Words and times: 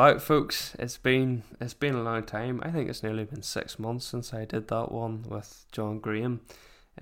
back, 0.00 0.18
folks. 0.18 0.74
It's 0.78 0.96
been 0.96 1.42
it's 1.60 1.74
been 1.74 1.94
a 1.94 2.02
long 2.02 2.22
time. 2.22 2.62
I 2.64 2.70
think 2.70 2.88
it's 2.88 3.02
nearly 3.02 3.24
been 3.24 3.42
six 3.42 3.78
months 3.78 4.06
since 4.06 4.32
I 4.32 4.46
did 4.46 4.68
that 4.68 4.90
one 4.90 5.26
with 5.28 5.66
John 5.72 5.98
Graham. 5.98 6.40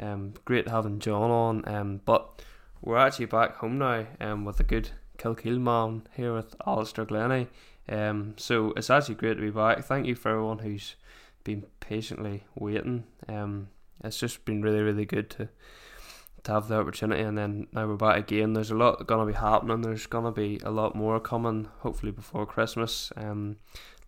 Um, 0.00 0.34
great 0.44 0.66
having 0.66 0.98
John 0.98 1.30
on. 1.30 1.68
Um, 1.68 2.00
but 2.04 2.42
we're 2.82 2.96
actually 2.96 3.26
back 3.26 3.58
home 3.58 3.78
now. 3.78 4.04
Um, 4.20 4.44
with 4.44 4.58
a 4.58 4.64
good 4.64 4.90
Kilkeel 5.16 5.60
man 5.60 6.08
here 6.16 6.34
with 6.34 6.56
Alistair 6.66 7.04
Glennie. 7.04 7.46
Um, 7.88 8.34
so 8.36 8.72
it's 8.76 8.90
actually 8.90 9.14
great 9.14 9.34
to 9.34 9.42
be 9.42 9.50
back. 9.50 9.84
Thank 9.84 10.06
you 10.06 10.16
for 10.16 10.30
everyone 10.30 10.58
who's 10.58 10.96
been 11.44 11.66
patiently 11.78 12.46
waiting. 12.56 13.04
Um, 13.28 13.68
it's 14.02 14.18
just 14.18 14.44
been 14.44 14.60
really 14.60 14.80
really 14.80 15.06
good 15.06 15.30
to 15.30 15.48
to 16.48 16.54
have 16.54 16.68
the 16.68 16.76
opportunity 16.76 17.22
and 17.22 17.36
then 17.36 17.66
now 17.72 17.86
we're 17.86 17.96
back 17.96 18.16
again. 18.16 18.54
There's 18.54 18.70
a 18.70 18.74
lot 18.74 19.06
gonna 19.06 19.26
be 19.26 19.34
happening. 19.34 19.82
There's 19.82 20.06
gonna 20.06 20.32
be 20.32 20.58
a 20.64 20.70
lot 20.70 20.94
more 20.94 21.20
coming 21.20 21.68
hopefully 21.80 22.10
before 22.10 22.46
christmas 22.46 23.12
um 23.16 23.56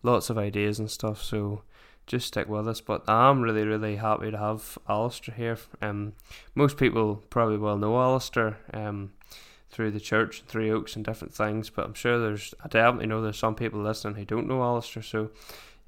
lots 0.01 0.31
of 0.31 0.37
ideas 0.39 0.79
and 0.79 0.89
stuff 0.89 1.21
so 1.21 1.61
just 2.07 2.27
stick 2.27 2.49
with 2.49 2.67
us. 2.67 2.81
But 2.81 3.07
i'm 3.07 3.41
really 3.41 3.63
really 3.63 3.97
happy 3.97 4.31
to 4.31 4.37
have 4.37 4.79
alistair 4.89 5.35
here. 5.35 5.59
Um 5.83 6.13
most 6.55 6.77
people 6.77 7.23
probably 7.29 7.57
will 7.57 7.77
know 7.77 8.01
alistair 8.01 8.57
um 8.73 9.11
through 9.69 9.91
the 9.91 9.99
church 9.99 10.39
and 10.39 10.49
three 10.49 10.71
oaks 10.71 10.95
and 10.95 11.05
different 11.05 11.33
things 11.33 11.69
but 11.69 11.85
i'm 11.85 11.93
sure 11.93 12.19
there's 12.19 12.53
i 12.61 12.67
definitely 12.67 13.07
know 13.07 13.21
there's 13.21 13.37
some 13.37 13.55
people 13.55 13.79
listening 13.81 14.15
who 14.15 14.25
don't 14.25 14.47
know 14.47 14.61
alistair 14.61 15.01
so 15.01 15.29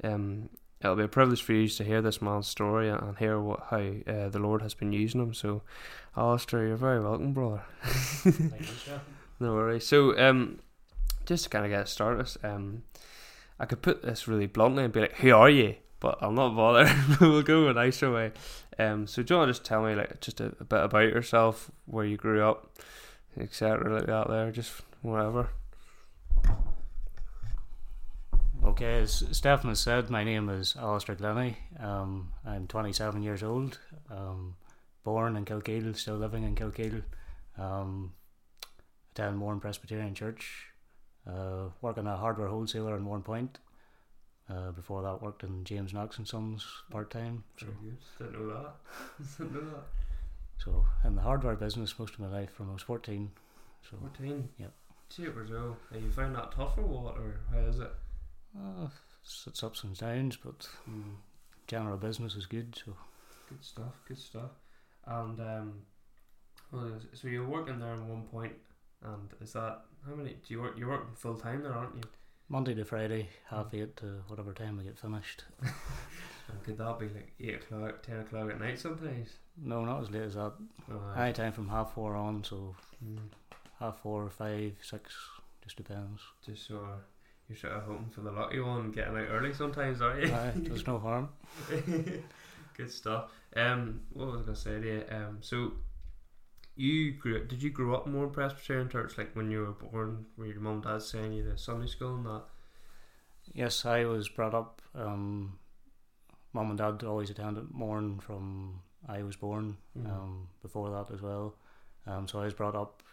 um 0.05 0.49
it'll 0.83 0.97
be 0.97 1.03
a 1.03 1.07
privilege 1.07 1.41
for 1.41 1.53
you 1.53 1.67
to 1.67 1.83
hear 1.83 2.01
this 2.01 2.21
man's 2.21 2.47
story 2.47 2.89
and 2.89 3.17
hear 3.17 3.39
what 3.39 3.67
how 3.69 3.77
uh, 3.77 4.29
the 4.29 4.39
lord 4.39 4.61
has 4.61 4.73
been 4.73 4.91
using 4.91 5.21
him 5.21 5.33
so 5.33 5.61
Alistair, 6.15 6.67
you're 6.67 6.77
very 6.77 6.99
welcome, 6.99 7.33
brother. 7.33 7.63
no 9.39 9.53
worries. 9.53 9.85
So, 9.87 10.17
um, 10.17 10.59
just 11.25 11.45
to 11.45 11.49
kind 11.49 11.65
of 11.65 11.71
get 11.71 11.87
started, 11.89 12.29
um, 12.43 12.83
I 13.59 13.65
could 13.65 13.81
put 13.81 14.03
this 14.03 14.27
really 14.27 14.45
bluntly 14.45 14.83
and 14.83 14.93
be 14.93 15.01
like, 15.01 15.15
"Who 15.15 15.33
are 15.33 15.49
you?" 15.49 15.75
But 15.99 16.19
I'll 16.21 16.31
not 16.31 16.55
bother. 16.55 16.93
we'll 17.21 17.41
go 17.41 17.67
a 17.67 17.73
nicer 17.73 18.11
way. 18.11 18.31
Um, 18.77 19.07
so, 19.07 19.23
do 19.23 19.33
you 19.33 19.37
want 19.39 19.49
to 19.49 19.53
just 19.53 19.65
tell 19.65 19.83
me 19.83 19.95
like 19.95 20.21
just 20.21 20.39
a, 20.39 20.53
a 20.59 20.65
bit 20.65 20.83
about 20.83 21.09
yourself, 21.09 21.71
where 21.85 22.05
you 22.05 22.15
grew 22.17 22.43
up, 22.43 22.77
etc., 23.39 23.91
like 23.91 24.05
that? 24.05 24.27
There, 24.29 24.51
just 24.51 24.81
whatever. 25.01 25.49
Okay, 28.64 29.02
as 29.02 29.25
Stefan 29.31 29.69
has 29.69 29.81
said, 29.81 30.09
my 30.09 30.23
name 30.23 30.47
is 30.47 30.75
Alistair 30.80 31.16
Glennie. 31.16 31.58
Um, 31.81 32.31
I'm 32.45 32.66
27 32.67 33.22
years 33.22 33.44
old. 33.44 33.78
Um, 34.09 34.56
born 35.03 35.36
in 35.36 35.44
Kilkeel, 35.44 35.97
still 35.97 36.16
living 36.16 36.44
in 36.44 36.56
Kilkeel. 36.56 37.03
Um, 37.58 38.14
attend 39.11 39.38
Mourne 39.38 39.59
Presbyterian 39.59 40.16
Church. 40.16 40.67
Uh, 41.28 41.69
working 41.81 42.08
a 42.08 42.16
hardware 42.16 42.47
wholesaler 42.47 42.95
in 42.95 43.03
Mournepoint. 43.03 43.50
Uh, 44.50 44.72
before 44.72 45.03
that, 45.03 45.22
worked 45.22 45.44
in 45.44 45.66
James 45.66 45.94
Knox 45.94 46.17
and 46.17 46.28
Sons 46.28 46.66
part 46.89 47.11
time. 47.11 47.44
So 47.59 47.67
didn't 48.17 48.34
know 48.34 48.47
that. 48.53 48.75
didn't 49.38 49.53
know 49.56 49.72
that. 49.72 49.84
So 50.64 50.86
in 51.03 51.16
the 51.16 51.22
hardware 51.22 51.56
business 51.56 52.00
most 52.00 52.14
of 52.14 52.22
my 52.22 52.28
life 52.28 52.53
from 52.53 52.69
I 52.69 52.73
was 52.73 52.81
fourteen. 52.81 53.31
So 53.90 53.97
fourteen. 53.97 54.47
Yep. 54.57 54.72
Super. 55.09 55.46
Have 55.91 56.02
you 56.02 56.09
found 56.09 56.35
that 56.35 56.53
tough 56.53 56.78
or 56.78 56.84
what, 56.84 57.18
or 57.18 57.41
how 57.52 57.59
is 57.59 57.79
it? 57.79 57.91
Uh, 58.58 58.88
it's 59.47 59.64
ups 59.64 59.84
and 59.84 59.97
downs, 59.97 60.38
but 60.38 60.68
mm. 60.90 61.16
general 61.68 61.97
business 61.97 62.36
is 62.36 62.46
good. 62.46 62.75
So 62.75 62.96
good 63.50 63.64
stuff. 63.64 64.02
Good 64.08 64.18
stuff. 64.18 64.52
And 65.06 65.40
um, 65.40 65.74
well, 66.72 66.91
so 67.14 67.28
you're 67.28 67.47
working 67.47 67.80
there 67.80 67.94
at 67.94 68.02
one 68.02 68.24
point, 68.24 68.53
and 69.03 69.30
is 69.41 69.53
that 69.53 69.81
how 70.08 70.16
many? 70.16 70.31
Do 70.31 70.53
you 70.53 70.62
work? 70.62 70.75
You're 70.78 70.90
working 70.90 71.16
full 71.16 71.36
time 71.36 71.64
there, 71.64 71.74
aren't 71.74 71.96
you? 71.96 72.03
Monday 72.50 72.74
to 72.75 72.86
Friday, 72.86 73.30
half 73.50 73.74
eight 73.74 73.96
to 73.97 74.24
whatever 74.28 74.53
time 74.53 74.78
we 74.78 74.84
get 74.84 75.00
finished. 75.00 75.46
and 75.62 76.64
could 76.64 76.78
that 76.78 77.00
be 77.00 77.08
like 77.08 77.34
eight 77.40 77.56
o'clock, 77.56 78.03
ten 78.03 78.20
o'clock 78.20 78.50
at 78.52 78.59
night 78.59 78.80
sometimes? 78.80 79.30
No, 79.62 79.85
not 79.85 80.02
as 80.02 80.12
late 80.12 80.24
as 80.24 80.35
that. 80.35 80.53
Oh, 80.91 81.14
Any 81.18 81.34
time 81.34 81.53
from 81.53 81.70
half 81.70 81.94
four 81.94 82.16
on, 82.16 82.44
so 82.44 82.75
mm. 83.03 83.18
half 83.80 84.02
four, 84.02 84.30
five, 84.30 84.74
six, 84.81 85.14
just 85.64 85.78
depends. 85.78 86.22
Just 86.46 86.68
so 86.68 86.85
you're 87.53 87.72
sort 87.72 87.74
of 87.74 87.84
hoping 87.84 88.09
for 88.09 88.22
the 88.22 88.31
lucky 88.31 88.59
one, 88.59 88.91
getting 88.91 89.16
out 89.16 89.28
early 89.30 89.53
sometimes, 89.53 90.02
are 90.02 90.19
you? 90.19 90.34
Aye, 90.34 90.52
there's 90.56 90.88
no 90.88 91.00
harm. 91.00 91.30
Good 92.78 92.91
stuff. 92.91 93.30
Um, 93.56 94.02
what 94.14 94.31
was 94.31 94.41
I 94.41 94.44
gonna 94.46 94.56
say 94.56 94.81
to 94.81 94.88
you? 94.88 95.03
Um, 95.12 95.38
so 95.41 95.74
you 96.75 97.12
grew. 97.12 97.46
Did 97.46 97.62
you 97.62 97.69
grow 97.69 97.96
up 97.96 98.08
more 98.08 98.25
in 98.25 98.31
Presbyterian 98.31 98.90
church? 98.90 99.18
Like 99.18 99.36
when 99.36 99.52
you 99.52 99.59
were 99.59 99.90
born, 99.90 100.25
were 100.38 100.47
your 100.47 100.59
mum 100.59 100.74
and 100.74 100.84
dad 100.84 101.02
saying 101.03 101.34
you 101.34 101.44
to 101.44 101.58
Sunday 101.58 101.88
school 101.88 102.16
and 102.16 102.25
that? 102.25 102.44
Yes, 103.53 103.85
I 103.85 104.06
was 104.06 104.30
brought 104.30 104.56
up. 104.56 104.81
Um, 104.96 105.59
mum 106.53 106.70
and 106.70 106.78
dad 106.78 107.03
always 107.03 107.30
attended 107.30 107.70
Mourne 107.72 108.20
from 108.20 108.81
I 109.08 109.22
was 109.22 109.35
born. 109.35 109.78
Mm-hmm. 109.97 110.12
Um, 110.12 110.47
before 110.62 110.90
that 110.90 111.14
as 111.14 111.22
well. 111.22 111.56
Um, 112.08 112.28
so 112.28 112.40
I 112.40 112.46
was 112.46 112.53
brought 112.53 112.75
up. 112.75 113.03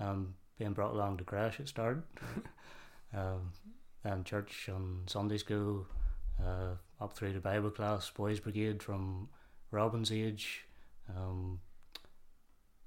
Um, 0.00 0.34
being 0.58 0.72
brought 0.72 0.92
along 0.92 1.18
to 1.18 1.24
crash 1.24 1.60
at 1.60 1.68
start. 1.68 2.04
um, 3.14 3.52
and 4.04 4.24
church 4.24 4.68
and 4.68 5.08
Sunday 5.08 5.38
school. 5.38 5.86
Uh, 6.42 6.74
up 7.00 7.12
through 7.12 7.32
the 7.32 7.40
Bible 7.40 7.70
class, 7.70 8.10
boys 8.10 8.40
brigade 8.40 8.82
from 8.82 9.28
Robin's 9.70 10.10
age. 10.10 10.64
Um, 11.14 11.60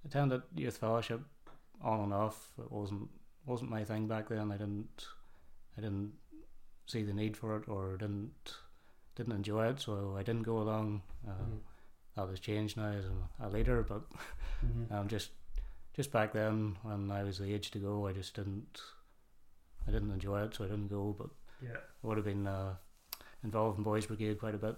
attended 0.06 0.42
youth 0.56 0.78
fellowship 0.78 1.22
on 1.82 2.02
and 2.02 2.14
off. 2.14 2.52
It 2.60 2.72
wasn't 2.72 3.10
wasn't 3.46 3.72
my 3.72 3.84
thing 3.84 4.08
back 4.08 4.30
then. 4.30 4.52
I 4.52 4.58
didn't 4.58 5.08
I 5.78 5.82
didn't 5.82 6.14
see 6.86 7.04
the 7.04 7.14
need 7.14 7.38
for 7.38 7.56
it 7.58 7.68
or 7.68 7.98
didn't 7.98 8.56
didn't 9.16 9.34
enjoy 9.34 9.68
it, 9.68 9.80
so 9.80 10.16
I 10.18 10.24
didn't 10.24 10.44
go 10.44 10.60
along. 10.60 11.02
Uh, 11.28 11.32
mm. 11.32 11.60
That 12.16 12.30
has 12.30 12.40
changed 12.40 12.78
now 12.78 12.92
as 12.92 13.06
a, 13.06 13.48
a 13.48 13.50
leader, 13.50 13.84
but 13.88 14.02
mm-hmm. 14.66 14.94
um, 14.94 15.08
just 15.08 15.32
just 15.96 16.12
back 16.12 16.34
then 16.34 16.78
when 16.84 17.12
I 17.12 17.24
was 17.24 17.38
the 17.38 17.54
age 17.54 17.72
to 17.72 17.80
go, 17.80 18.08
I 18.08 18.14
just 18.14 18.36
didn't 18.36 18.82
I 19.88 19.92
didn't 19.92 20.12
enjoy 20.12 20.44
it, 20.44 20.56
so 20.56 20.66
I 20.66 20.68
didn't 20.68 20.90
go. 20.90 21.16
But 21.18 21.30
yeah, 21.62 21.78
it 21.78 22.04
would 22.04 22.18
have 22.18 22.26
been 22.26 22.48
uh, 22.48 22.74
involved 23.44 23.78
in 23.78 23.84
Boys 23.84 24.06
Brigade 24.06 24.40
quite 24.40 24.56
a 24.56 24.60
bit. 24.60 24.76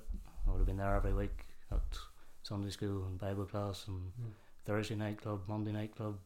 I 0.48 0.52
would 0.52 0.60
have 0.60 0.68
been 0.68 0.78
there 0.78 0.96
every 0.96 1.14
week 1.14 1.46
at 1.72 1.98
Sunday 2.44 2.70
school 2.70 3.06
and 3.06 3.20
Bible 3.20 3.46
class 3.46 3.86
and 3.88 4.12
mm. 4.20 4.32
Thursday 4.66 4.96
night 4.96 5.22
club, 5.22 5.42
Monday 5.48 5.72
night 5.72 5.96
club, 5.96 6.18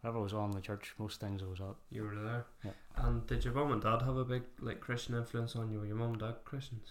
whatever 0.00 0.20
was 0.20 0.32
on 0.32 0.50
the 0.52 0.60
church. 0.60 0.94
Most 0.98 1.20
things 1.20 1.42
I 1.42 1.46
was 1.46 1.60
at. 1.60 1.76
You 1.90 2.04
were 2.04 2.14
there. 2.14 2.46
Yeah. 2.64 2.70
And 2.96 3.26
did 3.26 3.44
your 3.44 3.54
mum 3.54 3.72
and 3.72 3.82
dad 3.82 4.02
have 4.02 4.16
a 4.16 4.24
big 4.24 4.42
like 4.60 4.80
Christian 4.80 5.14
influence 5.16 5.56
on 5.56 5.70
you? 5.70 5.80
Were 5.80 5.86
your 5.86 5.96
mum 5.96 6.12
and 6.12 6.20
dad 6.20 6.36
Christians? 6.44 6.88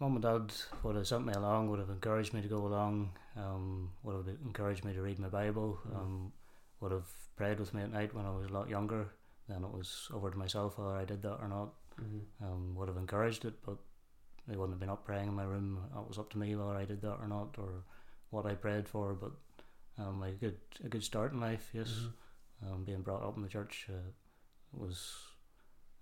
Mum 0.00 0.14
and 0.14 0.22
dad 0.22 0.52
would 0.82 0.96
have 0.96 1.06
sent 1.06 1.24
me 1.24 1.32
along, 1.32 1.70
would 1.70 1.78
have 1.78 1.90
encouraged 1.90 2.34
me 2.34 2.42
to 2.42 2.48
go 2.48 2.66
along, 2.66 3.12
um, 3.36 3.90
would 4.02 4.16
have 4.16 4.36
encouraged 4.44 4.84
me 4.84 4.92
to 4.92 5.02
read 5.02 5.18
my 5.18 5.28
Bible, 5.28 5.78
mm. 5.88 5.96
um, 5.96 6.32
would 6.80 6.92
have 6.92 7.08
prayed 7.36 7.60
with 7.60 7.72
me 7.72 7.82
at 7.82 7.92
night 7.92 8.14
when 8.14 8.26
I 8.26 8.30
was 8.30 8.46
a 8.46 8.52
lot 8.52 8.68
younger. 8.68 9.08
Then 9.48 9.64
it 9.64 9.72
was 9.72 10.08
over 10.12 10.30
to 10.30 10.38
myself 10.38 10.78
whether 10.78 10.96
I 10.96 11.04
did 11.04 11.22
that 11.22 11.38
or 11.40 11.48
not. 11.48 11.74
Mm-hmm. 12.00 12.44
Um, 12.44 12.74
would 12.74 12.88
have 12.88 12.96
encouraged 12.96 13.44
it, 13.44 13.54
but 13.64 13.76
they 14.48 14.56
wouldn't 14.56 14.72
have 14.72 14.80
been 14.80 14.90
up 14.90 15.04
praying 15.04 15.28
in 15.28 15.34
my 15.34 15.44
room. 15.44 15.78
It 15.96 16.08
was 16.08 16.18
up 16.18 16.30
to 16.30 16.38
me 16.38 16.56
whether 16.56 16.76
I 16.76 16.84
did 16.84 17.02
that 17.02 17.18
or 17.20 17.28
not, 17.28 17.54
or 17.58 17.84
what 18.30 18.46
I 18.46 18.54
prayed 18.54 18.88
for. 18.88 19.14
But 19.14 19.32
um, 19.98 20.22
a 20.22 20.32
good 20.32 20.58
a 20.84 20.88
good 20.88 21.04
start 21.04 21.32
in 21.32 21.40
life, 21.40 21.70
yes. 21.72 21.88
Mm-hmm. 21.88 22.72
Um, 22.72 22.84
being 22.84 23.02
brought 23.02 23.22
up 23.22 23.36
in 23.36 23.42
the 23.42 23.48
church 23.48 23.86
uh, 23.90 24.10
was 24.72 25.12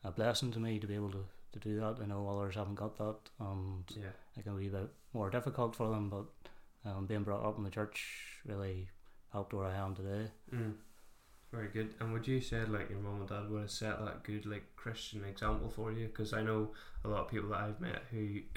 a 0.05 0.11
blessing 0.11 0.53
to 0.53 0.61
me 0.61 0.79
to 0.79 0.87
be 0.87 0.95
able 0.95 1.11
to, 1.11 1.25
to 1.53 1.59
do 1.59 1.81
that. 1.81 1.97
I 2.03 2.07
know 2.07 2.29
others 2.29 2.55
haven't 2.55 2.77
got 2.77 2.97
that, 2.99 3.17
and 3.41 3.85
yeah. 3.97 4.11
it 4.37 4.45
can 4.45 4.57
be 4.57 4.69
a 4.69 4.71
bit 4.71 4.91
more 5.13 5.31
difficult 5.31 5.75
for 5.75 5.89
them. 5.89 6.09
But 6.09 6.27
um, 6.89 7.07
being 7.07 7.23
brought 7.23 7.45
up 7.45 7.59
in 7.59 7.65
the 7.65 7.71
church 7.71 8.41
really 8.45 8.89
helped 9.33 9.55
where 9.55 9.67
I 9.67 9.77
am 9.77 9.95
today. 9.95 10.31
Mm. 10.55 10.75
Very 11.53 11.69
good. 11.69 11.95
And 12.01 12.13
would 12.15 12.27
you 12.27 12.41
say 12.41 12.65
like 12.65 12.89
your 12.89 12.99
mum 12.99 13.21
and 13.21 13.29
dad 13.29 13.51
would 13.51 13.61
have 13.61 13.71
set 13.71 14.03
that 14.03 14.23
good 14.23 14.47
like 14.47 14.65
Christian 14.75 15.23
example 15.25 15.69
for 15.69 15.93
you? 15.93 16.07
Because 16.07 16.33
I 16.33 16.43
know 16.43 16.71
a 17.05 17.09
lot 17.09 17.21
of 17.21 17.29
people 17.29 17.51
that 17.51 17.61
I've 17.61 17.81
met 17.81 18.03
who 18.11 18.41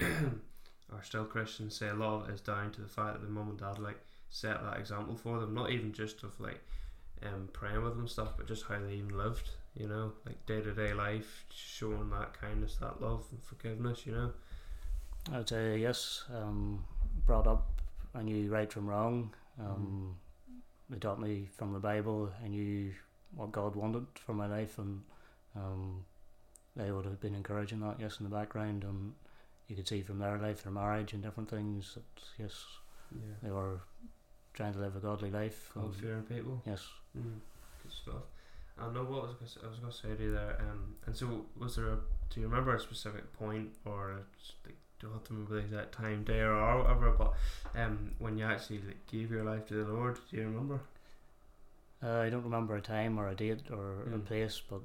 are 0.94 1.02
still 1.02 1.26
Christians 1.26 1.76
say 1.76 1.88
a 1.88 1.94
lot 1.94 2.22
of 2.22 2.30
it 2.30 2.32
is 2.32 2.40
down 2.40 2.70
to 2.72 2.80
the 2.80 2.88
fact 2.88 3.12
that 3.12 3.22
the 3.22 3.28
mum 3.28 3.50
and 3.50 3.58
dad 3.58 3.78
like 3.78 4.00
set 4.30 4.62
that 4.62 4.78
example 4.78 5.14
for 5.14 5.38
them. 5.38 5.52
Not 5.54 5.70
even 5.70 5.92
just 5.92 6.22
of 6.22 6.40
like 6.40 6.62
um, 7.22 7.50
praying 7.52 7.82
with 7.82 7.96
them 7.96 8.08
stuff, 8.08 8.32
but 8.38 8.48
just 8.48 8.64
how 8.64 8.78
they 8.78 8.94
even 8.94 9.16
lived. 9.16 9.50
You 9.74 9.88
know, 9.88 10.12
like 10.24 10.46
day 10.46 10.62
to 10.62 10.72
day 10.72 10.94
life, 10.94 11.44
showing 11.50 12.08
that 12.08 12.40
kindness, 12.40 12.76
that 12.80 13.02
love 13.02 13.26
and 13.30 13.42
forgiveness. 13.42 14.06
You 14.06 14.12
know. 14.12 14.30
I 15.30 15.38
would 15.38 15.48
say 15.50 15.76
yes. 15.76 16.24
Um, 16.34 16.82
brought 17.26 17.46
up, 17.46 17.82
I 18.14 18.22
knew 18.22 18.50
right 18.50 18.72
from 18.72 18.88
wrong. 18.88 19.34
Um, 19.60 20.14
mm 20.16 20.25
they 20.88 20.98
taught 20.98 21.20
me 21.20 21.48
from 21.56 21.72
the 21.72 21.78
Bible. 21.78 22.30
I 22.44 22.48
knew 22.48 22.92
what 23.34 23.52
God 23.52 23.74
wanted 23.74 24.06
for 24.14 24.34
my 24.34 24.46
life, 24.46 24.78
and 24.78 25.02
um, 25.54 26.04
they 26.74 26.90
would 26.90 27.04
have 27.04 27.20
been 27.20 27.34
encouraging 27.34 27.80
that, 27.80 27.96
yes, 27.98 28.18
in 28.20 28.24
the 28.24 28.34
background. 28.34 28.84
And 28.84 29.12
you 29.68 29.76
could 29.76 29.88
see 29.88 30.02
from 30.02 30.18
their 30.18 30.38
life, 30.38 30.62
their 30.62 30.72
marriage, 30.72 31.12
and 31.12 31.22
different 31.22 31.50
things 31.50 31.94
that, 31.94 32.22
yes, 32.38 32.64
yeah. 33.12 33.34
they 33.42 33.50
were 33.50 33.80
trying 34.54 34.72
to 34.72 34.78
live 34.78 34.96
a 34.96 35.00
godly 35.00 35.30
life. 35.30 35.70
God 35.74 35.94
fearing 35.94 36.22
people. 36.22 36.62
Yes. 36.66 36.86
Mm, 37.16 37.40
good 37.82 37.92
stuff. 37.92 38.22
I 38.78 38.92
know 38.92 39.04
what 39.04 39.24
I 39.24 39.34
was 39.40 39.58
I 39.64 39.68
was 39.68 39.78
gonna 39.78 39.92
say 39.92 40.14
to 40.14 40.22
you 40.22 40.32
there. 40.32 40.58
Um, 40.60 40.96
and 41.06 41.16
so 41.16 41.46
was 41.58 41.76
there? 41.76 41.88
A, 41.88 41.98
do 42.30 42.40
you 42.40 42.46
remember 42.46 42.74
a 42.74 42.80
specific 42.80 43.32
point 43.32 43.70
or 43.84 44.10
a, 44.10 44.16
like, 44.66 44.76
don't 45.00 45.12
have 45.12 45.24
to 45.24 45.32
remember 45.34 45.54
the 45.54 45.60
exact 45.60 45.92
time, 45.92 46.24
day, 46.24 46.40
or 46.40 46.78
whatever? 46.82 47.10
But 47.12 47.34
um, 47.74 48.12
when 48.18 48.38
you 48.38 48.44
actually 48.44 48.78
like, 48.78 49.06
gave 49.06 49.30
your 49.30 49.44
life 49.44 49.66
to 49.68 49.74
the 49.84 49.92
Lord, 49.92 50.18
do 50.30 50.36
you 50.36 50.44
remember? 50.44 50.80
Uh, 52.02 52.18
I 52.20 52.30
don't 52.30 52.44
remember 52.44 52.76
a 52.76 52.80
time 52.80 53.18
or 53.18 53.28
a 53.28 53.34
date 53.34 53.70
or 53.70 54.02
a 54.02 54.18
Mm. 54.18 54.24
place, 54.26 54.60
but 54.68 54.80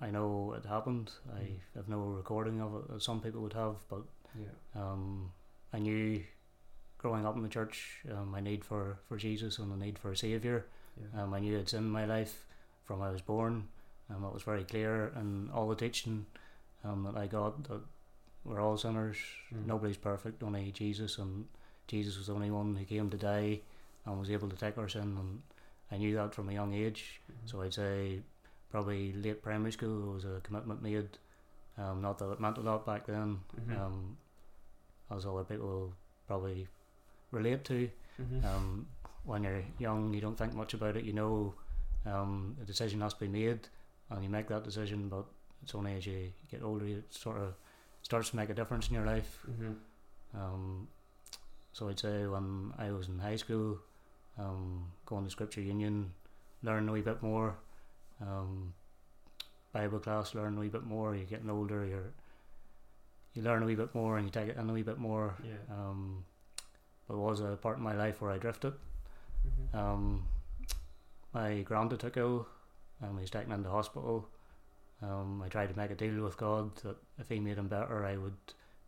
I 0.00 0.10
know 0.10 0.52
it 0.52 0.64
happened. 0.66 1.12
I 1.34 1.40
Mm. 1.40 1.60
have 1.74 1.88
no 1.88 2.00
recording 2.00 2.60
of 2.60 2.74
it, 2.76 2.94
as 2.94 3.04
some 3.04 3.20
people 3.20 3.40
would 3.42 3.52
have, 3.54 3.76
but 3.88 4.02
Yeah. 4.34 4.82
um, 4.82 5.32
I 5.72 5.78
knew 5.78 6.24
growing 6.98 7.24
up 7.26 7.36
in 7.36 7.42
the 7.42 7.48
church 7.48 8.04
um, 8.10 8.30
my 8.30 8.40
need 8.40 8.64
for, 8.64 8.98
for 9.08 9.16
Jesus 9.16 9.58
and 9.58 9.70
the 9.70 9.76
need 9.76 9.98
for 9.98 10.10
a 10.10 10.16
Saviour. 10.16 10.66
Yeah. 10.96 11.22
Um, 11.22 11.34
I 11.34 11.40
knew 11.40 11.56
it's 11.56 11.72
in 11.74 11.88
my 11.88 12.04
life 12.04 12.46
from 12.84 13.00
I 13.02 13.10
was 13.10 13.22
born. 13.22 13.68
Um, 14.10 14.24
it 14.24 14.32
was 14.32 14.42
very 14.42 14.64
clear 14.64 15.12
in 15.16 15.50
all 15.50 15.68
the 15.68 15.76
teaching 15.76 16.26
um, 16.84 17.04
that 17.04 17.16
I 17.16 17.26
got 17.26 17.64
that 17.64 17.80
we're 18.46 18.60
all 18.60 18.76
sinners. 18.76 19.16
Mm. 19.54 19.66
Nobody's 19.66 19.96
perfect, 19.96 20.42
only 20.42 20.70
Jesus, 20.72 21.18
and 21.18 21.46
Jesus 21.88 22.16
was 22.16 22.28
the 22.28 22.34
only 22.34 22.50
one 22.50 22.76
who 22.76 22.84
came 22.84 23.10
to 23.10 23.16
die 23.16 23.60
and 24.04 24.18
was 24.20 24.30
able 24.30 24.48
to 24.48 24.56
take 24.56 24.78
our 24.78 24.88
sin. 24.88 25.16
And 25.18 25.42
I 25.90 25.96
knew 25.98 26.14
that 26.14 26.34
from 26.34 26.48
a 26.48 26.52
young 26.52 26.72
age. 26.74 27.20
Mhm. 27.30 27.50
So 27.50 27.62
I'd 27.62 27.74
say 27.74 28.22
probably 28.70 29.12
late 29.12 29.42
primary 29.42 29.72
school 29.72 30.00
there 30.00 30.10
was 30.14 30.24
a 30.24 30.40
commitment 30.42 30.82
made. 30.82 31.18
Um, 31.78 32.00
not 32.00 32.18
that 32.18 32.30
it 32.30 32.40
meant 32.40 32.58
a 32.58 32.62
lot 32.62 32.86
back 32.86 33.06
then, 33.06 33.40
Mhm. 33.60 33.78
um, 33.78 34.16
as 35.10 35.26
other 35.26 35.44
people 35.44 35.92
probably 36.26 36.68
relate 37.30 37.64
to. 37.64 37.90
Mhm. 38.20 38.44
Um, 38.44 38.86
when 39.24 39.42
you're 39.42 39.64
young, 39.78 40.14
you 40.14 40.20
don't 40.20 40.36
think 40.38 40.54
much 40.54 40.72
about 40.74 40.96
it. 40.96 41.04
You 41.04 41.12
know, 41.12 41.54
um, 42.04 42.56
a 42.62 42.64
decision 42.64 43.00
has 43.00 43.14
to 43.14 43.20
be 43.20 43.28
made, 43.28 43.68
and 44.10 44.22
you 44.22 44.30
make 44.30 44.48
that 44.48 44.62
decision. 44.64 45.08
But 45.08 45.26
it's 45.62 45.74
only 45.74 45.94
as 45.94 46.06
you 46.06 46.32
get 46.48 46.62
older, 46.62 46.86
you 46.86 47.02
sort 47.10 47.38
of 47.38 47.54
starts 48.06 48.30
to 48.30 48.36
make 48.36 48.50
a 48.50 48.54
difference 48.54 48.86
in 48.88 48.94
your 48.94 49.04
life. 49.04 49.44
Mhm. 49.50 49.74
Um, 50.32 50.86
so 51.72 51.88
I'd 51.88 51.98
say 51.98 52.24
when 52.28 52.72
I 52.78 52.92
was 52.92 53.08
in 53.08 53.18
high 53.18 53.34
school, 53.34 53.80
um, 54.38 54.92
going 55.06 55.24
to 55.24 55.30
Scripture 55.30 55.60
Union, 55.60 56.14
learning 56.62 56.88
a 56.88 56.92
wee 56.92 57.02
bit 57.02 57.20
more. 57.20 57.56
Um, 58.20 58.74
Bible 59.72 59.98
class, 59.98 60.36
learning 60.36 60.56
a 60.56 60.60
wee 60.60 60.68
bit 60.68 60.84
more. 60.84 61.16
You're 61.16 61.26
getting 61.34 61.50
older. 61.50 61.84
You're 61.84 62.12
you 63.34 63.42
learn 63.42 63.62
a 63.64 63.66
wee 63.66 63.74
bit 63.74 63.92
more, 63.94 64.16
and 64.16 64.24
you 64.26 64.30
take 64.30 64.48
it 64.50 64.56
in 64.56 64.70
a 64.70 64.72
wee 64.72 64.84
bit 64.84 64.98
more. 64.98 65.34
Yeah. 65.42 65.58
Um, 65.68 66.24
but 67.08 67.14
it 67.14 67.18
was 67.18 67.40
a 67.40 67.56
part 67.56 67.76
of 67.76 67.82
my 67.82 67.94
life 67.94 68.20
where 68.22 68.30
I 68.30 68.38
drifted. 68.38 68.74
Mhm. 69.46 69.74
Um, 69.74 70.28
my 71.34 71.62
granddad 71.62 72.00
took 72.00 72.16
ill 72.16 72.46
and 73.00 73.18
he 73.18 73.22
was 73.22 73.30
taken 73.30 73.52
into 73.52 73.68
hospital. 73.68 74.28
Um, 75.02 75.42
I 75.44 75.48
tried 75.48 75.68
to 75.68 75.76
make 75.76 75.90
a 75.90 75.94
deal 75.94 76.22
with 76.22 76.36
God 76.36 76.74
that 76.76 76.96
if 77.18 77.28
he 77.28 77.38
made 77.38 77.58
him 77.58 77.68
better, 77.68 78.04
I 78.04 78.16
would 78.16 78.36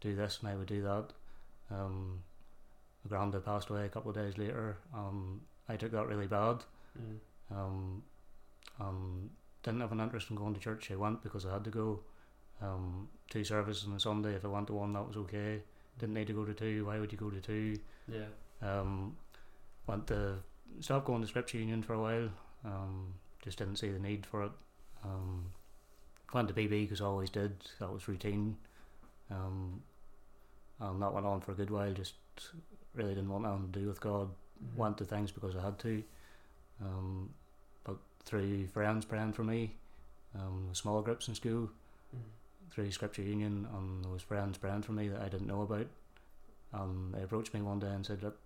do 0.00 0.14
this 0.14 0.38
and 0.40 0.48
I 0.48 0.56
would 0.56 0.68
do 0.68 0.82
that. 0.82 1.12
Um, 1.70 2.20
my 3.04 3.10
granddad 3.10 3.44
passed 3.44 3.68
away 3.68 3.84
a 3.84 3.88
couple 3.88 4.10
of 4.10 4.16
days 4.16 4.38
later. 4.38 4.78
Um, 4.94 5.42
I 5.68 5.76
took 5.76 5.92
that 5.92 6.06
really 6.06 6.26
bad. 6.26 6.64
Mm. 6.98 7.18
Um, 7.54 8.02
um, 8.80 9.30
didn't 9.62 9.80
have 9.80 9.92
an 9.92 10.00
interest 10.00 10.30
in 10.30 10.36
going 10.36 10.54
to 10.54 10.60
church. 10.60 10.90
I 10.90 10.96
went 10.96 11.22
because 11.22 11.44
I 11.44 11.52
had 11.52 11.64
to 11.64 11.70
go. 11.70 12.00
Um, 12.60 13.08
two 13.30 13.44
services 13.44 13.86
on 13.86 13.94
a 13.94 14.00
Sunday. 14.00 14.34
If 14.34 14.44
I 14.44 14.48
went 14.48 14.66
to 14.68 14.72
one, 14.72 14.92
that 14.94 15.06
was 15.06 15.16
okay. 15.16 15.62
Didn't 15.98 16.14
need 16.14 16.26
to 16.28 16.32
go 16.32 16.44
to 16.44 16.54
two. 16.54 16.86
Why 16.86 16.98
would 16.98 17.12
you 17.12 17.18
go 17.18 17.30
to 17.30 17.40
two? 17.40 17.76
Yeah. 18.08 18.26
Um, 18.62 19.16
went 19.86 20.06
to 20.08 20.38
stopped 20.80 21.06
going 21.06 21.22
to 21.22 21.28
Scripture 21.28 21.58
Union 21.58 21.82
for 21.82 21.94
a 21.94 22.00
while. 22.00 22.28
Um, 22.64 23.14
just 23.42 23.58
didn't 23.58 23.76
see 23.76 23.90
the 23.90 23.98
need 23.98 24.26
for 24.26 24.44
it. 24.44 24.52
Um, 25.04 25.52
went 26.32 26.48
to 26.48 26.54
BB 26.54 26.68
because 26.68 27.00
I 27.00 27.06
always 27.06 27.30
did. 27.30 27.52
That 27.78 27.92
was 27.92 28.06
routine. 28.08 28.56
Um, 29.30 29.82
and 30.80 31.02
that 31.02 31.12
went 31.12 31.26
on 31.26 31.40
for 31.40 31.52
a 31.52 31.54
good 31.54 31.70
while. 31.70 31.92
Just 31.92 32.14
really 32.94 33.14
didn't 33.14 33.30
want 33.30 33.46
anything 33.46 33.72
to 33.72 33.80
do 33.80 33.88
with 33.88 34.00
God. 34.00 34.30
Mhm. 34.62 34.76
Went 34.76 34.98
to 34.98 35.04
things 35.04 35.32
because 35.32 35.56
I 35.56 35.62
had 35.62 35.78
to. 35.80 36.02
Um, 36.80 37.30
but 37.84 37.96
through 38.24 38.66
friends 38.68 39.04
praying 39.04 39.32
for 39.32 39.44
me, 39.44 39.76
um, 40.34 40.70
small 40.74 41.02
groups 41.02 41.28
in 41.28 41.34
school, 41.34 41.70
Mhm. 42.14 42.70
through 42.70 42.90
Scripture 42.92 43.22
Union, 43.22 43.66
and 43.72 44.04
there 44.04 44.12
was 44.12 44.22
friends 44.22 44.58
praying 44.58 44.82
for 44.82 44.92
me 44.92 45.08
that 45.08 45.20
I 45.20 45.28
didn't 45.28 45.46
know 45.46 45.62
about. 45.62 45.86
And 46.72 47.14
they 47.14 47.22
approached 47.22 47.54
me 47.54 47.62
one 47.62 47.78
day 47.78 47.92
and 47.92 48.04
said, 48.04 48.22
"Look, 48.22 48.38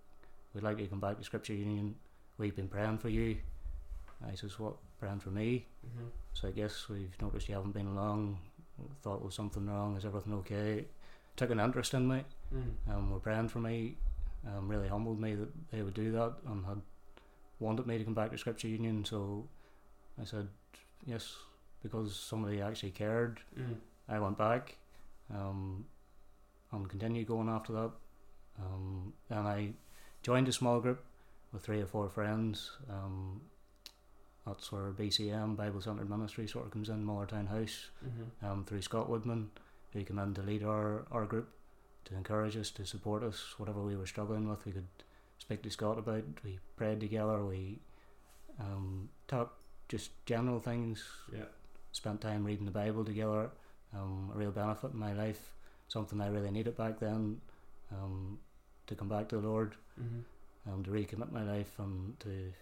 we'd 0.53 0.63
like 0.63 0.77
you 0.77 0.85
to 0.85 0.89
come 0.89 0.99
back 0.99 1.17
to 1.17 1.23
Scripture 1.23 1.53
Union. 1.53 1.95
We've 2.37 2.55
been 2.55 2.69
praying 2.69 2.99
for 2.99 3.09
you." 3.09 3.41
I 4.25 4.35
says, 4.35 4.59
"What 4.59 4.75
praying 4.99 5.19
for 5.19 5.31
me?" 5.31 5.67
Mhm. 5.85 6.09
So 6.33 6.47
I 6.47 6.51
guess 6.51 6.89
we've 6.89 7.19
noticed 7.21 7.47
you 7.49 7.55
haven't 7.55 7.73
been 7.73 7.87
along. 7.87 8.39
Thought 9.01 9.21
was 9.23 9.35
something 9.35 9.67
wrong. 9.67 9.95
Is 9.97 10.05
everything 10.05 10.33
okay? 10.33 10.87
Took 11.35 11.51
an 11.51 11.59
interest 11.59 11.93
in 11.93 12.07
me. 12.07 12.25
Mm. 12.53 12.73
Um, 12.89 13.11
were 13.11 13.19
praying 13.19 13.49
for 13.49 13.59
me. 13.59 13.97
Um, 14.45 14.67
really 14.67 14.87
humbled 14.87 15.19
me 15.19 15.35
that 15.35 15.69
they 15.71 15.81
would 15.81 15.93
do 15.93 16.11
that 16.11 16.33
and 16.45 16.65
had 16.65 16.81
wanted 17.59 17.87
me 17.87 17.97
to 17.97 18.03
come 18.03 18.13
back 18.13 18.31
to 18.31 18.37
Scripture 18.37 18.67
Union. 18.67 19.05
So 19.05 19.47
I 20.19 20.25
said 20.25 20.49
yes 21.05 21.35
because 21.81 22.15
somebody 22.15 22.61
actually 22.61 22.91
cared. 22.91 23.39
Mm. 23.57 23.77
I 24.09 24.19
went 24.19 24.37
back 24.37 24.77
um, 25.33 25.85
and 26.71 26.89
continued 26.89 27.27
going 27.27 27.49
after 27.49 27.73
that. 27.73 27.91
Um, 28.59 29.13
then 29.29 29.45
I 29.45 29.73
joined 30.21 30.47
a 30.47 30.51
small 30.51 30.79
group 30.79 31.03
with 31.51 31.63
three 31.63 31.81
or 31.81 31.85
four 31.87 32.09
friends. 32.09 32.71
Um, 32.89 33.41
that's 34.45 34.71
where 34.71 34.91
BCM, 34.91 35.55
Bible 35.55 35.81
Centered 35.81 36.09
Ministry, 36.09 36.47
sort 36.47 36.65
of 36.65 36.71
comes 36.71 36.89
in, 36.89 37.05
Mullartown 37.05 37.47
House, 37.47 37.89
Mhm. 38.05 38.45
um, 38.47 38.65
through 38.65 38.81
Scott 38.81 39.09
Woodman, 39.09 39.51
who 39.91 40.03
came 40.03 40.19
in 40.19 40.33
to 40.33 40.41
lead 40.41 40.63
our, 40.63 41.05
our 41.11 41.25
group, 41.25 41.49
to 42.05 42.15
encourage 42.15 42.57
us, 42.57 42.69
to 42.71 42.85
support 42.85 43.23
us, 43.23 43.57
whatever 43.57 43.81
we 43.81 43.95
were 43.95 44.05
struggling 44.07 44.47
with, 44.49 44.65
we 44.65 44.71
could 44.73 44.87
speak 45.39 45.61
to 45.63 45.69
Scott 45.69 45.97
about. 45.97 46.23
We 46.43 46.59
prayed 46.75 46.99
together, 46.99 47.43
we 47.45 47.79
um, 48.59 49.09
talked 49.27 49.61
just 49.87 50.11
general 50.25 50.59
things, 50.59 51.03
Yeah. 51.31 51.45
spent 51.91 52.21
time 52.21 52.43
reading 52.43 52.65
the 52.65 52.71
Bible 52.71 53.03
together. 53.05 53.51
Um, 53.93 54.31
a 54.33 54.37
real 54.37 54.51
benefit 54.51 54.91
in 54.91 54.97
my 54.97 55.13
life, 55.13 55.53
something 55.87 56.19
I 56.19 56.27
really 56.27 56.49
needed 56.51 56.75
back 56.75 56.99
then, 56.99 57.41
um, 57.91 58.39
to 58.87 58.95
come 58.95 59.07
back 59.07 59.29
to 59.29 59.39
the 59.39 59.47
Lord, 59.47 59.75
Mhm. 59.99 60.23
um, 60.65 60.83
to 60.83 60.91
recommit 60.91 61.31
my 61.31 61.43
life 61.43 61.77
and 61.79 62.19
to 62.21 62.53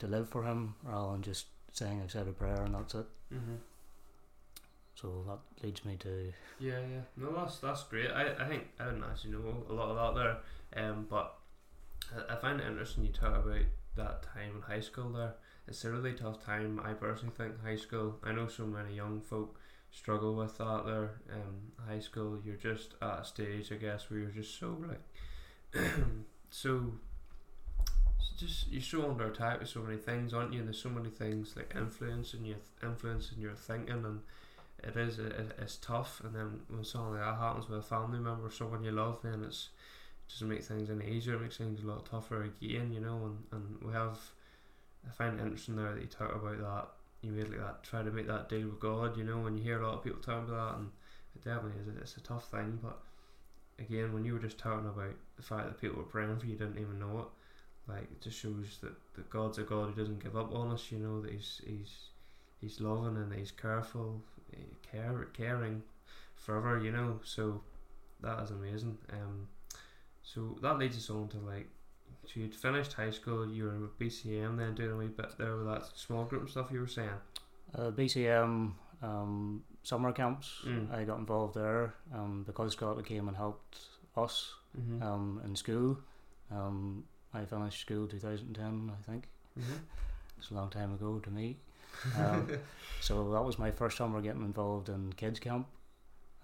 to 0.00 0.06
live 0.06 0.28
for 0.28 0.42
Him 0.44 0.74
rather 0.82 1.12
than 1.12 1.22
just 1.22 1.46
saying 1.72 2.00
I've 2.02 2.10
said 2.10 2.28
a 2.28 2.32
prayer 2.32 2.62
and 2.64 2.74
that's 2.74 2.94
it. 2.94 3.06
Mhm. 3.32 3.58
So 4.94 5.24
that 5.28 5.64
leads 5.64 5.84
me 5.84 5.96
to 5.98 6.32
Yeah, 6.58 6.80
yeah. 6.80 7.02
No, 7.16 7.32
that's 7.32 7.58
that's 7.58 7.84
great. 7.84 8.10
I, 8.10 8.34
I 8.38 8.48
think 8.48 8.64
I 8.78 8.84
didn't 8.86 9.04
actually 9.04 9.32
know 9.32 9.64
a 9.68 9.72
lot 9.72 9.90
of 9.90 10.14
that 10.14 10.40
there, 10.74 10.84
um, 10.84 11.06
but 11.08 11.36
I, 12.14 12.34
I 12.34 12.36
find 12.36 12.60
it 12.60 12.66
interesting 12.66 13.04
you 13.04 13.12
talk 13.12 13.34
about 13.36 13.62
that 13.96 14.22
time 14.22 14.56
in 14.56 14.62
high 14.62 14.80
school 14.80 15.10
there. 15.10 15.34
It's 15.66 15.84
a 15.84 15.90
really 15.90 16.12
tough 16.14 16.44
time. 16.44 16.80
I 16.84 16.92
personally 16.94 17.34
think 17.36 17.62
high 17.62 17.76
school. 17.76 18.18
I 18.24 18.32
know 18.32 18.48
so 18.48 18.66
many 18.66 18.94
young 18.94 19.20
folk 19.20 19.58
struggle 19.90 20.34
with 20.34 20.58
that 20.58 20.84
there. 20.84 21.20
Um, 21.32 21.72
high 21.88 22.00
school, 22.00 22.38
you're 22.44 22.56
just 22.56 22.94
at 23.00 23.20
a 23.20 23.24
stage, 23.24 23.70
I 23.72 23.76
guess, 23.76 24.10
where 24.10 24.20
you're 24.20 24.30
just 24.30 24.58
so 24.58 24.76
like, 24.86 25.84
so. 26.50 26.92
Just 28.36 28.68
you're 28.68 28.80
so 28.82 29.10
under 29.10 29.26
attack 29.26 29.60
with 29.60 29.68
so 29.68 29.80
many 29.80 29.98
things, 29.98 30.32
aren't 30.32 30.52
you? 30.52 30.60
And 30.60 30.68
there's 30.68 30.80
so 30.82 30.88
many 30.88 31.10
things 31.10 31.54
like 31.56 31.74
influencing 31.76 32.44
you, 32.44 32.56
influencing 32.82 33.38
your 33.38 33.54
thinking, 33.54 34.04
and 34.04 34.20
it 34.82 34.96
is 34.96 35.18
it, 35.18 35.54
it's 35.58 35.76
tough. 35.76 36.20
And 36.24 36.34
then 36.34 36.60
when 36.68 36.84
something 36.84 37.12
like 37.14 37.20
that 37.24 37.38
happens 37.38 37.68
with 37.68 37.80
a 37.80 37.82
family 37.82 38.18
member 38.18 38.46
or 38.46 38.50
someone 38.50 38.84
you 38.84 38.92
love 38.92 39.20
then 39.22 39.44
it's 39.46 39.68
it 40.26 40.32
doesn't 40.32 40.48
make 40.48 40.62
things 40.64 40.90
any 40.90 41.06
easier. 41.10 41.34
It 41.34 41.42
makes 41.42 41.58
things 41.58 41.82
a 41.82 41.86
lot 41.86 42.06
tougher 42.06 42.44
again 42.44 42.92
you 42.92 43.00
know? 43.00 43.16
And, 43.24 43.38
and 43.52 43.82
we 43.82 43.92
have 43.92 44.18
I 45.08 45.12
find 45.12 45.38
it 45.38 45.42
interesting 45.42 45.76
there 45.76 45.94
that 45.94 46.00
you 46.00 46.08
talk 46.08 46.34
about 46.34 46.58
that. 46.58 46.88
You 47.22 47.32
made 47.32 47.48
like 47.48 47.58
that 47.60 47.82
try 47.82 48.02
to 48.02 48.10
make 48.10 48.26
that 48.28 48.48
deal 48.48 48.68
with 48.68 48.80
God 48.80 49.16
you 49.16 49.24
know? 49.24 49.46
And 49.46 49.58
you 49.58 49.64
hear 49.64 49.80
a 49.80 49.86
lot 49.86 49.98
of 49.98 50.04
people 50.04 50.20
talking 50.20 50.48
about 50.48 50.72
that 50.72 50.78
and 50.78 50.90
it 51.34 51.44
definitely 51.44 51.80
is 51.80 52.00
it's 52.00 52.16
a 52.16 52.20
tough 52.20 52.50
thing. 52.50 52.78
But 52.82 52.98
again 53.78 54.12
when 54.12 54.24
you 54.24 54.34
were 54.34 54.40
just 54.40 54.58
talking 54.58 54.88
about 54.88 55.14
the 55.36 55.42
fact 55.42 55.66
that 55.66 55.80
people 55.80 55.98
were 55.98 56.04
praying 56.04 56.38
for 56.38 56.46
you 56.46 56.56
didn't 56.56 56.78
even 56.78 56.98
know 56.98 57.18
it 57.20 57.26
like 57.90 58.04
it 58.04 58.20
just 58.20 58.38
shows 58.38 58.78
that, 58.82 58.92
that 59.14 59.30
God's 59.30 59.58
a 59.58 59.62
God 59.62 59.90
who 59.90 60.00
doesn't 60.00 60.22
give 60.22 60.36
up 60.36 60.54
on 60.54 60.70
us 60.70 60.90
you 60.90 60.98
know 60.98 61.20
that 61.20 61.32
he's 61.32 61.60
he's 61.66 61.94
he's 62.60 62.80
loving 62.80 63.16
and 63.16 63.32
he's 63.32 63.50
careful 63.50 64.22
eh, 64.52 64.56
care, 64.90 65.28
caring 65.32 65.82
forever 66.36 66.78
you 66.78 66.90
know 66.90 67.20
so 67.24 67.60
that 68.22 68.42
is 68.42 68.50
amazing 68.50 68.96
um 69.12 69.46
so 70.22 70.56
that 70.62 70.78
leads 70.78 70.96
us 70.96 71.10
on 71.10 71.28
to 71.28 71.38
like 71.38 71.68
so 72.26 72.40
you'd 72.40 72.54
finished 72.54 72.92
high 72.92 73.10
school 73.10 73.50
you 73.50 73.64
were 73.64 73.78
with 73.78 73.98
BCM 73.98 74.56
then 74.56 74.74
doing 74.74 74.92
a 74.92 74.96
wee 74.96 75.06
bit 75.08 75.32
there 75.38 75.56
with 75.56 75.66
that 75.66 75.84
small 75.94 76.24
group 76.24 76.42
and 76.42 76.50
stuff 76.50 76.70
you 76.72 76.80
were 76.80 76.86
saying 76.86 77.10
uh, 77.74 77.90
BCM 77.90 78.72
um, 79.02 79.62
summer 79.82 80.12
camps. 80.12 80.62
Mm. 80.66 80.92
I 80.92 81.04
got 81.04 81.18
involved 81.18 81.54
there 81.54 81.94
um, 82.14 82.44
because 82.46 82.72
Scott 82.72 83.04
came 83.04 83.28
and 83.28 83.36
helped 83.36 83.78
us 84.16 84.52
mm-hmm. 84.78 85.02
um, 85.02 85.40
in 85.44 85.56
school. 85.56 85.98
Um, 86.50 87.04
I 87.34 87.44
finished 87.44 87.80
school 87.80 88.06
2010, 88.06 88.90
I 88.98 89.10
think. 89.10 89.28
mm-hmm. 89.58 89.72
It's 90.38 90.50
a 90.50 90.54
long 90.54 90.70
time 90.70 90.92
ago 90.94 91.18
to 91.20 91.30
me. 91.30 91.56
Um, 92.18 92.48
so 93.00 93.30
that 93.32 93.42
was 93.42 93.58
my 93.58 93.70
first 93.72 93.96
summer 93.98 94.20
getting 94.22 94.42
involved 94.42 94.88
in 94.88 95.12
kids 95.14 95.38
camp. 95.40 95.66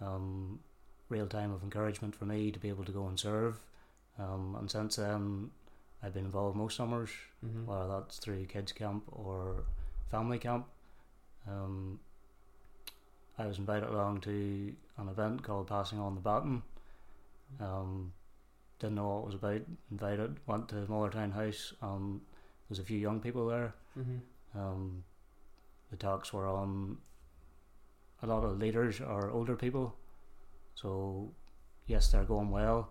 Um, 0.03 0.59
real 1.09 1.27
time 1.29 1.53
of 1.53 1.63
encouragement 1.63 2.15
for 2.17 2.25
me 2.27 2.51
to 2.51 2.59
be 2.59 2.69
able 2.69 2.85
to 2.85 2.93
go 2.93 3.07
and 3.07 3.19
serve. 3.19 3.59
Um, 4.19 4.57
and 4.59 4.71
since 4.71 4.97
then, 4.97 5.51
I've 6.03 6.13
been 6.13 6.25
involved 6.27 6.57
most 6.57 6.77
summers, 6.77 7.11
Mm-hmm. 7.45 7.65
whether 7.67 7.87
that's 7.89 8.19
through 8.19 8.45
kids 8.47 8.73
camp 8.73 9.05
or 9.13 9.63
family 10.11 10.39
camp. 10.39 10.67
Um, 11.49 12.01
I 13.39 13.47
was 13.47 13.59
invited 13.59 13.89
along 13.89 14.21
to 14.23 14.75
an 14.99 15.09
event 15.09 15.43
called 15.43 15.69
Passing 15.69 16.01
on 16.01 16.17
the 16.17 16.21
Baton. 16.21 16.63
Um, 17.61 18.13
didn't 18.79 18.97
know 18.97 19.09
what 19.09 19.19
it 19.19 19.27
was 19.27 19.35
about. 19.35 19.63
Invited, 19.91 20.37
went 20.47 20.69
to 20.69 20.75
Mullartown 20.77 21.33
House. 21.33 21.73
Um, 21.83 22.21
there 22.31 22.71
was 22.71 22.79
a 22.79 22.85
few 22.85 22.99
young 22.99 23.21
people 23.21 23.47
there. 23.47 23.75
Mm-hmm. 23.99 24.59
Um, 24.59 25.05
the 25.91 25.97
talks 25.97 26.33
were 26.33 26.47
on 26.47 26.99
a 28.23 28.27
lot 28.27 28.45
of 28.45 28.59
leaders 28.59 29.01
or 29.01 29.31
older 29.31 29.57
people. 29.57 29.95
So, 30.75 31.33
yes, 31.87 32.11
they're 32.11 32.25
going 32.25 32.51
well, 32.51 32.91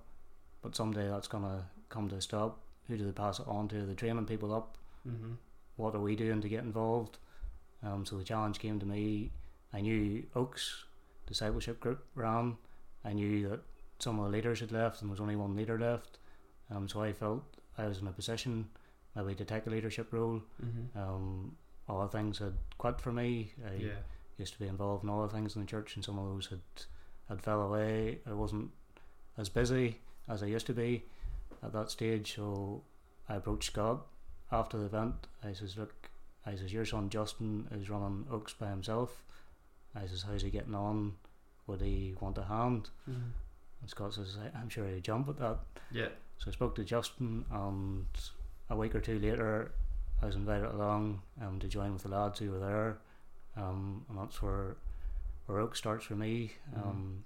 but 0.62 0.76
someday 0.76 1.08
that's 1.08 1.28
going 1.28 1.44
to 1.44 1.64
come 1.90 2.10
to 2.10 2.16
a 2.16 2.22
stop. 2.22 2.60
Who 2.88 2.98
do 2.98 3.06
they 3.06 3.12
pass 3.12 3.40
it 3.40 3.48
on 3.48 3.68
to? 3.70 3.84
Are 3.84 3.86
they 3.86 3.94
training 3.94 4.26
people 4.26 4.54
up? 4.54 4.78
Mm-hmm. 5.08 5.34
What 5.76 5.96
are 5.96 6.00
we 6.00 6.16
doing 6.16 6.42
to 6.42 6.50
get 6.50 6.64
involved? 6.64 7.18
Um, 7.84 8.06
so 8.06 8.18
the 8.18 8.24
challenge 8.24 8.60
came 8.60 8.80
to 8.80 8.86
me. 8.86 9.32
I 9.74 9.82
knew 9.82 10.26
Oaks 10.36 10.86
discipleship 11.28 11.80
group 11.80 12.04
ran. 12.16 12.56
I 13.04 13.14
knew 13.14 13.50
that 13.50 13.60
some 14.00 14.20
of 14.20 14.26
the 14.26 14.32
leaders 14.32 14.60
had 14.60 14.72
left 14.72 15.02
and 15.02 15.10
there 15.10 15.14
was 15.14 15.22
only 15.22 15.36
one 15.36 15.56
leader 15.56 15.78
left. 15.80 16.18
Um, 16.70 16.88
so 16.88 17.02
I 17.02 17.14
felt 17.14 17.44
I 17.78 17.86
was 17.88 18.00
in 18.00 18.08
a 18.08 18.12
position 18.12 18.68
maybe 19.16 19.36
to 19.36 19.46
take 19.46 19.66
a 19.68 19.70
leadership 19.70 20.12
role. 20.12 20.42
Mm-hmm. 20.64 21.00
Um, 21.00 21.56
other 21.88 22.08
things 22.10 22.40
had 22.40 22.54
quit 22.78 23.00
for 23.00 23.12
me. 23.12 23.54
I 23.66 23.76
Yeah. 23.76 23.90
used 24.38 24.54
to 24.54 24.60
be 24.60 24.68
involved 24.68 25.04
in 25.04 25.10
other 25.10 25.28
things 25.30 25.56
in 25.56 25.62
the 25.62 25.68
church, 25.68 25.96
and 25.96 26.04
some 26.04 26.18
of 26.20 26.26
those 26.26 26.48
had 26.48 26.62
had 27.30 27.42
fell 27.42 27.62
away. 27.62 28.20
I 28.28 28.34
wasn't 28.34 28.72
as 29.38 29.50
busy 29.50 30.00
as 30.28 30.44
I 30.44 30.48
used 30.48 30.68
to 30.68 30.74
be 30.74 31.04
at 31.64 31.72
that 31.74 31.90
stage, 31.92 32.36
so 32.36 32.84
I 33.30 33.36
approached 33.36 33.72
Scott 33.72 34.06
after 34.52 34.78
the 34.78 34.86
event. 34.86 35.28
I 35.44 35.54
says, 35.54 35.78
"Look, 35.78 36.10
I 36.46 36.56
says 36.56 36.74
your 36.74 36.86
son 36.86 37.10
Justin 37.10 37.68
is 37.72 37.90
running 37.90 38.28
Oaks 38.30 38.54
by 38.54 38.70
himself. 38.70 39.24
I 39.96 40.06
says, 40.08 40.24
how's 40.24 40.42
he 40.42 40.50
getting 40.50 40.76
on? 40.76 41.16
Would 41.68 41.82
he 41.82 42.16
want 42.20 42.38
a 42.38 42.44
hand?" 42.44 42.90
Mm-hmm. 43.10 43.30
And 43.82 43.90
Scott 43.90 44.14
says, 44.14 44.38
"I- 44.38 44.58
"I'm 44.58 44.70
sure 44.70 44.88
he'd 44.88 45.04
jump 45.04 45.30
at 45.30 45.38
that." 45.38 45.60
Yeah. 45.92 46.10
So 46.38 46.50
I 46.50 46.52
spoke 46.52 46.76
to 46.76 46.84
Justin, 46.84 47.46
and 47.52 48.06
a 48.70 48.76
week 48.76 48.96
or 48.96 49.02
two 49.02 49.20
later, 49.20 49.72
I 50.22 50.26
was 50.26 50.36
invited 50.36 50.66
along 50.66 51.22
um, 51.42 51.60
to 51.60 51.68
join 51.68 51.94
with 51.94 52.04
the 52.04 52.10
lads 52.10 52.40
who 52.40 52.52
were 52.52 52.60
there, 52.60 52.98
um, 53.56 54.06
and 54.10 54.18
that's 54.18 54.42
where 54.42 54.78
where 55.46 55.60
Oak 55.60 55.76
starts 55.76 56.06
for 56.06 56.16
me. 56.16 56.52
Mhm. 56.74 56.84
Um, 56.86 57.24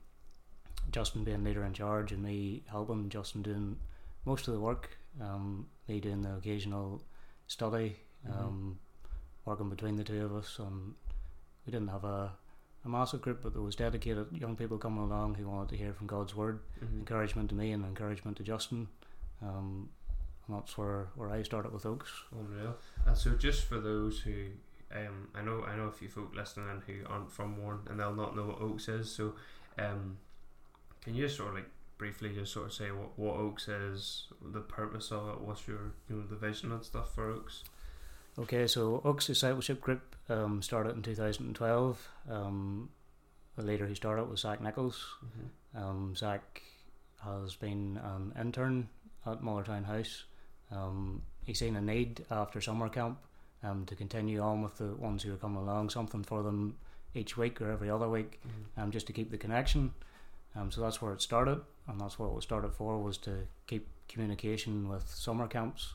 Justin 0.91 1.23
being 1.23 1.43
leader 1.43 1.63
in 1.63 1.73
charge, 1.73 2.11
and 2.11 2.21
me 2.21 2.63
helping 2.67 3.07
Justin 3.09 3.41
doing 3.41 3.79
most 4.25 4.47
of 4.47 4.53
the 4.53 4.59
work. 4.59 4.97
Um, 5.21 5.69
me 5.87 5.99
doing 6.01 6.21
the 6.21 6.35
occasional 6.35 7.01
study, 7.47 7.99
Mhm. 8.27 8.37
um, 8.37 8.79
working 9.45 9.69
between 9.69 9.95
the 9.95 10.03
two 10.03 10.23
of 10.25 10.35
us, 10.35 10.59
and 10.59 10.95
we 11.65 11.71
didn't 11.71 11.87
have 11.89 12.03
a, 12.03 12.37
a 12.85 12.89
massive 12.89 13.21
group, 13.21 13.41
but 13.43 13.53
there 13.53 13.61
was 13.61 13.75
dedicated 13.75 14.27
young 14.31 14.55
people 14.55 14.77
coming 14.77 15.03
along 15.03 15.35
who 15.35 15.47
wanted 15.47 15.69
to 15.69 15.77
hear 15.77 15.93
from 15.93 16.07
God's 16.07 16.35
word 16.35 16.59
Mm-hmm. 16.83 16.99
encouragement 16.99 17.49
to 17.49 17.55
me 17.55 17.71
and 17.71 17.83
encouragement 17.85 18.37
to 18.37 18.43
Justin. 18.43 18.87
Um, 19.41 19.89
and 20.47 20.57
that's 20.57 20.77
where, 20.77 21.07
where 21.15 21.29
I 21.29 21.43
started 21.43 21.73
with 21.73 21.85
Oaks. 21.85 22.09
Unreal. 22.31 22.75
And 23.05 23.17
so, 23.17 23.31
just 23.31 23.65
for 23.65 23.79
those 23.79 24.19
who, 24.21 24.45
um, 24.95 25.27
I 25.35 25.41
know, 25.41 25.63
I 25.67 25.75
know 25.75 25.83
a 25.87 25.91
few 25.91 26.07
folk 26.09 26.33
listening 26.35 26.67
in 26.69 26.81
who 26.87 27.05
aren't 27.07 27.31
from 27.31 27.61
Warren 27.61 27.81
and 27.89 27.99
they'll 27.99 28.15
not 28.15 28.35
know 28.35 28.45
what 28.45 28.61
Oaks 28.61 28.87
is. 28.87 29.11
So, 29.11 29.35
um, 29.77 30.17
can 31.03 31.13
you 31.15 31.25
just 31.25 31.37
sort 31.37 31.49
of 31.49 31.55
like 31.55 31.69
briefly 31.97 32.33
just 32.33 32.53
sort 32.53 32.65
of 32.67 32.73
say 32.73 32.91
what, 32.91 33.17
what 33.19 33.35
Oaks 33.35 33.67
is, 33.67 34.27
the 34.41 34.61
purpose 34.61 35.11
of 35.11 35.27
it, 35.29 35.41
what's 35.41 35.67
your 35.67 35.93
you 36.09 36.15
know 36.15 36.23
the 36.29 36.35
vision 36.35 36.71
and 36.71 36.83
stuff 36.83 37.13
for 37.13 37.29
Oaks? 37.29 37.63
Okay, 38.39 38.67
so 38.67 39.01
Oaks 39.03 39.27
Discipleship 39.27 39.81
Group 39.81 40.15
um, 40.29 40.61
started 40.61 40.95
in 40.95 41.01
2012. 41.01 42.09
Um, 42.29 42.89
the 43.57 43.63
leader 43.63 43.85
who 43.85 43.95
started 43.95 44.29
was 44.29 44.41
Zach 44.41 44.61
Nichols. 44.61 45.05
Mm-hmm. 45.25 45.83
Um, 45.83 46.15
Zach 46.15 46.61
has 47.21 47.55
been 47.55 47.99
an 48.01 48.33
intern 48.39 48.87
at 49.25 49.41
Mullartown 49.41 49.83
House. 49.83 50.23
Um, 50.71 51.21
he's 51.43 51.59
seen 51.59 51.75
a 51.75 51.81
need 51.81 52.25
after 52.31 52.61
summer 52.61 52.87
camp 52.87 53.17
um, 53.61 53.85
to 53.87 53.95
continue 53.95 54.39
on 54.39 54.61
with 54.61 54.77
the 54.77 54.93
ones 54.95 55.23
who 55.23 55.33
are 55.33 55.37
coming 55.37 55.61
along, 55.61 55.89
something 55.89 56.23
for 56.23 56.41
them 56.41 56.77
each 57.13 57.35
week 57.35 57.59
or 57.59 57.69
every 57.69 57.89
other 57.89 58.07
week. 58.07 58.39
Mm-hmm. 58.47 58.81
um, 58.81 58.91
just 58.91 59.07
to 59.07 59.13
keep 59.13 59.31
the 59.31 59.37
connection. 59.37 59.91
Um, 60.55 60.71
so 60.71 60.79
that's 60.79 61.01
where 61.01 61.11
it 61.11 61.21
started, 61.21 61.59
and 61.89 61.99
that's 61.99 62.17
what 62.17 62.27
it 62.27 62.33
was 62.33 62.45
started 62.45 62.73
for 62.73 62.99
was 62.99 63.17
to 63.19 63.47
keep 63.67 63.87
communication 64.07 64.87
with 64.87 65.09
summer 65.09 65.47
camps. 65.47 65.93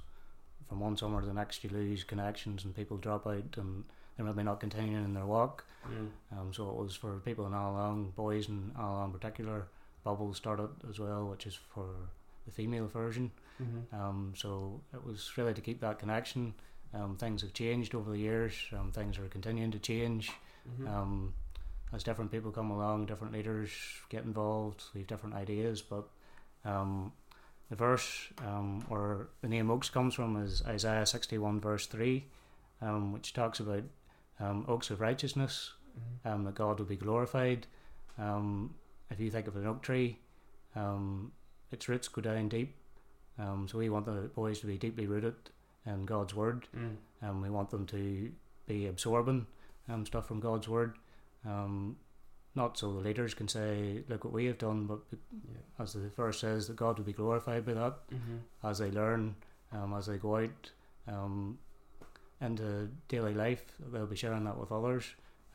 From 0.68 0.80
one 0.80 0.96
summer 0.96 1.20
to 1.20 1.26
the 1.26 1.34
next, 1.34 1.62
you 1.62 1.70
lose 1.70 2.04
connections 2.04 2.64
and 2.64 2.74
people 2.74 2.96
drop 2.96 3.26
out, 3.26 3.56
and 3.56 3.84
they're 4.16 4.26
maybe 4.26 4.42
not 4.42 4.60
continuing 4.60 5.04
in 5.04 5.14
their 5.14 5.26
walk. 5.26 5.64
Mm. 5.86 6.08
Um, 6.32 6.52
so 6.52 6.68
it 6.70 6.76
was 6.76 6.94
for 6.94 7.18
people 7.20 7.46
in 7.46 7.52
Annalong, 7.52 8.14
boys 8.14 8.48
in 8.48 8.72
Annalong 8.78 9.06
in 9.06 9.12
particular. 9.12 9.68
Bubble 10.04 10.34
started 10.34 10.70
as 10.88 10.98
well, 10.98 11.26
which 11.26 11.46
is 11.46 11.58
for 11.74 11.88
the 12.44 12.52
female 12.52 12.86
version. 12.86 13.30
Mm-hmm. 13.62 13.94
Um, 13.98 14.34
so 14.36 14.80
it 14.92 15.04
was 15.04 15.32
really 15.36 15.54
to 15.54 15.60
keep 15.60 15.80
that 15.80 15.98
connection. 15.98 16.54
Um, 16.92 17.16
things 17.16 17.42
have 17.42 17.52
changed 17.52 17.94
over 17.94 18.10
the 18.10 18.18
years. 18.18 18.54
Um, 18.72 18.92
things 18.92 19.18
are 19.18 19.26
continuing 19.28 19.70
to 19.70 19.78
change. 19.78 20.30
Mm-hmm. 20.68 20.88
Um, 20.88 21.34
as 21.92 22.02
different 22.02 22.30
people 22.30 22.50
come 22.50 22.70
along, 22.70 23.06
different 23.06 23.32
leaders 23.32 23.70
get 24.08 24.24
involved, 24.24 24.82
we 24.94 25.00
have 25.00 25.08
different 25.08 25.34
ideas. 25.34 25.80
But 25.80 26.08
um, 26.64 27.12
the 27.74 27.84
verse 27.84 28.28
um, 28.46 28.84
where 28.88 29.26
the 29.42 29.48
name 29.48 29.68
Oaks 29.68 29.90
comes 29.90 30.14
from 30.14 30.36
is 30.36 30.62
Isaiah 30.64 31.04
61, 31.06 31.60
verse 31.60 31.86
3, 31.86 32.24
um, 32.80 33.12
which 33.12 33.32
talks 33.32 33.58
about 33.58 33.82
um, 34.38 34.64
oaks 34.68 34.90
of 34.90 35.00
righteousness, 35.00 35.72
Mm-hmm. 35.96 36.28
um, 36.28 36.42
that 36.44 36.56
God 36.56 36.80
will 36.80 36.86
be 36.86 36.96
glorified. 36.96 37.68
Um, 38.18 38.74
if 39.12 39.20
you 39.20 39.30
think 39.30 39.46
of 39.46 39.54
an 39.54 39.64
oak 39.64 39.80
tree, 39.80 40.18
um, 40.74 41.30
its 41.70 41.88
roots 41.88 42.08
go 42.08 42.20
down 42.20 42.48
deep. 42.48 42.74
Um, 43.38 43.68
so 43.70 43.78
we 43.78 43.88
want 43.88 44.06
the 44.06 44.28
boys 44.34 44.58
to 44.60 44.66
be 44.66 44.76
deeply 44.76 45.06
rooted 45.06 45.36
in 45.86 46.04
God's 46.04 46.34
word 46.34 46.66
Mm. 46.76 46.96
and 47.22 47.40
we 47.42 47.48
want 47.48 47.70
them 47.70 47.86
to 47.86 48.32
be 48.66 48.88
absorbing 48.88 49.46
um, 49.88 50.04
stuff 50.04 50.26
from 50.26 50.40
God's 50.40 50.68
word. 50.68 50.96
Um, 51.46 51.94
not 52.54 52.78
so 52.78 52.92
the 52.92 53.00
leaders 53.00 53.34
can 53.34 53.48
say, 53.48 54.04
"Look 54.08 54.24
what 54.24 54.32
we 54.32 54.44
have 54.46 54.58
done," 54.58 54.86
but 54.86 55.00
Yeah. 55.10 55.58
as 55.78 55.92
the 55.94 56.08
verse 56.10 56.38
says, 56.40 56.66
that 56.68 56.76
God 56.76 56.98
will 56.98 57.04
be 57.04 57.12
glorified 57.12 57.64
by 57.66 57.74
that 57.74 58.08
Mm-hmm. 58.10 58.36
as 58.62 58.78
they 58.78 58.90
learn, 58.90 59.36
um, 59.72 59.92
as 59.94 60.06
they 60.06 60.18
go 60.18 60.36
out 60.36 60.70
um, 61.08 61.58
into 62.40 62.88
daily 63.08 63.34
life. 63.34 63.64
They'll 63.92 64.06
be 64.06 64.16
sharing 64.16 64.44
that 64.44 64.56
with 64.58 64.72
others. 64.72 65.04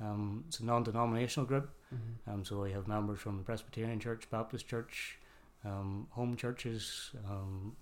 Um, 0.01 0.44
it's 0.48 0.60
a 0.60 0.65
non-denominational 0.65 1.48
group, 1.48 1.70
Mm-hmm. 1.94 2.29
um, 2.29 2.46
so 2.46 2.62
we 2.62 2.72
have 2.72 2.88
members 2.88 3.20
from 3.20 3.38
the 3.38 3.44
Presbyterian 3.44 4.00
Church, 4.00 4.29
Baptist 4.29 4.68
Church, 4.68 5.18
um, 5.65 6.08
home 6.12 6.36
churches, 6.38 7.12
um, 7.27 7.75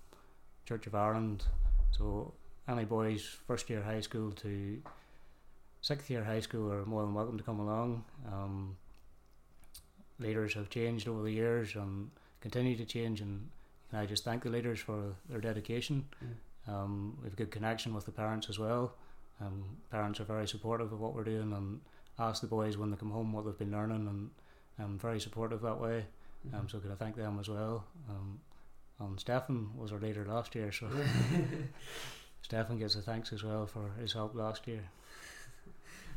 Church 0.64 0.86
of 0.86 0.94
Ireland. 0.94 1.44
So 1.90 2.34
any 2.68 2.84
boys 2.84 3.22
first 3.46 3.68
year 3.70 3.82
high 3.82 4.00
school 4.00 4.32
to 4.32 4.82
sixth 5.80 6.10
year 6.10 6.24
high 6.24 6.40
school 6.40 6.72
are 6.72 6.84
more 6.84 7.02
than 7.02 7.14
welcome 7.14 7.38
to 7.38 7.44
come 7.44 7.60
along. 7.60 8.04
Um, 8.32 8.76
leaders 10.18 10.54
have 10.54 10.70
changed 10.70 11.08
over 11.08 11.22
the 11.22 11.32
years 11.32 11.74
and 11.74 12.10
continue 12.40 12.76
to 12.76 12.84
change, 12.84 13.20
and 13.20 13.48
I 13.92 14.06
just 14.06 14.24
thank 14.24 14.42
the 14.42 14.50
leaders 14.50 14.80
for 14.80 15.14
their 15.28 15.40
dedication. 15.40 16.04
Mm. 16.24 16.72
Um, 16.72 17.16
we 17.20 17.24
have 17.24 17.32
a 17.32 17.36
good 17.36 17.50
connection 17.50 17.94
with 17.94 18.04
the 18.04 18.12
parents 18.12 18.48
as 18.50 18.58
well. 18.58 18.94
Um, 19.40 19.64
parents 19.90 20.20
are 20.20 20.24
very 20.24 20.46
supportive 20.46 20.92
of 20.92 21.00
what 21.00 21.14
we're 21.14 21.24
doing 21.24 21.52
and 21.52 21.80
ask 22.18 22.40
the 22.40 22.48
boys 22.48 22.76
when 22.76 22.90
they 22.90 22.96
come 22.96 23.10
home 23.10 23.32
what 23.32 23.44
they've 23.44 23.58
been 23.58 23.72
learning, 23.72 24.06
and 24.06 24.30
um, 24.78 24.98
very 24.98 25.20
supportive 25.20 25.62
that 25.62 25.80
way. 25.80 26.04
Mm-hmm. 26.46 26.56
Um, 26.56 26.68
so 26.68 26.78
can 26.78 26.92
I 26.92 26.94
thank 26.94 27.16
them 27.16 27.38
as 27.40 27.48
well. 27.48 27.84
Um, 28.08 28.40
and 29.00 29.18
Stefan 29.18 29.70
was 29.76 29.92
our 29.92 29.98
leader 29.98 30.24
last 30.24 30.54
year, 30.54 30.72
so 30.72 30.88
Stefan 32.42 32.78
gets 32.78 32.96
a 32.96 33.02
thanks 33.02 33.32
as 33.32 33.44
well 33.44 33.66
for 33.66 33.90
his 34.00 34.12
help 34.12 34.34
last 34.34 34.66
year. 34.66 34.90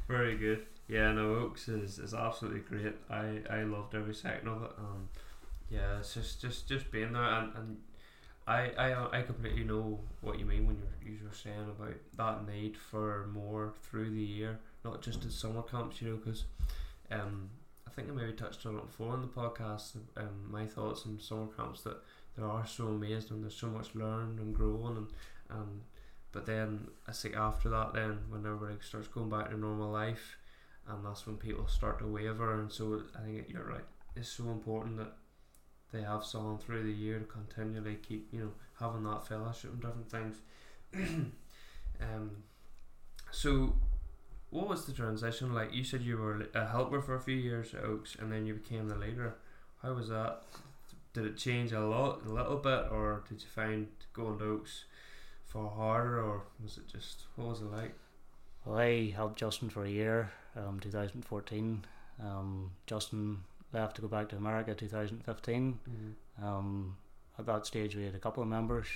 Very 0.07 0.37
good. 0.37 0.65
Yeah, 0.87 1.11
no, 1.13 1.35
Oaks 1.35 1.67
is, 1.69 1.97
is 1.99 2.13
absolutely 2.13 2.59
great. 2.61 2.95
I, 3.09 3.39
I 3.49 3.63
loved 3.63 3.95
every 3.95 4.13
second 4.13 4.49
of 4.49 4.63
it. 4.63 4.71
Um, 4.77 5.09
yeah, 5.69 5.99
it's 5.99 6.13
just 6.13 6.41
just 6.41 6.67
just 6.67 6.91
being 6.91 7.13
there, 7.13 7.23
and, 7.23 7.55
and 7.55 7.77
I, 8.47 8.71
I 8.77 9.19
I 9.19 9.21
completely 9.21 9.63
know 9.63 9.99
what 10.21 10.39
you 10.39 10.45
mean 10.45 10.67
when 10.67 10.77
you're 10.77 11.13
you 11.13 11.19
were 11.25 11.33
saying 11.33 11.69
about 11.69 11.95
that 12.17 12.53
need 12.53 12.77
for 12.77 13.27
more 13.33 13.73
through 13.83 14.11
the 14.11 14.21
year, 14.21 14.59
not 14.83 15.01
just 15.01 15.23
at 15.25 15.31
summer 15.31 15.61
camps. 15.61 16.01
You 16.01 16.09
know, 16.11 16.17
because 16.17 16.45
um, 17.11 17.49
I 17.87 17.91
think 17.91 18.09
I 18.09 18.11
maybe 18.13 18.33
touched 18.33 18.65
on 18.65 18.77
it 18.77 18.85
before 18.85 19.13
in 19.15 19.21
the 19.21 19.27
podcast. 19.27 19.95
Um, 20.17 20.49
my 20.49 20.65
thoughts 20.65 21.05
on 21.05 21.19
summer 21.19 21.47
camps 21.55 21.81
that 21.83 21.97
there 22.35 22.45
are 22.45 22.65
so 22.65 22.87
amazing 22.87 23.31
and 23.33 23.43
there's 23.43 23.55
so 23.55 23.67
much 23.67 23.95
learned 23.95 24.39
and 24.39 24.53
growing 24.53 24.97
and 24.97 25.07
and 25.49 25.81
but 26.31 26.45
then 26.45 26.87
I 27.07 27.11
think 27.11 27.35
after 27.35 27.69
that, 27.69 27.93
then 27.93 28.19
when 28.29 28.45
everybody 28.45 28.75
starts 28.81 29.07
going 29.07 29.29
back 29.29 29.49
to 29.49 29.57
normal 29.57 29.91
life, 29.91 30.37
and 30.87 31.05
that's 31.05 31.25
when 31.27 31.37
people 31.37 31.67
start 31.67 31.99
to 31.99 32.07
waver. 32.07 32.59
And 32.59 32.71
so 32.71 33.01
I 33.17 33.25
think 33.25 33.45
you're 33.49 33.63
right. 33.63 33.85
It's 34.15 34.29
so 34.29 34.45
important 34.45 34.97
that 34.97 35.13
they 35.91 36.01
have 36.01 36.23
someone 36.23 36.57
through 36.57 36.83
the 36.83 36.91
year 36.91 37.19
to 37.19 37.25
continually 37.25 37.95
keep 37.95 38.29
you 38.31 38.39
know 38.39 38.51
having 38.79 39.03
that 39.03 39.27
fellowship 39.27 39.71
and 39.71 39.81
different 39.81 40.09
things. 40.09 40.37
um, 42.01 42.43
so 43.31 43.73
what 44.49 44.67
was 44.67 44.85
the 44.85 44.93
transition 44.93 45.53
like? 45.53 45.73
You 45.73 45.83
said 45.83 46.01
you 46.01 46.17
were 46.17 46.47
a 46.53 46.67
helper 46.67 47.01
for 47.01 47.15
a 47.15 47.21
few 47.21 47.35
years 47.35 47.73
at 47.73 47.83
Oaks, 47.83 48.15
and 48.19 48.31
then 48.31 48.45
you 48.45 48.53
became 48.53 48.87
the 48.87 48.95
leader. 48.95 49.35
How 49.81 49.93
was 49.93 50.09
that? 50.09 50.43
Did 51.13 51.25
it 51.25 51.37
change 51.37 51.73
a 51.73 51.81
lot, 51.81 52.21
a 52.25 52.29
little 52.29 52.57
bit, 52.57 52.85
or 52.89 53.23
did 53.27 53.41
you 53.41 53.49
find 53.49 53.87
going 54.13 54.39
to 54.39 54.45
Oaks 54.45 54.85
for 55.51 55.69
harder, 55.69 56.21
or 56.23 56.43
was 56.63 56.77
it 56.77 56.87
just 56.87 57.23
what 57.35 57.49
was 57.49 57.61
it 57.61 57.71
like? 57.71 57.93
Well, 58.65 58.77
I 58.77 59.09
helped 59.09 59.37
Justin 59.39 59.69
for 59.69 59.83
a 59.85 59.89
year, 59.89 60.31
um, 60.55 60.79
2014. 60.79 61.85
Um, 62.23 62.71
Justin 62.85 63.39
left 63.73 63.95
to 63.95 64.01
go 64.01 64.07
back 64.07 64.29
to 64.29 64.37
America 64.37 64.73
2015. 64.75 65.79
Mm-hmm. 65.89 66.45
Um, 66.45 66.95
at 67.39 67.45
that 67.47 67.65
stage, 67.65 67.95
we 67.95 68.05
had 68.05 68.15
a 68.15 68.19
couple 68.19 68.43
of 68.43 68.49
members. 68.49 68.87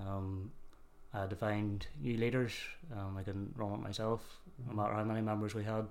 Um, 0.00 0.50
I 1.12 1.20
had 1.20 1.30
to 1.30 1.36
find 1.36 1.86
new 2.00 2.16
leaders. 2.16 2.52
Um, 2.92 3.16
I 3.18 3.22
couldn't 3.22 3.54
run 3.56 3.72
it 3.74 3.80
myself, 3.80 4.20
Mm-hmm. 4.60 4.70
no 4.76 4.82
matter 4.82 4.94
how 4.94 5.04
many 5.04 5.20
members 5.20 5.54
we 5.54 5.64
had. 5.64 5.86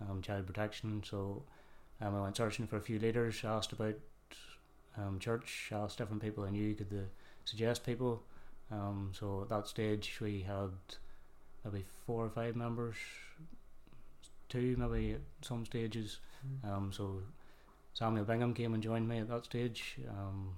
Um, 0.00 0.20
child 0.20 0.46
protection, 0.46 1.02
so 1.08 1.42
um, 2.00 2.14
I 2.16 2.20
went 2.22 2.36
searching 2.36 2.66
for 2.66 2.76
a 2.76 2.80
few 2.80 2.98
leaders. 2.98 3.42
Asked 3.44 3.72
about 3.72 3.94
um, 4.98 5.18
church. 5.18 5.70
Asked 5.72 5.98
different 5.98 6.20
people 6.22 6.44
I 6.44 6.50
knew 6.50 6.74
could 6.74 6.90
they 6.90 7.04
suggest 7.44 7.86
people. 7.86 8.22
Um, 8.70 9.12
so 9.12 9.42
at 9.42 9.48
that 9.50 9.66
stage, 9.68 10.18
we 10.20 10.42
had 10.42 10.70
maybe 11.64 11.84
four 12.06 12.24
or 12.24 12.30
five 12.30 12.56
members, 12.56 12.96
two 14.48 14.76
maybe 14.78 15.14
at 15.14 15.20
some 15.40 15.66
stages. 15.66 16.18
Mm-hmm. 16.46 16.72
Um, 16.72 16.92
so 16.92 17.22
Samuel 17.94 18.24
Bingham 18.24 18.54
came 18.54 18.74
and 18.74 18.82
joined 18.82 19.08
me 19.08 19.18
at 19.18 19.28
that 19.28 19.44
stage. 19.44 19.96
Um, 20.08 20.56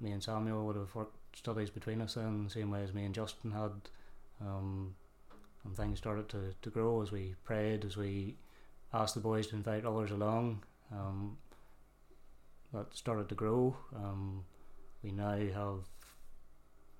me 0.00 0.12
and 0.12 0.22
Samuel 0.22 0.66
would 0.66 0.76
have 0.76 0.94
worked 0.94 1.16
studies 1.36 1.70
between 1.70 2.00
us 2.00 2.14
then, 2.14 2.44
the 2.44 2.50
same 2.50 2.70
way 2.70 2.82
as 2.82 2.92
me 2.92 3.04
and 3.04 3.14
Justin 3.14 3.50
had. 3.52 3.72
Um, 4.40 4.94
and 5.64 5.76
things 5.76 5.98
started 5.98 6.28
to, 6.30 6.54
to 6.60 6.70
grow 6.70 7.00
as 7.00 7.10
we 7.10 7.34
prayed, 7.44 7.84
as 7.84 7.96
we 7.96 8.36
asked 8.92 9.14
the 9.14 9.20
boys 9.20 9.46
to 9.48 9.56
invite 9.56 9.84
others 9.84 10.10
along. 10.10 10.62
Um, 10.92 11.38
that 12.72 12.94
started 12.94 13.28
to 13.28 13.34
grow. 13.34 13.76
Um, 13.94 14.44
we 15.02 15.10
now 15.10 15.36
have, 15.36 15.84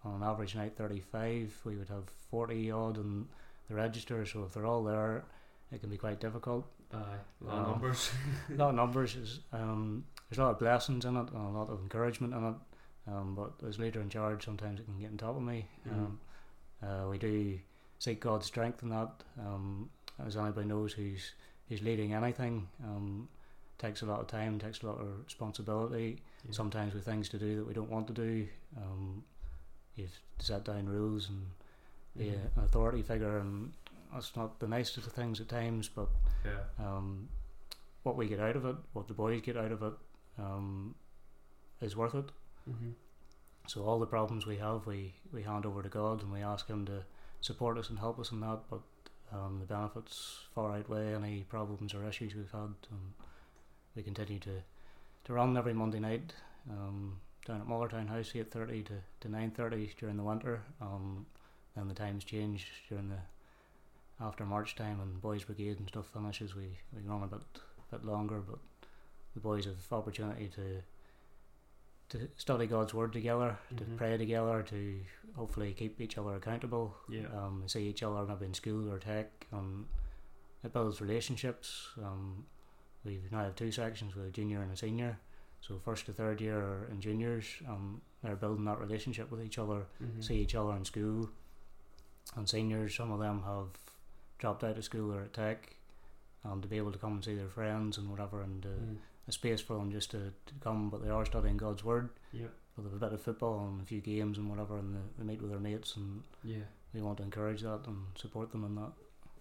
on 0.05 0.15
an 0.17 0.23
average 0.23 0.55
night, 0.55 0.77
35. 0.77 1.61
We 1.65 1.77
would 1.77 1.89
have 1.89 2.05
40 2.31 2.71
odd 2.71 2.97
in 2.99 3.27
the 3.69 3.75
register, 3.75 4.25
so 4.27 4.45
if 4.45 4.53
they're 4.55 4.67
all 4.67 4.85
there, 4.85 5.25
it 5.73 5.81
can 5.81 5.91
be 5.91 5.97
quite 5.97 6.21
difficult. 6.21 6.67
Aye, 6.93 6.99
a 7.43 7.45
lot 7.45 7.55
of 7.59 7.65
Um, 7.65 7.71
numbers. 7.73 8.11
a 8.51 8.55
lot 8.55 8.69
of 8.71 8.75
numbers 8.75 9.17
is 9.17 9.41
um, 9.53 10.05
there's 10.29 10.39
a 10.39 10.43
lot 10.43 10.51
of 10.51 10.59
blessings 10.59 11.05
in 11.05 11.17
it 11.17 11.29
and 11.33 11.47
a 11.47 11.59
lot 11.59 11.69
of 11.71 11.81
encouragement 11.81 12.35
in 12.35 12.45
it. 12.45 12.55
Um, 13.07 13.35
but 13.35 13.67
as 13.69 13.79
leader 13.79 14.01
in 14.01 14.09
charge, 14.09 14.45
sometimes 14.45 14.81
it 14.81 14.87
can 14.87 14.99
get 14.99 15.11
on 15.11 15.17
top 15.19 15.37
of 15.37 15.43
me. 15.43 15.67
Um, 15.91 16.19
uh, 16.83 17.09
we 17.09 17.19
do 17.19 17.59
seek 17.99 18.21
God's 18.21 18.47
strength 18.47 18.83
in 18.83 18.89
that. 18.91 19.11
Um, 19.39 19.91
as 20.25 20.37
anybody 20.37 20.67
knows 20.67 20.93
who's 20.93 21.33
who's 21.69 21.83
leading 21.83 22.15
anything, 22.15 22.69
um, 22.85 23.29
takes 23.79 24.03
a 24.03 24.07
lot 24.07 24.21
of 24.21 24.27
time, 24.27 24.59
takes 24.59 24.83
a 24.83 24.87
lot 24.87 25.01
of 25.01 25.25
responsibility. 25.25 26.23
Yeah. 26.45 26.53
Sometimes 26.53 26.95
with 26.95 27.05
things 27.05 27.29
to 27.31 27.39
do 27.39 27.57
that 27.57 27.67
we 27.67 27.75
don't 27.75 27.91
want 27.91 28.07
to 28.09 28.13
do. 28.13 28.47
You've 29.97 30.19
set 30.39 30.65
down 30.65 30.87
rules 30.89 31.29
and 31.29 31.47
be 32.17 32.27
Mhm. 32.31 32.57
an 32.57 32.65
authority 32.65 33.03
figure, 33.03 33.39
and 33.39 33.73
that's 34.13 34.35
not 34.37 34.59
the 34.59 34.69
nicest 34.69 35.07
of 35.07 35.13
things 35.13 35.41
at 35.41 35.49
times, 35.49 35.89
but 35.89 36.09
Yeah. 36.45 36.65
um, 36.79 37.29
what 38.03 38.17
we 38.17 38.29
get 38.29 38.41
out 38.41 38.57
of 38.57 38.65
it, 38.65 38.77
what 38.93 39.09
the 39.09 39.15
boys 39.15 39.41
get 39.43 39.57
out 39.57 39.73
of 39.73 39.83
it, 39.83 39.95
um, 40.39 40.95
is 41.81 41.97
worth 41.97 42.15
it. 42.15 42.31
Mm-hmm. 42.69 42.93
So 43.67 43.85
all 43.85 43.99
the 43.99 44.07
problems 44.07 44.47
we 44.47 44.59
have, 44.59 44.87
we, 44.87 45.15
we 45.33 45.43
hand 45.43 45.65
over 45.65 45.83
to 45.83 45.89
God 45.89 46.23
and 46.23 46.31
we 46.33 46.41
ask 46.43 46.67
Him 46.67 46.85
to 46.87 47.05
support 47.41 47.79
us 47.79 47.89
and 47.89 47.99
help 47.99 48.19
us 48.19 48.31
in 48.31 48.41
that. 48.41 48.61
But 48.69 48.83
um, 49.33 49.59
the 49.59 49.67
benefits 49.67 50.47
far 50.55 50.73
outweigh 50.77 51.15
any 51.15 51.45
problems 51.45 51.95
or 51.95 52.05
issues 52.07 52.35
we've 52.35 52.51
had. 52.51 52.75
And 52.91 53.15
we 53.97 54.03
continue 54.03 54.39
to, 54.41 54.63
to 55.25 55.33
run 55.33 55.57
every 55.57 55.73
Monday 55.73 55.99
night 56.01 56.35
um, 56.71 57.21
down 57.45 57.61
at 57.61 57.67
Mullartown 57.69 58.09
House, 58.09 58.33
eight 58.35 58.51
thirty 58.51 58.83
to, 58.83 58.95
to 59.21 59.29
nine 59.29 59.51
thirty 59.51 59.91
during 59.99 60.17
the 60.17 60.23
winter. 60.23 60.63
Um, 60.81 61.27
then 61.77 61.89
the 61.89 61.95
times 61.95 62.25
change 62.25 62.67
during 62.89 63.09
the 63.09 63.19
after 64.25 64.45
March 64.47 64.77
time 64.77 65.01
and 65.01 65.21
boys 65.21 65.45
brigade 65.45 65.79
and 65.79 65.89
stuff 65.89 66.07
finishes. 66.13 66.55
We, 66.55 66.79
we 66.95 67.03
run 67.05 67.23
a 67.23 67.27
bit 67.27 67.41
bit 67.91 68.05
longer, 68.05 68.41
but 68.41 68.59
the 69.35 69.41
boys 69.41 69.65
have 69.67 69.77
opportunity 69.93 70.49
to 70.57 70.83
to 72.11 72.29
study 72.37 72.67
God's 72.67 72.93
word 72.95 73.13
together, 73.13 73.59
Mhm. 73.73 73.79
to 73.79 73.85
pray 73.97 74.17
together, 74.17 74.63
to 74.65 75.01
hopefully 75.35 75.73
keep 75.73 76.01
each 76.01 76.19
other 76.19 76.35
accountable. 76.37 76.95
Yeah. 77.09 77.27
Um, 77.35 77.65
see 77.67 77.89
each 77.89 78.03
other 78.03 78.25
maybe 78.27 78.45
in 78.47 78.55
school 78.55 78.91
or 78.93 78.99
tech. 78.99 79.47
Um, 79.53 79.89
it 80.63 80.73
builds 80.73 81.01
relationships. 81.01 81.89
Um, 82.03 82.47
we 83.05 83.21
now 83.31 83.39
have 83.45 83.57
two 83.57 83.73
sections 83.73 84.15
with 84.15 84.27
a 84.27 84.31
junior 84.31 84.63
and 84.63 84.71
a 84.73 84.77
senior. 84.77 85.19
So 85.67 85.79
first 85.85 86.07
to 86.07 86.13
third 86.13 86.41
year 86.41 86.59
are 86.59 86.89
in 86.91 87.01
juniors, 87.01 87.47
um, 87.69 88.03
they're 88.23 88.37
building 88.37 88.65
that 88.67 88.79
relationship 88.81 89.31
with 89.31 89.43
each 89.43 89.59
other, 89.59 89.87
Mm-hmm. 90.03 90.21
see 90.21 90.37
each 90.37 90.55
other 90.55 90.73
in 90.77 90.85
school. 90.85 91.31
And 92.37 92.49
seniors, 92.49 92.95
some 92.95 93.13
of 93.13 93.21
them 93.21 93.43
have 93.47 93.69
dropped 94.39 94.65
out 94.65 94.77
of 94.77 94.85
school 94.85 95.13
or 95.15 95.23
at 95.23 95.33
tech, 95.33 95.77
um, 96.45 96.61
to 96.61 96.69
be 96.69 96.77
able 96.77 96.93
to 96.93 96.99
come 96.99 97.13
and 97.13 97.25
see 97.25 97.35
their 97.35 97.49
friends 97.49 97.97
and 97.99 98.11
whatever, 98.11 98.43
and 98.43 98.67
uh, 98.67 98.69
Mm. 98.69 98.97
a 99.29 99.33
space 99.33 99.61
for 99.63 99.75
them 99.79 99.91
just 99.91 100.11
to, 100.11 100.33
to 100.47 100.55
come. 100.61 100.91
But 100.91 101.03
they 101.03 101.09
are 101.11 101.25
studying 101.25 101.57
God's 101.57 101.83
word. 101.85 102.11
Yep. 102.33 102.51
They've 102.77 102.93
a 102.93 102.97
bit 102.97 103.13
of 103.13 103.23
football 103.23 103.67
and 103.69 103.81
a 103.81 103.85
few 103.87 104.01
games 104.01 104.37
and 104.37 104.51
whatever, 104.51 104.77
and 104.79 104.95
they, 104.95 105.01
they 105.19 105.25
meet 105.25 105.41
with 105.41 105.51
their 105.51 105.61
mates, 105.61 105.97
and 105.97 106.23
Yeah. 106.43 106.65
we 106.93 107.01
want 107.01 107.19
to 107.19 107.23
encourage 107.25 107.63
that 107.63 107.87
and 107.87 107.99
support 108.17 108.51
them 108.51 108.65
in 108.65 108.75
that. 108.75 108.93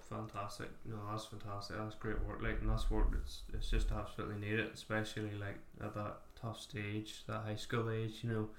Fantastic. 0.09 0.69
No, 0.85 0.95
that's 1.09 1.25
fantastic. 1.25 1.77
That's 1.77 1.95
great 1.95 2.23
work. 2.25 2.41
Like, 2.41 2.59
and 2.61 2.69
that's 2.69 2.91
work 2.91 3.11
that's 3.11 3.41
it's 3.53 3.69
just 3.69 3.91
absolutely 3.91 4.37
needed, 4.45 4.69
especially 4.73 5.31
like 5.39 5.57
at 5.81 5.95
that 5.95 6.17
tough 6.39 6.59
stage, 6.59 7.23
that 7.27 7.41
high 7.45 7.55
school 7.55 7.89
age. 7.89 8.19
You 8.21 8.29
know, 8.29 8.49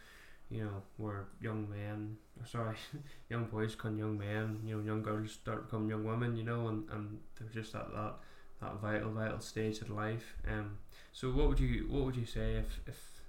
you 0.50 0.64
know 0.64 0.82
where 0.96 1.26
young 1.40 1.68
men, 1.70 2.16
sorry, 2.46 2.76
young 3.30 3.44
boys 3.46 3.74
become 3.74 3.98
young 3.98 4.18
men. 4.18 4.60
You 4.64 4.76
know, 4.76 4.84
young 4.84 5.02
girls 5.02 5.32
start 5.32 5.66
become 5.70 5.88
young 5.88 6.04
women. 6.04 6.36
You 6.36 6.44
know, 6.44 6.68
and 6.68 6.88
and 6.90 7.20
they're 7.38 7.62
just 7.62 7.74
at 7.74 7.92
that 7.92 8.14
that 8.60 8.80
vital 8.80 9.12
vital 9.12 9.40
stage 9.40 9.80
of 9.80 9.90
life. 9.90 10.34
Um. 10.48 10.78
So 11.12 11.30
what 11.30 11.48
would 11.48 11.60
you 11.60 11.86
what 11.88 12.04
would 12.04 12.16
you 12.16 12.26
say 12.26 12.54
if 12.56 12.80
if 12.86 13.20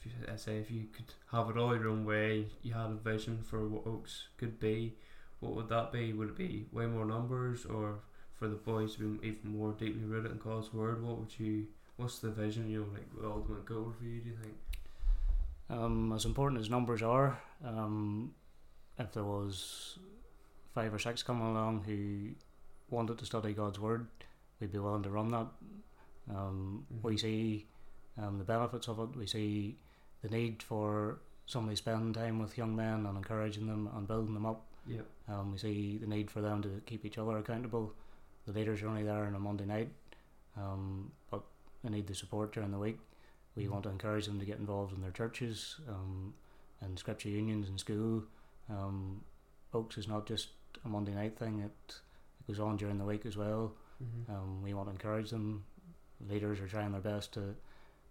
if 0.00 0.06
you 0.06 0.12
I 0.32 0.36
say 0.36 0.58
if 0.58 0.70
you 0.70 0.86
could 0.92 1.12
have 1.32 1.50
it 1.50 1.56
all 1.56 1.74
your 1.74 1.88
own 1.88 2.04
way, 2.04 2.46
you 2.62 2.72
had 2.74 2.90
a 2.90 2.94
vision 2.94 3.42
for 3.42 3.66
what 3.68 3.86
Oaks 3.86 4.28
could 4.38 4.58
be, 4.60 4.94
what 5.40 5.54
would 5.54 5.68
that 5.68 5.92
be? 5.92 6.12
Would 6.12 6.30
it 6.30 6.36
be 6.36 6.66
way 6.72 6.86
more 6.86 7.04
numbers, 7.04 7.64
or 7.64 8.00
for 8.34 8.48
the 8.48 8.56
boys 8.56 8.96
to 8.96 9.16
be 9.16 9.28
even 9.28 9.56
more 9.56 9.72
deeply 9.72 10.04
rooted 10.04 10.32
in 10.32 10.38
God's 10.38 10.72
word? 10.72 11.02
What 11.02 11.18
would 11.18 11.38
you? 11.38 11.66
What's 11.96 12.18
the 12.20 12.30
vision? 12.30 12.70
You 12.70 12.80
know, 12.80 12.86
like 12.92 13.20
the 13.20 13.28
ultimate 13.28 13.64
goal 13.66 13.92
for 13.98 14.04
you? 14.04 14.20
Do 14.20 14.28
you 14.30 14.36
think? 14.36 14.54
Um, 15.70 16.12
as 16.12 16.24
important 16.24 16.60
as 16.60 16.70
numbers 16.70 17.02
are, 17.02 17.38
um, 17.64 18.34
if 18.98 19.12
there 19.12 19.24
was 19.24 19.98
five 20.74 20.94
or 20.94 20.98
six 20.98 21.22
coming 21.22 21.46
along 21.46 21.82
who 21.84 22.30
wanted 22.88 23.18
to 23.18 23.26
study 23.26 23.52
God's 23.52 23.78
word, 23.78 24.06
we'd 24.60 24.72
be 24.72 24.78
willing 24.78 25.02
to 25.02 25.10
run 25.10 25.28
that. 25.28 25.46
Um, 26.30 26.86
We 27.02 27.14
Mhm. 27.14 27.20
see 27.20 27.66
um, 28.16 28.38
the 28.38 28.44
benefits 28.44 28.88
of 28.88 28.98
it. 28.98 29.14
We 29.16 29.26
see 29.26 29.78
the 30.22 30.28
need 30.28 30.62
for 30.62 31.20
somebody 31.46 31.76
spending 31.76 32.12
time 32.12 32.40
with 32.40 32.58
young 32.58 32.74
men 32.74 33.06
and 33.06 33.16
encouraging 33.16 33.66
them 33.66 33.88
and 33.94 34.08
building 34.08 34.34
them 34.34 34.44
up. 34.46 34.67
Yep. 34.88 35.06
Um, 35.28 35.52
we 35.52 35.58
see 35.58 35.98
the 35.98 36.06
need 36.06 36.30
for 36.30 36.40
them 36.40 36.62
to 36.62 36.80
keep 36.86 37.04
each 37.04 37.18
other 37.18 37.36
accountable. 37.38 37.92
The 38.46 38.52
leaders 38.52 38.82
are 38.82 38.88
only 38.88 39.02
there 39.04 39.24
on 39.24 39.34
a 39.34 39.38
Monday 39.38 39.66
night, 39.66 39.90
um, 40.56 41.12
but 41.30 41.42
they 41.84 41.90
need 41.90 42.06
the 42.06 42.14
support 42.14 42.52
during 42.52 42.70
the 42.70 42.78
week. 42.78 42.98
We 43.54 43.64
Mhm. 43.66 43.70
want 43.70 43.82
to 43.84 43.90
encourage 43.90 44.26
them 44.26 44.38
to 44.38 44.46
get 44.46 44.58
involved 44.58 44.92
in 44.94 45.00
their 45.02 45.10
churches 45.10 45.80
um, 45.88 46.34
and 46.80 46.98
scripture 46.98 47.28
unions 47.28 47.68
in 47.68 47.76
school. 47.78 48.24
Um, 48.70 49.24
Oaks 49.74 49.98
is 49.98 50.08
not 50.08 50.26
just 50.26 50.50
a 50.84 50.88
Monday 50.88 51.14
night 51.14 51.38
thing; 51.38 51.60
it, 51.60 52.00
it 52.40 52.46
goes 52.46 52.60
on 52.60 52.76
during 52.76 52.98
the 52.98 53.04
week 53.04 53.26
as 53.26 53.36
well. 53.36 53.74
Mm-hmm. 54.02 54.32
Um, 54.32 54.62
we 54.62 54.72
want 54.74 54.88
to 54.88 54.92
encourage 54.92 55.30
them. 55.30 55.64
Leaders 56.26 56.60
are 56.60 56.68
trying 56.68 56.92
their 56.92 57.00
best 57.00 57.32
to, 57.34 57.54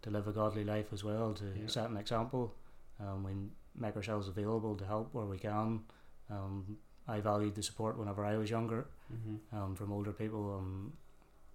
to 0.03 0.09
live 0.09 0.27
a 0.27 0.31
godly 0.31 0.63
life 0.63 0.93
as 0.93 1.03
well, 1.03 1.33
to 1.33 1.45
Yeah. 1.57 1.67
set 1.67 1.89
an 1.89 1.97
example. 1.97 2.53
Um, 2.99 3.23
we 3.23 3.31
make 3.75 3.95
ourselves 3.95 4.27
available 4.27 4.75
to 4.77 4.85
help 4.85 5.13
where 5.13 5.25
we 5.25 5.37
can. 5.39 5.83
Um, 6.29 6.77
I 7.07 7.19
valued 7.21 7.55
the 7.55 7.63
support 7.63 7.97
whenever 7.97 8.25
I 8.25 8.35
was 8.37 8.49
younger 8.49 8.87
mm-hmm. 9.13 9.57
um, 9.57 9.75
from 9.75 9.91
older 9.93 10.11
people, 10.11 10.57
and 10.59 10.91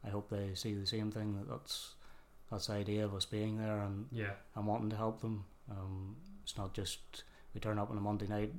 I 0.04 0.08
hope 0.08 0.30
they 0.30 0.54
see 0.54 0.74
the 0.74 0.86
same 0.86 1.10
thing. 1.10 1.34
That 1.36 1.48
that's 1.48 1.94
that's 2.50 2.66
the 2.66 2.74
idea 2.74 3.04
of 3.04 3.14
us 3.14 3.24
being 3.24 3.58
there 3.58 3.78
and, 3.80 4.06
Yeah. 4.10 4.32
and 4.54 4.66
wanting 4.66 4.90
to 4.90 4.96
help 4.96 5.20
them. 5.20 5.44
Um, 5.70 6.16
it's 6.42 6.56
not 6.58 6.74
just 6.74 7.24
we 7.54 7.60
turn 7.60 7.78
up 7.78 7.90
on 7.90 7.96
a 7.98 8.00
Monday 8.00 8.26
night, 8.26 8.52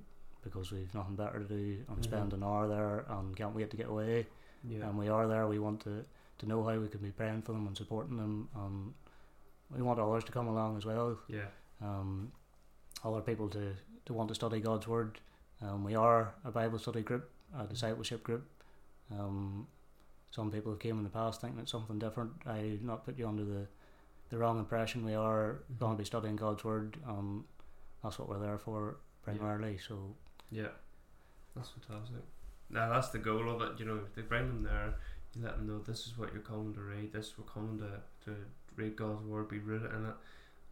because 0.44 0.72
we've 0.72 0.94
nothing 0.94 1.16
better 1.16 1.40
to 1.40 1.46
do 1.46 1.84
and 1.88 1.98
Mhm. 1.98 2.04
spend 2.04 2.34
an 2.34 2.44
hour 2.44 2.68
there 2.68 3.06
and 3.10 3.36
can't 3.36 3.56
wait 3.56 3.70
to 3.72 3.78
get 3.78 3.88
away. 3.88 4.28
Yeah. 4.64 4.88
And 4.88 4.98
we 4.98 5.10
are 5.10 5.28
there. 5.28 5.48
We 5.48 5.60
want 5.60 5.82
to 5.82 6.06
to 6.40 6.46
know 6.48 6.64
how 6.64 6.78
we 6.80 6.88
can 6.90 7.00
be 7.02 7.12
praying 7.12 7.44
for 7.44 7.54
them 7.54 7.68
and 7.68 7.78
supporting 7.78 8.18
them. 8.18 8.50
And 8.56 8.94
we 9.70 9.82
want 9.82 10.00
others 10.00 10.24
to 10.26 10.32
come 10.32 10.48
along 10.48 10.78
as 10.78 10.86
well. 10.86 11.18
yeah. 11.28 11.48
Um, 11.82 12.32
other 13.04 13.22
people 13.22 13.50
to 13.50 13.76
to 14.06 14.14
want 14.14 14.30
to 14.30 14.36
study 14.36 14.60
God's 14.60 14.88
word. 14.88 15.20
Um, 15.64 15.84
we 15.84 15.96
are 15.96 16.34
a 16.44 16.52
Bible 16.52 16.80
study 16.80 17.02
group, 17.02 17.30
a 17.58 17.66
discipleship 17.66 18.24
group. 18.24 18.46
Um, 19.12 19.68
some 20.32 20.52
people 20.52 20.72
have 20.72 20.80
came 20.80 20.98
in 20.98 21.04
the 21.04 21.10
past 21.10 21.42
thinking 21.42 21.60
it's 21.60 21.72
something 21.72 22.00
different. 22.00 22.32
I 22.46 22.78
not 22.82 23.06
put 23.06 23.18
you 23.18 23.28
under 23.28 23.44
the 23.46 23.68
the 24.30 24.38
wrong 24.40 24.58
impression. 24.58 25.06
We 25.06 25.14
are 25.14 25.60
Mhm. 25.72 25.80
going 25.80 25.92
to 25.96 25.98
be 25.98 26.06
studying 26.06 26.36
God's 26.36 26.64
word. 26.64 26.98
Um, 27.06 27.46
that's 28.02 28.18
what 28.18 28.28
we're 28.28 28.40
there 28.40 28.58
for 28.58 28.98
primarily. 29.22 29.78
So 29.78 30.16
Yeah, 30.50 30.70
that's 31.56 31.70
fantastic. 31.70 32.24
Now 32.70 32.90
that's 32.90 33.10
the 33.10 33.20
goal 33.20 33.50
of 33.50 33.62
it. 33.62 33.80
You 33.80 33.86
know, 33.86 34.04
they 34.16 34.24
bring 34.24 34.48
them 34.48 34.64
there. 34.64 34.96
You 35.36 35.44
let 35.44 35.58
them 35.58 35.68
know 35.68 35.80
this 35.80 36.08
is 36.08 36.18
what 36.18 36.34
you're 36.34 36.42
coming 36.42 36.74
to 36.74 36.82
read. 36.82 37.12
This 37.14 37.38
we're 37.38 37.46
coming 37.46 37.78
to 37.80 38.02
to 38.26 38.36
read 38.76 38.96
God's 38.96 39.24
word, 39.24 39.50
be 39.50 39.60
rooted 39.60 39.92
in 39.94 40.06
it. 40.08 40.16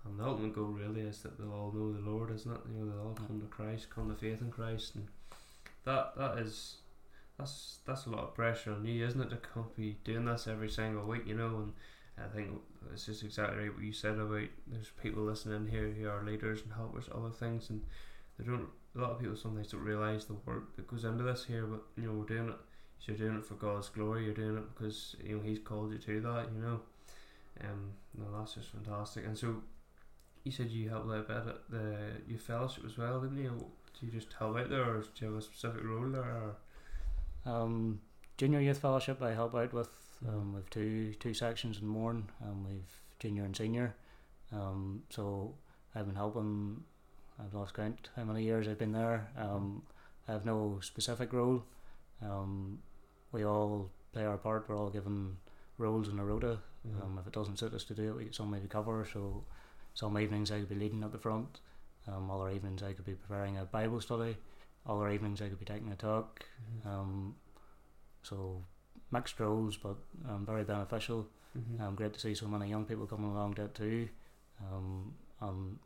And 0.06 0.20
the 0.20 0.26
ultimate 0.26 0.56
goal 0.56 0.66
really 0.66 1.02
is 1.02 1.22
that 1.22 1.38
they'll 1.38 1.54
all 1.54 1.72
know 1.72 1.94
the 1.94 2.00
Lord, 2.00 2.34
isn't 2.34 2.52
it? 2.52 2.62
You 2.74 2.80
know, 2.80 2.92
they'll 2.92 3.08
all 3.08 3.14
come 3.14 3.40
to 3.40 3.48
Christ, 3.48 3.90
come 3.90 4.10
to 4.10 4.16
faith 4.16 4.42
in 4.42 4.50
Christ, 4.50 4.96
and 4.96 5.08
that 5.86 6.16
that 6.18 6.40
is 6.40 6.78
that's 7.38 7.80
that's 7.86 8.06
a 8.06 8.10
lot 8.10 8.24
of 8.24 8.36
pressure 8.36 8.72
on 8.74 8.86
you, 8.86 9.06
isn't 9.06 9.22
it, 9.22 9.30
to 9.30 9.38
come 9.38 9.68
be 9.76 9.98
doing 10.04 10.26
this 10.26 10.48
every 10.48 10.70
single 10.70 11.06
week? 11.06 11.28
You 11.28 11.36
know, 11.36 11.58
and 11.58 11.74
I 12.18 12.36
think 12.36 12.50
it's 12.92 13.06
just 13.06 13.24
exactly 13.24 13.60
right 13.60 13.74
what 13.74 13.84
you 13.84 13.94
said 13.94 14.18
about 14.18 14.48
there's 14.68 14.92
people 15.02 15.24
listening 15.24 15.68
here 15.68 15.90
who 15.90 16.08
are 16.08 16.24
leaders 16.24 16.62
and 16.64 16.74
helpers, 16.74 17.10
other 17.14 17.30
things, 17.30 17.70
and 17.70 17.82
they 18.38 18.46
don't 18.46 18.70
a 18.96 19.00
lot 19.00 19.12
of 19.12 19.20
people 19.20 19.38
sometimes 19.38 19.72
don't 19.72 19.82
realise 19.82 20.26
the 20.26 20.34
work 20.46 20.76
that 20.76 20.88
goes 20.88 21.06
into 21.06 21.24
this 21.24 21.46
here, 21.46 21.66
but 21.66 21.82
you 21.96 22.08
know, 22.08 22.14
we're 22.14 22.26
doing 22.26 22.50
it 22.50 22.56
you're 23.08 23.18
doing 23.18 23.38
it 23.38 23.46
for 23.46 23.56
God's 23.56 23.90
glory, 23.90 24.26
you're 24.26 24.34
doing 24.34 24.58
it 24.58 24.76
because 24.76 25.16
you 25.24 25.36
know 25.36 25.44
He's 25.44 25.60
called 25.60 25.92
you 25.92 25.98
to 25.98 26.22
that, 26.22 26.50
you 26.54 26.62
know. 26.62 26.82
Um 27.62 27.92
no 28.18 28.26
that's 28.38 28.56
just 28.56 28.70
fantastic. 28.70 29.26
And 29.26 29.38
so 29.38 29.62
you 30.44 30.52
said 30.52 30.70
you 30.70 30.90
helped 30.90 31.10
out 31.10 31.18
a 31.18 31.22
bit 31.22 31.38
at 31.38 31.70
the 31.70 31.98
youth 32.28 32.42
fellowship 32.42 32.84
as 32.86 32.98
well, 32.98 33.22
didn't 33.22 33.38
you? 33.38 33.52
Do 34.00 34.06
you 34.06 34.12
just 34.12 34.34
help 34.38 34.58
out 34.58 34.70
there 34.70 34.84
or 34.84 35.02
do 35.02 35.08
you 35.26 35.28
have 35.28 35.38
a 35.38 35.42
specific 35.42 35.84
role 35.84 36.10
there 36.10 36.22
or 36.24 36.56
Um, 37.46 38.02
junior 38.38 38.60
youth 38.60 38.80
fellowship 38.80 39.22
I 39.22 39.34
help 39.34 39.56
out 39.56 39.74
with. 39.74 39.90
Um, 40.28 40.54
we've 40.54 40.70
two 40.70 41.14
two 41.16 41.34
sections 41.34 41.80
in 41.80 41.88
Mourne. 41.88 42.30
Um, 42.44 42.64
we've 42.64 42.92
junior 43.20 43.44
and 43.44 43.56
senior. 43.56 43.96
Um, 44.52 45.04
so 45.10 45.56
I've 45.96 46.06
been 46.06 46.16
helping. 46.16 46.84
I've 47.40 47.54
lost 47.54 47.74
count 47.74 48.10
how 48.16 48.24
many 48.24 48.44
years 48.44 48.68
I've 48.68 48.78
been 48.78 48.92
there. 48.92 49.30
Um, 49.38 49.84
I 50.28 50.34
have 50.34 50.46
no 50.46 50.80
specific 50.82 51.34
role. 51.34 51.64
Um, 52.22 52.80
we 53.32 53.44
all 53.46 53.90
play 54.14 54.26
our 54.26 54.38
part. 54.38 54.68
We're 54.70 54.78
all 54.78 54.90
given 54.92 55.38
roles 55.78 56.08
in 56.10 56.20
a 56.20 56.26
rota. 56.26 56.60
Mhm. 56.88 57.02
Um, 57.04 57.18
if 57.20 57.26
it 57.28 57.34
doesn't 57.34 57.58
suit 57.58 57.74
us 57.74 57.84
to 57.86 57.96
do 57.96 58.10
it, 58.12 58.16
we 58.16 58.24
get 58.26 58.36
somebody 58.36 58.62
to 58.62 58.68
cover. 58.68 59.06
So 59.12 59.44
some 59.94 60.18
evenings 60.18 60.52
I 60.52 60.60
could 60.60 60.70
be 60.70 60.76
leading 60.76 61.04
at 61.04 61.12
the 61.12 61.18
front. 61.20 61.60
Um, 62.08 62.32
other 62.32 62.50
evenings 62.50 62.82
I 62.84 62.94
could 62.94 63.06
be 63.06 63.14
preparing 63.14 63.58
a 63.58 63.66
Bible 63.66 64.02
study. 64.02 64.36
Other 64.86 65.10
evenings 65.10 65.42
I 65.42 65.50
could 65.50 65.60
be 65.60 65.66
taking 65.66 65.92
a 65.92 65.96
talk. 65.96 66.46
Mhm. 66.84 66.88
Um, 66.90 67.36
so 68.24 68.64
mixed 69.12 69.40
roles, 69.40 69.78
but 69.78 69.98
um, 70.28 70.46
very 70.46 70.64
beneficial. 70.64 71.28
Mhm. 71.58 71.82
Um, 71.82 71.96
great 71.96 72.14
to 72.14 72.20
see 72.20 72.34
so 72.34 72.48
many 72.48 72.70
young 72.70 72.86
people 72.86 73.06
coming 73.06 73.32
along 73.32 73.56
to 73.56 73.66
it 73.66 73.76
too, 73.76 74.10
um, 74.62 75.14
and 75.42 75.80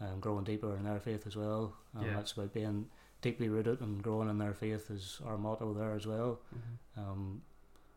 um, 0.00 0.20
growing 0.20 0.44
deeper 0.44 0.74
in 0.76 0.84
their 0.84 1.00
faith 1.00 1.26
as 1.26 1.36
well. 1.36 1.74
Um, 1.94 2.04
Yeah. 2.04 2.20
It's 2.20 2.32
about 2.32 2.52
being 2.52 2.90
deeply 3.22 3.48
rooted 3.48 3.80
and 3.80 4.02
growing 4.02 4.28
in 4.28 4.38
their 4.38 4.54
faith 4.54 4.90
is 4.90 5.20
our 5.24 5.38
motto 5.38 5.72
there 5.72 5.94
as 5.94 6.06
well. 6.06 6.40
Mhm. 6.54 7.02
Um, 7.02 7.42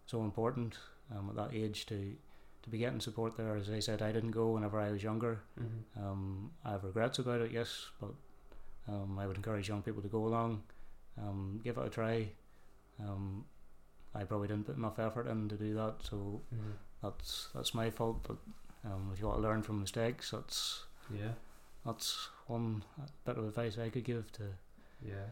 so 0.06 0.24
important 0.24 0.78
um, 1.12 1.30
at 1.30 1.36
that 1.36 1.54
age 1.54 1.86
to 1.88 2.16
to 2.70 2.72
be 2.72 2.78
getting 2.78 3.00
support 3.02 3.36
there. 3.36 3.56
As 3.56 3.70
I 3.70 3.80
said, 3.80 4.02
I 4.02 4.12
didn't 4.12 4.32
go 4.32 4.52
whenever 4.52 4.80
I 4.80 4.92
was 4.92 5.02
younger. 5.04 5.40
Mhm. 5.60 5.84
Um, 6.04 6.52
I 6.64 6.72
have 6.72 6.84
regrets 6.84 7.20
about 7.20 7.42
it, 7.42 7.52
yes, 7.52 7.90
but 8.00 8.14
um, 8.88 9.18
I 9.20 9.26
would 9.28 9.36
encourage 9.38 9.68
young 9.70 9.82
people 9.82 10.02
to 10.02 10.08
go 10.08 10.26
along, 10.26 10.64
um, 11.18 11.60
give 11.64 11.78
it 11.78 11.86
a 11.86 11.90
try. 11.90 12.30
Um, 13.00 13.46
I 14.14 14.24
probably 14.24 14.48
didn't 14.48 14.66
put 14.66 14.78
enough 14.78 15.00
effort 15.00 15.28
in 15.28 15.50
to 15.50 15.56
do 15.56 15.74
that, 15.76 15.96
so 16.04 16.42
Mhm. 16.54 16.74
that's 17.02 17.50
that's 17.54 17.74
my 17.74 17.90
fault. 17.90 18.24
But 18.28 18.38
um, 18.86 19.10
if 19.14 19.20
you 19.20 19.28
want 19.28 19.38
to 19.40 19.48
learn 19.48 19.64
from 19.64 19.80
mistakes, 19.80 20.32
that's 20.32 20.86
Yeah. 21.10 21.34
that's 21.86 22.30
one 22.48 22.84
bit 23.26 23.38
of 23.38 23.46
advice 23.46 23.78
I 23.78 23.90
could 23.90 24.04
give 24.04 24.32
to. 24.34 24.54
Yeah. 25.02 25.30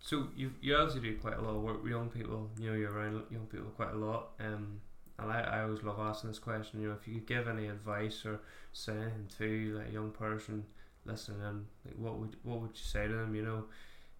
So 0.00 0.28
you 0.36 0.52
you 0.60 0.76
obviously 0.76 1.00
do 1.10 1.18
quite 1.18 1.36
a 1.38 1.40
lot 1.42 1.56
of 1.56 1.62
work 1.62 1.82
with 1.82 1.90
young 1.90 2.10
people. 2.10 2.50
You 2.58 2.70
know, 2.70 2.76
you're 2.76 2.92
around 2.92 3.24
young 3.30 3.46
people 3.46 3.70
quite 3.70 3.90
a 3.92 3.96
lot. 3.96 4.32
Um, 4.38 4.80
and 5.18 5.30
I, 5.30 5.40
I 5.40 5.62
always 5.62 5.82
love 5.82 5.98
asking 5.98 6.30
this 6.30 6.38
question. 6.38 6.80
You 6.80 6.88
know, 6.88 6.94
if 6.94 7.06
you 7.06 7.14
could 7.14 7.26
give 7.26 7.48
any 7.48 7.68
advice 7.68 8.24
or 8.24 8.40
say 8.72 8.92
anything 8.92 9.28
to 9.38 9.78
like 9.78 9.88
a 9.88 9.92
young 9.92 10.10
person 10.10 10.64
listening 11.04 11.40
in, 11.40 11.66
like 11.84 11.96
what 11.96 12.18
would 12.18 12.36
what 12.42 12.60
would 12.60 12.70
you 12.70 12.84
say 12.84 13.06
to 13.06 13.14
them? 13.14 13.34
You 13.34 13.42
know, 13.42 13.64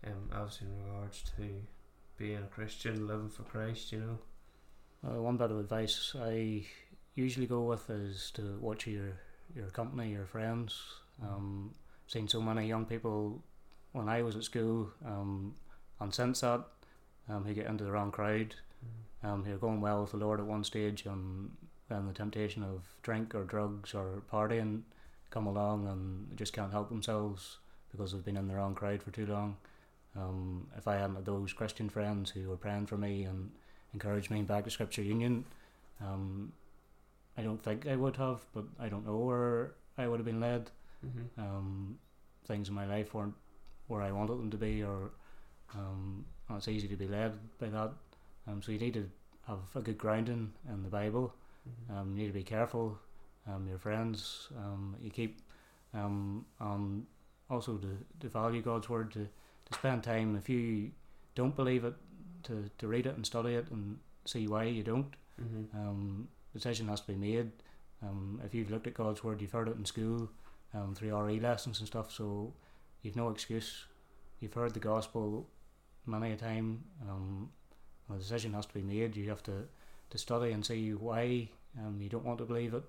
um, 0.06 0.30
obviously 0.32 0.68
in 0.68 0.84
regards 0.84 1.24
to 1.36 1.48
being 2.16 2.38
a 2.38 2.54
Christian, 2.54 3.06
living 3.06 3.28
for 3.28 3.42
Christ. 3.42 3.92
You 3.92 4.00
know. 4.00 4.18
Uh, 5.06 5.20
one 5.20 5.36
bit 5.36 5.50
of 5.50 5.58
advice 5.58 6.14
I 6.18 6.64
usually 7.14 7.46
go 7.46 7.62
with 7.62 7.90
is 7.90 8.30
to 8.34 8.58
watch 8.60 8.86
your 8.86 9.18
your 9.54 9.70
company, 9.70 10.12
your 10.12 10.26
friends. 10.26 10.80
Um, 11.22 11.74
seen 12.06 12.28
so 12.28 12.40
many 12.40 12.66
young 12.66 12.84
people 12.84 13.42
when 13.92 14.08
I 14.08 14.22
was 14.22 14.36
at 14.36 14.44
school, 14.44 14.90
um, 15.06 15.54
and 16.00 16.12
since 16.12 16.40
that, 16.40 16.64
um, 17.28 17.44
who 17.44 17.54
get 17.54 17.66
into 17.66 17.84
the 17.84 17.92
wrong 17.92 18.10
crowd, 18.10 18.54
um, 19.22 19.44
you're 19.46 19.58
going 19.58 19.80
well 19.80 20.02
with 20.02 20.10
the 20.10 20.16
Lord 20.16 20.40
at 20.40 20.46
one 20.46 20.64
stage, 20.64 21.06
and 21.06 21.50
then 21.88 22.06
the 22.06 22.12
temptation 22.12 22.62
of 22.62 22.82
drink 23.02 23.34
or 23.34 23.44
drugs 23.44 23.94
or 23.94 24.22
partying 24.32 24.82
come 25.30 25.46
along, 25.46 25.86
and 25.88 26.30
they 26.30 26.36
just 26.36 26.52
can't 26.52 26.72
help 26.72 26.88
themselves 26.88 27.58
because 27.90 28.12
they've 28.12 28.24
been 28.24 28.36
in 28.36 28.48
the 28.48 28.54
wrong 28.54 28.74
crowd 28.74 29.02
for 29.02 29.10
too 29.10 29.26
long. 29.26 29.56
Um, 30.16 30.68
if 30.76 30.86
I 30.86 30.96
hadn't 30.96 31.16
had 31.16 31.24
those 31.24 31.52
Christian 31.52 31.88
friends 31.88 32.30
who 32.30 32.48
were 32.48 32.56
praying 32.56 32.86
for 32.86 32.96
me 32.96 33.24
and 33.24 33.50
encouraged 33.92 34.30
me 34.30 34.42
back 34.42 34.64
to 34.64 34.70
Scripture 34.70 35.02
Union, 35.02 35.44
um, 36.00 36.52
I 37.36 37.42
don't 37.42 37.62
think 37.62 37.86
I 37.86 37.96
would 37.96 38.16
have, 38.16 38.40
but 38.54 38.64
I 38.78 38.88
don't 38.88 39.06
know 39.06 39.16
where 39.16 39.74
I 39.98 40.06
would 40.06 40.20
have 40.20 40.26
been 40.26 40.40
led. 40.40 40.70
Mm-hmm. 41.04 41.40
Um, 41.40 41.98
things 42.46 42.68
in 42.68 42.74
my 42.74 42.86
life 42.86 43.14
weren't 43.14 43.34
where 43.88 44.02
I 44.02 44.12
wanted 44.12 44.38
them 44.38 44.50
to 44.50 44.56
be, 44.56 44.82
or 44.82 45.10
um, 45.74 46.24
it's 46.50 46.68
easy 46.68 46.88
to 46.88 46.96
be 46.96 47.08
led 47.08 47.32
by 47.58 47.68
that. 47.68 47.92
Um, 48.46 48.62
so 48.62 48.72
you 48.72 48.78
need 48.78 48.94
to 48.94 49.08
have 49.46 49.58
a 49.74 49.80
good 49.80 49.98
grounding 49.98 50.52
in 50.68 50.82
the 50.82 50.88
Bible. 50.88 51.34
Mm-hmm. 51.68 51.98
Um, 51.98 52.12
you 52.12 52.22
need 52.22 52.28
to 52.28 52.32
be 52.32 52.42
careful. 52.42 52.98
Um, 53.46 53.66
your 53.68 53.78
friends, 53.78 54.48
um, 54.56 54.96
you 55.00 55.10
keep, 55.10 55.40
um, 55.92 56.46
and 56.60 57.04
also 57.50 57.76
to, 57.76 57.98
to 58.20 58.28
value 58.28 58.62
God's 58.62 58.88
word, 58.88 59.12
to, 59.12 59.28
to 59.66 59.74
spend 59.74 60.02
time. 60.02 60.36
If 60.36 60.48
you 60.48 60.90
don't 61.34 61.54
believe 61.54 61.84
it, 61.84 61.94
to, 62.44 62.70
to 62.78 62.86
read 62.86 63.06
it 63.06 63.16
and 63.16 63.24
study 63.24 63.54
it 63.54 63.70
and 63.70 63.98
see 64.24 64.46
why 64.46 64.64
you 64.64 64.82
don't. 64.82 65.12
Mm-hmm. 65.40 65.76
Um, 65.76 66.28
decision 66.54 66.88
has 66.88 67.00
to 67.02 67.08
be 67.08 67.16
made. 67.16 67.50
Um, 68.02 68.40
if 68.44 68.54
you've 68.54 68.70
looked 68.70 68.86
at 68.86 68.94
God's 68.94 69.22
word, 69.24 69.40
you've 69.40 69.52
heard 69.52 69.68
it 69.68 69.76
in 69.76 69.84
school, 69.84 70.30
um, 70.74 70.94
through 70.94 71.16
RE 71.16 71.40
lessons 71.40 71.78
and 71.78 71.86
stuff, 71.86 72.12
so 72.12 72.52
you've 73.02 73.16
no 73.16 73.30
excuse. 73.30 73.84
You've 74.40 74.54
heard 74.54 74.74
the 74.74 74.80
gospel 74.80 75.48
many 76.06 76.32
a 76.32 76.36
time. 76.36 76.84
Um, 77.08 77.50
a 78.12 78.18
decision 78.18 78.52
has 78.54 78.66
to 78.66 78.74
be 78.74 78.82
made. 78.82 79.16
You 79.16 79.28
have 79.28 79.42
to, 79.44 79.64
to 80.10 80.18
study 80.18 80.52
and 80.52 80.64
see 80.64 80.92
why 80.92 81.48
um, 81.78 81.98
you 82.00 82.08
don't 82.08 82.24
want 82.24 82.38
to 82.38 82.44
believe 82.44 82.74
it. 82.74 82.84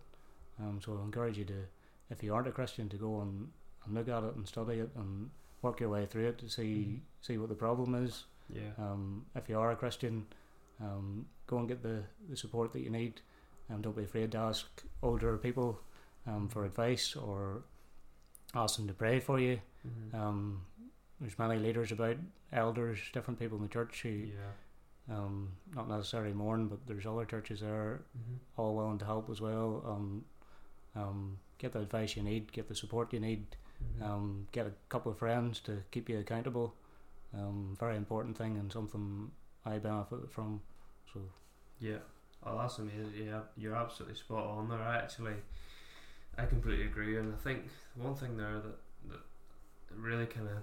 Um, 0.60 0.80
so 0.84 0.98
I 1.00 1.04
encourage 1.04 1.38
you 1.38 1.46
to, 1.46 1.66
if 2.10 2.24
you 2.24 2.34
aren't 2.34 2.48
a 2.48 2.52
Christian, 2.52 2.90
to 2.90 2.98
go 2.98 3.22
and, 3.22 3.50
and 3.86 3.94
look 3.94 4.10
at 4.10 4.24
it 4.24 4.36
and 4.36 4.48
study 4.48 4.80
it 4.80 4.90
and 4.96 5.30
work 5.62 5.80
your 5.80 5.90
way 5.90 6.06
through 6.06 6.28
it 6.30 6.38
to 6.40 6.50
see 6.50 7.02
see 7.22 7.38
what 7.38 7.50
the 7.50 7.56
problem 7.56 7.96
is. 7.96 8.26
Yeah. 8.54 8.62
Um, 8.78 9.26
if 9.36 9.50
you 9.50 9.58
are 9.58 9.72
a 9.72 9.76
Christian, 9.76 10.26
um, 10.80 11.26
go 11.48 11.58
and 11.58 11.68
get 11.68 11.82
the, 11.82 12.04
the 12.30 12.38
support 12.38 12.72
that 12.74 12.82
you 12.82 12.90
need. 12.90 13.22
Um, 13.72 13.82
don't 13.82 13.96
be 13.96 14.04
afraid 14.04 14.32
to 14.34 14.38
ask 14.38 14.66
older 15.02 15.38
people 15.38 15.80
um, 16.28 16.48
for 16.48 16.66
advice 16.66 17.16
or 17.16 17.64
ask 18.54 18.78
them 18.78 18.88
to 18.88 18.94
pray 18.94 19.20
for 19.20 19.40
you. 19.40 19.60
Mm-hmm. 19.88 20.22
Um, 20.22 20.62
there's 21.20 21.40
many 21.40 21.58
leaders 21.58 21.92
about, 21.92 22.18
elders, 22.54 23.00
different 23.14 23.40
people 23.40 23.58
in 23.58 23.64
the 23.64 23.70
church 23.70 24.02
who, 24.04 24.10
yeah. 24.10 24.52
Um, 25.10 25.52
not 25.76 25.88
necessarily 25.88 26.34
Mourne, 26.34 26.68
but 26.68 26.80
there's 26.88 27.06
other 27.06 27.26
churches 27.26 27.62
there 27.62 28.02
Mm-hmm. 28.18 28.36
all 28.62 28.76
willing 28.76 28.98
to 29.00 29.06
help 29.06 29.30
as 29.30 29.40
well. 29.42 29.84
Um, 29.86 30.26
um, 30.96 31.38
get 31.58 31.74
the 31.74 31.80
advice 31.82 32.16
you 32.16 32.24
need, 32.24 32.52
get 32.52 32.68
the 32.68 32.76
support 32.76 33.14
you 33.14 33.20
need, 33.20 33.46
Mm-hmm. 33.84 34.04
um, 34.04 34.48
get 34.54 34.66
a 34.66 34.72
couple 34.90 35.12
of 35.12 35.18
friends 35.20 35.60
to 35.62 35.84
keep 35.92 36.08
you 36.10 36.18
accountable. 36.20 36.74
Um, 37.34 37.76
very 37.80 37.98
important 37.98 38.38
thing 38.38 38.58
and 38.58 38.72
something 38.72 39.30
I 39.66 39.78
benefit 39.80 40.32
from. 40.32 40.62
So 41.14 41.20
Yeah. 41.80 41.98
Oh, 42.46 42.58
that's 42.58 42.78
amazing. 42.80 43.12
Yeah, 43.28 43.42
you're 43.58 43.76
absolutely 43.76 44.16
spot 44.18 44.46
on 44.46 44.70
there. 44.70 44.80
I 44.80 44.98
actually, 44.98 45.34
I 46.38 46.46
completely 46.46 46.86
agree, 46.86 47.18
and 47.18 47.34
I 47.34 47.38
think 47.38 47.64
one 47.96 48.16
thing 48.16 48.38
there 48.38 48.60
that 48.62 48.78
that 49.10 49.20
really 49.98 50.26
kind 50.26 50.48
of 50.48 50.58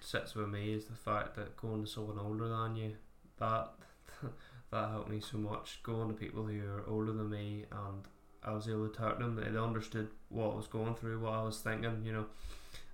sits 0.00 0.34
with 0.34 0.48
me 0.48 0.72
is 0.72 0.86
the 0.86 0.94
fact 0.96 1.34
that 1.36 1.56
going 1.56 1.84
to 1.84 1.90
someone 1.90 2.18
older 2.18 2.48
than 2.48 2.76
you, 2.76 2.92
that 3.38 3.70
that 4.70 4.90
helped 4.90 5.10
me 5.10 5.20
so 5.20 5.38
much. 5.38 5.80
Going 5.82 6.08
to 6.08 6.14
people 6.14 6.44
who 6.44 6.60
are 6.60 6.84
older 6.86 7.12
than 7.12 7.30
me, 7.30 7.64
and 7.70 8.02
I 8.42 8.52
was 8.52 8.68
able 8.68 8.88
to 8.88 8.94
talk 8.94 9.18
to 9.18 9.24
them. 9.24 9.36
They 9.36 9.58
understood 9.58 10.08
what 10.28 10.52
I 10.52 10.56
was 10.56 10.66
going 10.66 10.94
through, 10.94 11.20
what 11.20 11.32
I 11.32 11.42
was 11.42 11.60
thinking, 11.60 12.02
you 12.04 12.12
know. 12.12 12.26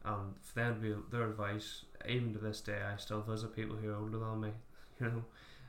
And 0.04 0.34
for 0.42 0.54
them 0.54 0.74
to 0.74 0.80
be 0.80 0.94
their 1.10 1.30
advice, 1.30 1.84
even 2.06 2.34
to 2.34 2.38
this 2.38 2.60
day, 2.60 2.78
I 2.82 2.96
still 2.96 3.22
visit 3.22 3.56
people 3.56 3.76
who 3.76 3.90
are 3.90 3.96
older 3.96 4.18
than 4.18 4.40
me, 4.40 4.50
you 5.00 5.06
know, 5.06 5.24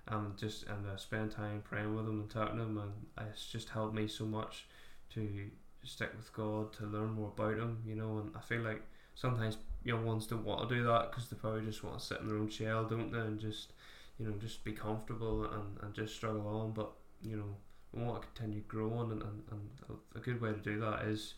and 0.07 0.37
just 0.37 0.63
and 0.67 0.85
I 0.91 0.97
spend 0.97 1.31
time 1.31 1.63
praying 1.63 1.95
with 1.95 2.05
them 2.05 2.19
and 2.21 2.29
talking 2.29 2.57
to 2.57 2.63
them, 2.63 2.77
and 2.77 3.27
it's 3.29 3.45
just 3.45 3.69
helped 3.69 3.95
me 3.95 4.07
so 4.07 4.25
much 4.25 4.65
to 5.13 5.49
stick 5.83 6.11
with 6.17 6.33
God, 6.33 6.73
to 6.73 6.85
learn 6.85 7.11
more 7.11 7.31
about 7.35 7.57
Him, 7.57 7.77
you 7.85 7.95
know. 7.95 8.17
And 8.17 8.31
I 8.35 8.41
feel 8.41 8.61
like 8.61 8.81
sometimes 9.15 9.57
young 9.83 10.05
ones 10.05 10.27
don't 10.27 10.43
want 10.43 10.67
to 10.67 10.75
do 10.75 10.83
that 10.83 11.11
because 11.11 11.29
they 11.29 11.37
probably 11.37 11.65
just 11.65 11.83
want 11.83 11.99
to 11.99 12.05
sit 12.05 12.19
in 12.19 12.27
their 12.27 12.37
own 12.37 12.49
shell, 12.49 12.85
don't 12.85 13.11
they, 13.11 13.19
and 13.19 13.39
just 13.39 13.71
you 14.19 14.27
know 14.27 14.33
just 14.39 14.63
be 14.63 14.71
comfortable 14.71 15.45
and, 15.45 15.77
and 15.81 15.93
just 15.93 16.15
struggle 16.15 16.47
on. 16.47 16.71
But 16.71 16.91
you 17.21 17.37
know 17.37 17.55
we 17.93 18.03
want 18.03 18.21
to 18.21 18.27
continue 18.27 18.61
growing, 18.67 19.11
and, 19.11 19.21
and, 19.21 19.41
and 19.51 19.97
a 20.15 20.19
good 20.19 20.41
way 20.41 20.51
to 20.51 20.59
do 20.59 20.79
that 20.79 21.03
is 21.03 21.35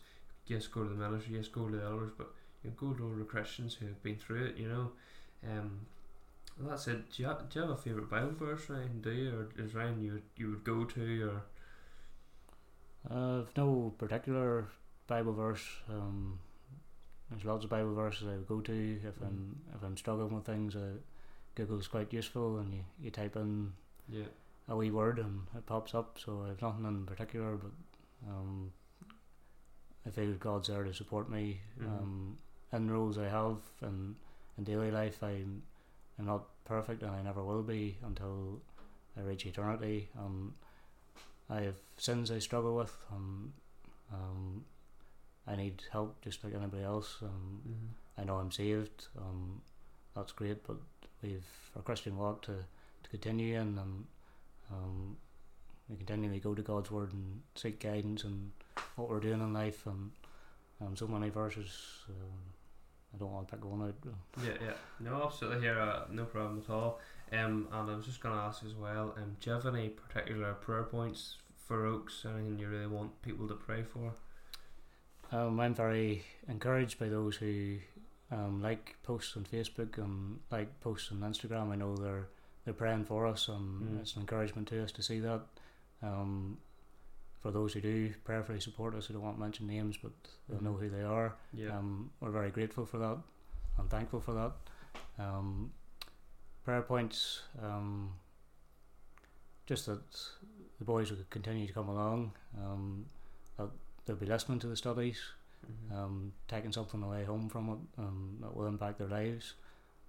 yes, 0.48 0.66
go 0.66 0.82
to 0.82 0.88
the 0.88 0.94
ministry, 0.94 1.36
yes, 1.36 1.48
go 1.48 1.68
to 1.68 1.76
the 1.76 1.84
elders, 1.84 2.12
but 2.16 2.30
you 2.62 2.70
know, 2.70 2.76
go 2.76 2.92
to 2.94 3.04
older 3.04 3.24
Christians 3.24 3.74
who 3.74 3.86
have 3.86 4.02
been 4.02 4.16
through 4.16 4.46
it. 4.46 4.56
You 4.56 4.68
know, 4.68 4.90
um, 5.48 5.80
that 6.60 6.80
said, 6.80 7.04
do 7.14 7.22
you 7.22 7.28
have, 7.28 7.48
do 7.48 7.60
you 7.60 7.66
have 7.66 7.70
a 7.70 7.80
favorite 7.80 8.10
Bible 8.10 8.34
verse, 8.38 8.68
Ryan? 8.68 9.00
Do 9.00 9.12
you, 9.12 9.30
or 9.30 9.64
is 9.64 9.74
Ryan 9.74 10.02
you 10.02 10.22
you 10.36 10.50
would 10.50 10.64
go 10.64 10.84
to, 10.84 11.30
or 11.30 11.42
uh, 13.10 13.40
I've 13.40 13.56
no 13.56 13.94
particular 13.98 14.66
Bible 15.06 15.32
verse. 15.32 15.64
Um, 15.88 16.38
there's 17.30 17.44
lots 17.44 17.64
of 17.64 17.70
Bible 17.70 17.94
verses 17.94 18.26
I 18.26 18.32
would 18.32 18.48
go 18.48 18.60
to 18.60 19.00
if 19.04 19.20
mm. 19.20 19.26
I'm 19.26 19.56
if 19.74 19.82
I'm 19.82 19.96
struggling 19.96 20.34
with 20.34 20.44
things. 20.44 20.74
Uh, 20.74 20.98
Google's 21.58 21.88
quite 21.88 22.12
useful, 22.12 22.58
and 22.58 22.72
you, 22.72 22.84
you 23.02 23.10
type 23.10 23.34
in 23.34 23.72
yeah. 24.08 24.24
a 24.68 24.76
wee 24.76 24.92
word 24.92 25.18
and 25.18 25.42
it 25.56 25.66
pops 25.66 25.92
up. 25.92 26.18
So 26.24 26.46
I've 26.48 26.62
nothing 26.62 26.84
in 26.84 27.04
particular, 27.04 27.56
but 27.56 27.72
um, 28.28 28.72
I 30.06 30.10
feel 30.10 30.32
God's 30.34 30.68
there 30.68 30.84
to 30.84 30.94
support 30.94 31.28
me 31.28 31.60
mm-hmm. 31.80 31.88
um, 31.88 32.36
in 32.72 32.88
roles 32.88 33.18
I 33.18 33.28
have 33.28 33.58
and 33.82 34.14
in 34.56 34.64
daily 34.64 34.92
life. 34.92 35.22
I'm 35.22 35.62
I'm 36.18 36.26
not 36.26 36.44
perfect, 36.64 37.02
and 37.02 37.10
I 37.10 37.22
never 37.22 37.42
will 37.42 37.62
be 37.62 37.98
until 38.04 38.60
I 39.16 39.22
reach 39.22 39.44
eternity. 39.44 40.08
Um, 40.18 40.54
I 41.50 41.62
have 41.62 41.76
sins 41.96 42.30
I 42.30 42.38
struggle 42.38 42.76
with. 42.76 42.94
Um, 43.12 43.52
um, 44.12 44.64
I 45.46 45.56
need 45.56 45.82
help 45.90 46.20
just 46.22 46.44
like 46.44 46.54
anybody 46.54 46.84
else. 46.84 47.16
Um, 47.22 47.60
mm-hmm. 47.68 48.20
I 48.20 48.24
know 48.24 48.36
I'm 48.36 48.52
saved. 48.52 49.06
Um, 49.16 49.60
that's 50.14 50.32
great, 50.32 50.66
but 50.66 50.76
we've 51.22 51.44
a 51.76 51.82
Christian 51.82 52.16
walk 52.16 52.42
to, 52.42 52.52
to 53.02 53.10
continue 53.10 53.54
in, 53.54 53.78
and 53.78 54.04
um, 54.70 55.16
we 55.88 55.96
continually 55.96 56.40
go 56.40 56.54
to 56.54 56.62
God's 56.62 56.90
word 56.90 57.12
and 57.12 57.40
seek 57.54 57.80
guidance 57.80 58.24
and 58.24 58.50
what 58.96 59.08
we're 59.08 59.20
doing 59.20 59.40
in 59.40 59.52
life, 59.52 59.86
and 59.86 60.10
um, 60.80 60.96
so 60.96 61.06
many 61.06 61.30
verses. 61.30 61.70
Um, 62.08 62.54
I 63.14 63.18
don't 63.18 63.32
want 63.32 63.48
to 63.48 63.56
pick 63.56 63.64
one 63.64 63.88
out. 63.88 63.94
Yeah, 64.44 64.52
yeah, 64.60 64.72
no, 65.00 65.22
absolutely 65.24 65.60
here, 65.60 65.80
uh, 65.80 66.02
no 66.10 66.24
problem 66.24 66.62
at 66.62 66.70
all. 66.70 67.00
Um, 67.32 67.68
and 67.72 67.90
I 67.90 67.94
was 67.94 68.04
just 68.04 68.20
going 68.20 68.34
to 68.34 68.40
ask 68.40 68.62
as 68.64 68.74
well. 68.74 69.14
Um, 69.16 69.36
do 69.40 69.50
you 69.50 69.56
have 69.56 69.66
any 69.66 69.88
particular 69.88 70.52
prayer 70.54 70.82
points 70.82 71.36
for 71.66 71.86
Oaks? 71.86 72.24
Anything 72.26 72.58
you 72.58 72.68
really 72.68 72.86
want 72.86 73.20
people 73.22 73.48
to 73.48 73.54
pray 73.54 73.82
for? 73.82 74.12
Um, 75.30 75.60
I'm 75.60 75.74
very 75.74 76.24
encouraged 76.48 76.98
by 76.98 77.08
those 77.08 77.36
who 77.36 77.78
um, 78.30 78.62
like 78.62 78.96
posts 79.02 79.36
on 79.36 79.44
Facebook 79.44 79.98
and 79.98 80.38
like 80.50 80.80
posts 80.80 81.10
on 81.12 81.18
Instagram. 81.18 81.72
I 81.72 81.76
know 81.76 81.96
they're 81.96 82.28
they're 82.64 82.74
praying 82.74 83.04
for 83.04 83.26
us, 83.26 83.48
and 83.48 83.82
mm. 83.82 84.00
it's 84.00 84.14
an 84.14 84.20
encouragement 84.20 84.68
to 84.68 84.82
us 84.82 84.92
to 84.92 85.02
see 85.02 85.20
that. 85.20 85.40
Um, 86.02 86.58
for 87.40 87.50
those 87.52 87.72
who 87.72 87.80
do 87.80 88.12
prayerfully 88.24 88.60
support 88.60 88.94
us, 88.94 89.06
I 89.08 89.12
don't 89.12 89.22
want 89.22 89.36
to 89.36 89.40
mention 89.40 89.66
names, 89.68 89.96
but 89.96 90.12
they'll 90.48 90.58
mm. 90.58 90.64
know 90.64 90.72
who 90.74 90.88
they 90.88 91.02
are. 91.02 91.36
Yeah. 91.52 91.76
Um, 91.76 92.10
we're 92.20 92.30
very 92.30 92.50
grateful 92.50 92.84
for 92.84 92.98
that. 92.98 93.18
I'm 93.78 93.88
thankful 93.88 94.20
for 94.20 94.34
that. 94.34 94.52
Um, 95.24 95.70
prayer 96.64 96.82
points. 96.82 97.42
Um, 97.62 98.12
just 99.68 99.86
that 99.86 100.00
the 100.78 100.84
boys 100.84 101.10
will 101.10 101.18
continue 101.30 101.66
to 101.66 101.72
come 101.72 101.88
along. 101.88 102.32
Um, 102.58 103.04
that 103.58 103.68
they'll 104.04 104.16
be 104.16 104.26
listening 104.26 104.58
to 104.60 104.66
the 104.66 104.76
studies, 104.76 105.20
mm-hmm. 105.66 105.96
um, 105.96 106.32
taking 106.46 106.72
something 106.72 107.02
away 107.02 107.24
home 107.24 107.48
from 107.48 107.70
it 107.70 108.00
um, 108.00 108.38
that 108.40 108.54
will 108.54 108.66
impact 108.66 108.98
their 108.98 109.08
lives. 109.08 109.54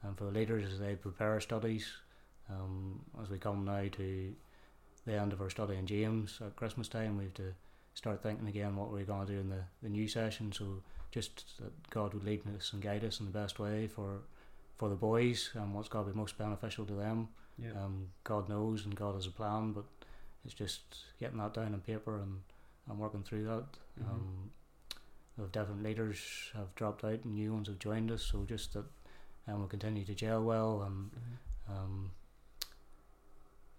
And 0.04 0.18
for 0.18 0.26
the 0.26 0.32
leaders 0.32 0.72
as 0.72 0.80
they 0.80 0.96
prepare 0.96 1.40
studies, 1.42 1.92
um, 2.50 3.02
as 3.22 3.30
we 3.30 3.38
come 3.38 3.66
now 3.66 3.84
to 3.92 4.34
the 5.06 5.14
end 5.14 5.34
of 5.34 5.42
our 5.42 5.50
study 5.50 5.76
in 5.76 5.86
James 5.86 6.40
at 6.46 6.56
Christmas 6.56 6.88
time, 6.88 7.18
we 7.18 7.26
have 7.26 7.34
to 7.36 7.54
start 7.94 8.24
thinking 8.24 8.48
again 8.48 8.76
what 8.76 8.92
we're 8.92 9.04
going 9.04 9.28
to 9.28 9.34
do 9.34 9.40
in 9.40 9.50
the, 9.50 9.64
the 9.84 9.90
new 9.90 10.08
session. 10.08 10.52
So 10.52 10.82
just 11.12 11.58
that 11.60 11.90
God 11.90 12.14
would 12.14 12.24
lead 12.24 12.42
us 12.56 12.72
and 12.74 12.82
guide 12.82 13.04
us 13.04 13.20
in 13.20 13.26
the 13.26 13.32
best 13.32 13.60
way 13.60 13.88
for 13.88 14.22
for 14.78 14.88
the 14.88 14.96
boys 14.96 15.50
and 15.56 15.76
what's 15.76 15.90
going 15.90 16.06
to 16.06 16.12
be 16.12 16.18
most 16.18 16.38
beneficial 16.38 16.86
to 16.86 16.94
them. 16.94 17.28
Yeah. 17.62 17.72
Um, 17.72 18.08
God 18.24 18.48
knows 18.48 18.86
and 18.86 18.96
God 18.96 19.16
has 19.16 19.28
a 19.28 19.32
plan, 19.32 19.74
but 19.74 19.84
it's 20.46 20.54
just 20.54 20.82
getting 21.20 21.38
that 21.40 21.54
down 21.54 21.74
on 21.74 21.82
paper 21.82 22.18
and 22.20 22.40
I'm 22.90 22.98
working 22.98 23.24
through 23.24 23.44
that. 23.44 23.66
Mm-hmm. 24.00 24.10
Um, 24.10 24.52
different 25.48 25.84
leaders 25.84 26.20
have 26.54 26.74
dropped 26.76 27.04
out 27.04 27.24
and 27.24 27.36
new 27.36 27.54
ones 27.54 27.68
have 27.68 27.80
joined 27.80 28.12
us, 28.12 28.24
so 28.24 28.46
just 28.48 28.74
that 28.74 28.86
um, 29.48 29.60
we'll 29.60 29.68
continue 29.68 30.06
to 30.06 30.14
gel 30.14 30.44
well 30.44 30.84
and 30.84 31.12
mm-hmm. 31.12 31.78
um, 31.78 32.12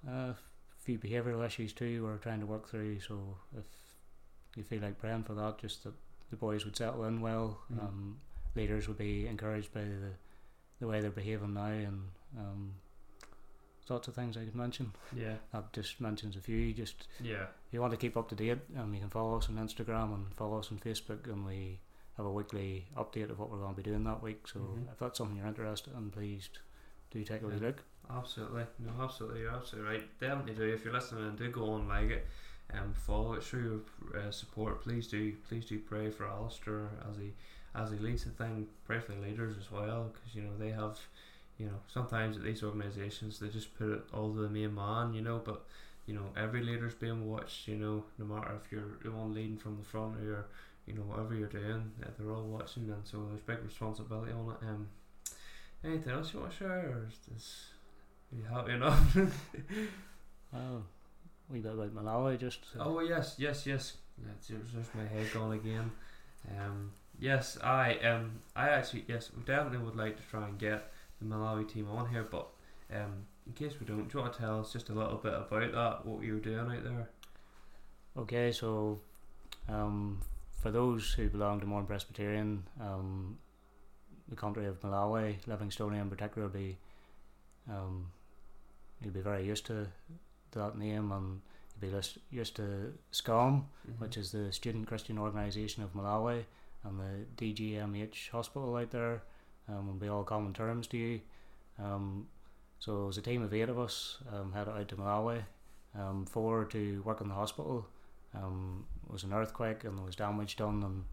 a 0.09 0.35
few 0.79 0.99
behavioural 0.99 1.45
issues 1.45 1.73
too 1.73 2.03
we're 2.03 2.17
trying 2.17 2.41
to 2.41 2.47
work 2.47 2.69
through. 2.69 3.01
So 3.01 3.37
if 3.57 3.65
you 4.57 4.63
feel 4.63 4.81
like 4.81 4.99
praying 4.99 5.25
for 5.25 5.35
that, 5.35 5.59
just 5.59 5.85
that 5.85 5.95
the 6.31 6.37
boys 6.37 6.65
would 6.65 6.77
settle 6.77 7.05
in 7.05 7.21
well, 7.21 7.61
mm-hmm. 7.73 7.87
um, 7.87 8.17
leaders 8.55 8.89
would 8.89 8.99
be 8.99 9.27
encouraged 9.27 9.73
by 9.73 9.83
the 9.83 10.13
the 10.81 10.87
way 10.87 11.01
they're 11.01 11.11
behaving 11.11 11.55
now 11.55 11.67
and 11.67 12.03
um, 12.39 12.73
lots 13.89 14.09
of 14.09 14.15
things 14.15 14.37
I 14.37 14.45
could 14.45 14.55
mention. 14.55 14.93
Yeah. 15.17 15.35
That 15.53 15.73
just 15.73 16.01
mentions 16.01 16.37
a 16.37 16.41
few. 16.41 16.73
Just 16.73 17.09
yeah. 17.23 17.45
If 17.45 17.73
you 17.73 17.81
want 17.81 17.93
to 17.93 17.97
keep 17.97 18.17
up 18.17 18.29
to 18.31 18.35
date, 18.35 18.59
um, 18.79 18.93
you 18.93 19.01
can 19.01 19.11
follow 19.11 19.37
us 19.37 19.49
on 19.49 19.57
Instagram 19.57 20.15
and 20.15 20.27
follow 20.37 20.59
us 20.59 20.71
on 20.71 20.79
Facebook, 20.79 21.25
and 21.25 21.47
we 21.47 21.79
have 22.17 22.27
a 22.27 22.33
weekly 22.33 22.87
update 22.97 23.31
of 23.31 23.39
what 23.39 23.51
we're 23.51 23.59
going 23.59 23.75
to 23.75 23.83
be 23.83 23.89
doing 23.89 24.05
that 24.05 24.23
week. 24.23 24.47
So 24.47 24.61
mm-hmm. 24.61 24.89
if 24.93 24.99
that's 24.99 25.19
something 25.19 25.37
you're 25.37 25.47
interested 25.47 25.95
in, 25.97 26.11
please 26.11 26.49
do 27.11 27.25
take 27.25 27.43
a 27.43 27.47
yeah. 27.47 27.67
look. 27.67 27.83
Absolutely, 28.15 28.65
no, 28.81 28.91
absolutely, 29.03 29.41
you're 29.41 29.55
absolutely 29.55 29.91
right. 29.91 30.21
Definitely 30.21 30.55
do. 30.55 30.65
If 30.65 30.85
you're 30.85 30.93
listening, 30.93 31.27
and 31.27 31.39
do 31.39 31.49
go 31.51 31.71
on 31.71 31.89
like 31.89 32.11
it, 32.11 32.27
and 32.71 32.81
um, 32.81 32.95
follow 32.95 33.35
it, 33.35 33.43
show 33.43 33.57
your 33.57 33.81
uh, 34.21 34.31
support. 34.31 34.83
Please 34.83 35.07
do, 35.07 35.33
please 35.49 35.65
do 35.65 35.79
pray 35.79 36.11
for 36.11 36.27
Alistair 36.27 36.89
as 37.09 37.17
he 37.17 37.33
as 37.75 37.91
he 37.91 37.99
leads 37.99 38.25
the 38.25 38.31
thing. 38.31 38.67
Pray 38.85 38.99
for 38.99 39.13
the 39.13 39.21
leaders 39.21 39.57
as 39.59 39.71
well, 39.71 40.11
because 40.13 40.35
you 40.35 40.43
know 40.43 40.57
they 40.59 40.71
have 40.71 40.99
you 41.61 41.67
know, 41.67 41.79
sometimes 41.93 42.39
at 42.39 42.43
these 42.43 42.63
organisations 42.63 43.39
they 43.39 43.49
just 43.49 43.77
put 43.79 43.91
it 43.91 44.03
all 44.15 44.33
to 44.33 44.41
the 44.41 44.49
main 44.49 44.75
man, 44.75 45.13
you 45.13 45.21
know, 45.21 45.43
but 45.45 45.67
you 46.07 46.15
know, 46.15 46.25
every 46.35 46.63
leader's 46.65 46.95
being 46.95 47.31
watched, 47.31 47.69
you 47.69 47.77
know, 47.77 48.03
no 48.19 48.25
matter 48.25 48.59
if 48.65 48.73
you're 48.73 48.99
the 49.05 49.11
one 49.11 49.35
leading 49.35 49.59
from 49.59 49.77
the 49.77 49.85
front 49.85 50.17
or 50.17 50.25
you're, 50.25 50.47
you 50.87 50.95
know, 50.95 51.03
whatever 51.03 51.35
you're 51.35 51.49
doing, 51.49 51.93
they're 52.19 52.33
all 52.33 52.45
watching 52.45 52.85
and 52.85 53.07
so 53.07 53.27
there's 53.29 53.43
big 53.43 53.63
responsibility 53.63 54.33
on 54.33 54.53
it. 54.53 54.67
Um 54.67 54.89
anything 55.85 56.13
else 56.13 56.33
you 56.33 56.41
want 56.41 56.53
to 56.53 56.57
share 56.57 56.79
or 56.79 57.09
is 57.11 57.19
this 57.31 57.67
are 58.33 58.39
you 58.39 58.45
happy 58.45 58.73
enough? 58.73 59.17
oh. 60.55 60.83
We 61.51 61.59
bit 61.59 61.73
about 61.75 61.95
Malawi 61.95 62.39
just 62.39 62.61
uh, 62.79 62.85
Oh 62.85 63.01
yes, 63.01 63.35
yes, 63.37 63.67
yes. 63.67 63.97
That's 64.25 64.49
just 64.49 64.95
my 64.95 65.05
head 65.05 65.27
gone 65.35 65.53
again. 65.53 65.91
Um 66.59 66.93
yes, 67.19 67.59
I 67.63 67.97
um 67.99 68.41
I 68.57 68.71
actually 68.71 69.05
yes, 69.07 69.31
we 69.37 69.43
definitely 69.43 69.85
would 69.85 69.97
like 69.97 70.17
to 70.17 70.23
try 70.31 70.49
and 70.49 70.59
get 70.59 70.91
the 71.21 71.27
Malawi 71.27 71.69
team 71.69 71.89
on 71.91 72.09
here, 72.09 72.27
but 72.31 72.49
um, 72.93 73.27
in 73.47 73.53
case 73.53 73.79
we 73.79 73.87
don't, 73.87 74.09
do 74.09 74.19
you 74.19 74.23
want 74.23 74.33
to 74.33 74.39
tell 74.39 74.61
us 74.61 74.73
just 74.73 74.89
a 74.89 74.93
little 74.93 75.17
bit 75.17 75.35
about 75.35 75.73
that, 75.73 76.07
what 76.07 76.23
you 76.25 76.35
were 76.35 76.41
doing 76.41 76.59
out 76.59 76.85
there? 76.85 77.09
Okay, 78.17 78.53
so 78.53 79.01
um, 79.69 80.21
for 80.61 80.71
those 80.71 81.13
who 81.13 81.29
belong 81.29 81.61
to 81.61 81.67
Mourne 81.67 81.87
Presbyterian, 81.87 82.65
um, 82.81 83.39
the 84.29 84.37
country 84.37 84.67
of 84.67 84.81
Malawi, 84.81 85.37
Livingstonia 85.47 86.01
in 86.01 86.11
particular, 86.11 86.49
will 86.49 86.55
be 86.55 86.77
um, 87.69 88.07
you'll 89.01 89.13
be 89.13 89.21
very 89.21 89.45
used 89.45 89.67
to, 89.67 89.87
to 90.53 90.59
that 90.59 90.79
name, 90.79 91.13
and 91.13 91.41
you'll 91.81 91.91
be 91.91 91.95
list, 91.95 92.19
used 92.31 92.57
to 92.57 92.93
SCOM, 93.13 93.63
mm-hmm. 93.63 94.03
which 94.03 94.17
is 94.17 94.33
the 94.33 94.53
Student 94.53 94.87
Christian 94.87 95.19
Organisation 95.19 95.83
of 95.83 95.95
Malawi, 95.95 96.45
and 96.85 96.99
the 96.99 97.45
DGMH 97.45 98.31
hospital 98.31 98.75
out 98.77 98.91
there 98.91 99.23
um, 99.71 99.89
and 99.89 100.01
be 100.01 100.09
all 100.09 100.25
common 100.25 100.53
terms 100.53 100.87
to 100.89 100.97
you. 100.97 101.21
Um, 101.79 102.27
so 102.79 103.03
it 103.03 103.07
was 103.07 103.19
a 103.19 103.23
team 103.23 103.43
of 103.43 103.55
eight 103.55 103.69
of 103.69 103.79
us 103.79 104.19
um, 104.33 104.53
headed 104.53 104.75
out 104.75 104.89
to 104.89 104.97
Malawi, 104.97 105.43
um, 105.99 106.27
four 106.27 106.65
to 106.67 107.03
work 107.03 107.21
in 107.21 107.29
the 107.29 107.35
hospital. 107.35 107.87
Um, 108.35 108.87
it 109.07 109.13
was 109.13 109.25
an 109.25 109.33
earthquake 109.33 109.85
and 109.85 109.99
there 109.99 110.05
was 110.05 110.17
damage 110.17 110.57
done, 110.57 110.83
and 110.83 111.05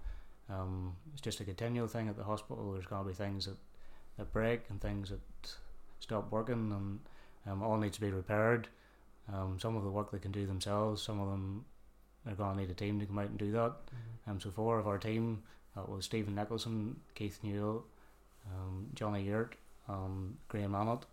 um, 0.50 0.96
it's 1.14 1.22
just 1.22 1.40
a 1.40 1.44
continual 1.44 1.88
thing 1.88 2.08
at 2.08 2.18
the 2.18 2.24
hospital. 2.24 2.72
There's 2.72 2.86
going 2.86 3.04
to 3.04 3.10
be 3.10 3.14
things 3.14 3.46
that 3.46 3.58
that 4.18 4.34
break 4.34 4.62
and 4.70 4.82
things 4.82 5.10
that 5.10 5.20
stop 6.00 6.32
working, 6.32 6.72
and 6.72 7.00
um, 7.46 7.64
all 7.64 7.78
needs 7.78 7.98
to 7.98 8.02
be 8.02 8.10
repaired. 8.10 8.68
Um, 9.32 9.58
some 9.60 9.76
of 9.76 9.84
the 9.84 9.90
work 9.90 10.12
they 10.12 10.20
can 10.20 10.32
do 10.32 10.46
themselves, 10.46 11.02
some 11.02 11.20
of 11.20 11.30
them 11.30 11.66
are 12.26 12.36
going 12.36 12.56
to 12.56 12.62
need 12.62 12.70
a 12.70 12.74
team 12.74 13.00
to 13.00 13.06
come 13.06 13.20
out 13.20 13.30
and 13.30 13.38
do 13.38 13.52
that. 13.52 13.72
Mm-hmm. 13.72 14.32
Um, 14.32 14.40
so 14.40 14.52
four 14.52 14.80
of 14.80 14.88
our 14.88 14.98
team, 14.98 15.44
that 15.76 15.90
was 15.90 16.06
Stephen 16.06 16.36
Nicholson, 16.36 17.00
Keith 17.14 17.40
Newell, 17.44 17.86
um, 18.56 18.88
Johnny 18.94 19.24
Yurt, 19.24 19.56
um, 19.90 20.38
Graham 20.48 20.72
Annett, 20.74 21.04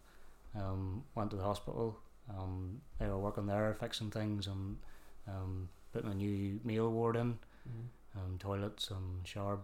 um, 0.57 1.03
went 1.15 1.31
to 1.31 1.37
the 1.37 1.43
hospital. 1.43 1.99
Um, 2.31 2.81
they 2.99 3.07
were 3.07 3.19
working 3.19 3.47
there, 3.47 3.75
fixing 3.79 4.11
things 4.11 4.47
and 4.47 4.77
um, 5.29 5.69
putting 5.93 6.11
a 6.11 6.15
new 6.15 6.61
meal 6.65 6.91
ward 6.91 7.17
in, 7.17 7.39
Mm-hmm. 7.69 8.19
um, 8.19 8.39
toilets 8.39 8.91
and 8.91 9.27
showers. 9.27 9.61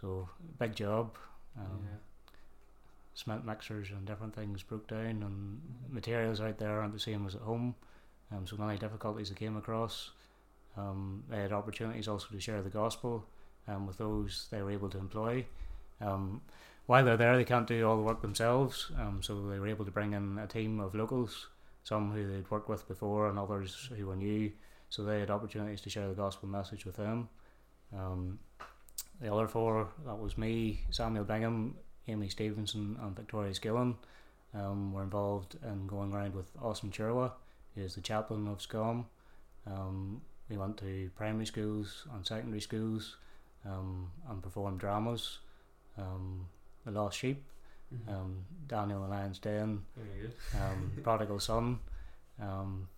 So 0.00 0.28
big 0.58 0.74
job. 0.74 1.16
Um, 1.58 1.80
yeah. 1.84 1.98
Cement 3.14 3.44
mixers 3.44 3.90
and 3.90 4.04
different 4.06 4.34
things 4.34 4.62
broke 4.62 4.88
down, 4.88 5.22
and 5.22 5.60
Mhm. 5.60 5.92
materials 5.92 6.40
out 6.40 6.58
there 6.58 6.80
aren't 6.80 6.94
the 6.94 6.98
same 6.98 7.26
as 7.26 7.34
at 7.34 7.42
home. 7.42 7.74
Um, 8.32 8.46
so 8.46 8.56
many 8.56 8.78
difficulties 8.78 9.28
they 9.28 9.34
came 9.36 9.56
across. 9.56 10.10
Um, 10.76 11.22
they 11.28 11.40
had 11.42 11.52
opportunities 11.52 12.08
also 12.08 12.28
to 12.30 12.40
share 12.40 12.62
the 12.62 12.70
gospel 12.70 13.24
um, 13.68 13.86
with 13.86 13.98
those 13.98 14.48
they 14.50 14.60
were 14.62 14.72
able 14.72 14.88
to 14.90 14.98
employ. 14.98 15.46
Um, 16.00 16.42
while 16.86 17.04
they're 17.04 17.16
there, 17.16 17.36
they 17.36 17.44
can't 17.44 17.66
do 17.66 17.88
all 17.88 17.96
the 17.96 18.02
work 18.02 18.20
themselves, 18.20 18.90
um, 18.98 19.22
so 19.22 19.48
they 19.48 19.58
were 19.58 19.68
able 19.68 19.84
to 19.86 19.90
bring 19.90 20.12
in 20.12 20.38
a 20.38 20.46
team 20.46 20.80
of 20.80 20.94
locals, 20.94 21.48
some 21.82 22.12
who 22.12 22.30
they'd 22.30 22.50
worked 22.50 22.68
with 22.68 22.86
before 22.86 23.28
and 23.28 23.38
others 23.38 23.88
who 23.96 24.06
were 24.06 24.16
new. 24.16 24.52
So 24.90 25.02
they 25.02 25.20
had 25.20 25.30
opportunities 25.30 25.80
to 25.82 25.90
share 25.90 26.08
the 26.08 26.14
gospel 26.14 26.48
message 26.48 26.84
with 26.84 26.96
them. 26.96 27.28
Um, 27.96 28.38
the 29.20 29.32
other 29.32 29.48
four, 29.48 29.88
that 30.04 30.18
was 30.18 30.36
me, 30.36 30.80
Samuel 30.90 31.24
Bingham, 31.24 31.76
Amy 32.06 32.28
Stevenson, 32.28 32.98
and 33.00 33.16
Victoria 33.16 33.52
Skillen, 33.52 33.96
um, 34.54 34.92
were 34.92 35.02
involved 35.02 35.56
in 35.64 35.86
going 35.86 36.12
around 36.12 36.34
with 36.34 36.46
Austin 36.62 36.90
Chirwa, 36.90 37.32
who 37.74 37.82
is 37.82 37.94
the 37.94 38.00
chaplain 38.00 38.46
of 38.46 38.58
SCOM. 38.58 39.06
Um, 39.66 40.20
we 40.48 40.56
went 40.56 40.76
to 40.78 41.10
primary 41.16 41.46
schools 41.46 42.06
and 42.12 42.26
secondary 42.26 42.60
schools 42.60 43.16
um, 43.64 44.10
and 44.28 44.42
performed 44.42 44.80
dramas. 44.80 45.38
Um, 45.98 46.46
the 46.84 46.90
Lost 46.90 47.18
Sheep, 47.18 47.42
Mhm. 47.94 48.08
um, 48.12 48.44
Daniel 48.66 49.02
the 49.02 49.08
Lion's 49.08 49.38
Den, 49.38 49.84
um, 50.60 50.92
Prodigal 51.02 51.40
Son. 51.40 51.78
Um, 52.40 52.88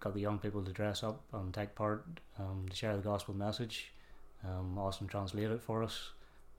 got 0.00 0.14
the 0.14 0.20
young 0.20 0.38
people 0.38 0.64
to 0.64 0.72
dress 0.72 1.02
up 1.02 1.22
and 1.32 1.52
take 1.52 1.74
part 1.74 2.04
um, 2.38 2.66
to 2.70 2.74
share 2.76 2.96
the 2.96 3.02
gospel 3.02 3.34
message. 3.34 3.92
Um, 4.42 4.78
Austin 4.78 5.06
translated 5.08 5.52
it 5.52 5.60
for 5.60 5.82
us 5.82 6.12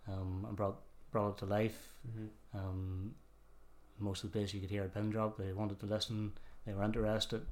um, 0.08 0.46
and 0.48 0.56
brought 0.56 0.76
brought 1.12 1.30
it 1.32 1.38
to 1.40 1.46
life. 1.46 1.90
Mm-hmm. 2.08 2.58
Um, 2.58 3.16
most 4.00 4.24
of 4.24 4.32
the 4.32 4.38
place 4.38 4.54
you 4.54 4.62
could 4.62 4.70
hear 4.70 4.86
a 4.86 4.90
pin 4.90 5.10
drop. 5.10 5.38
They 5.38 5.52
wanted 5.54 5.80
to 5.80 5.86
listen. 5.88 6.34
They 6.66 6.74
were 6.74 6.84
interested. 6.84 7.46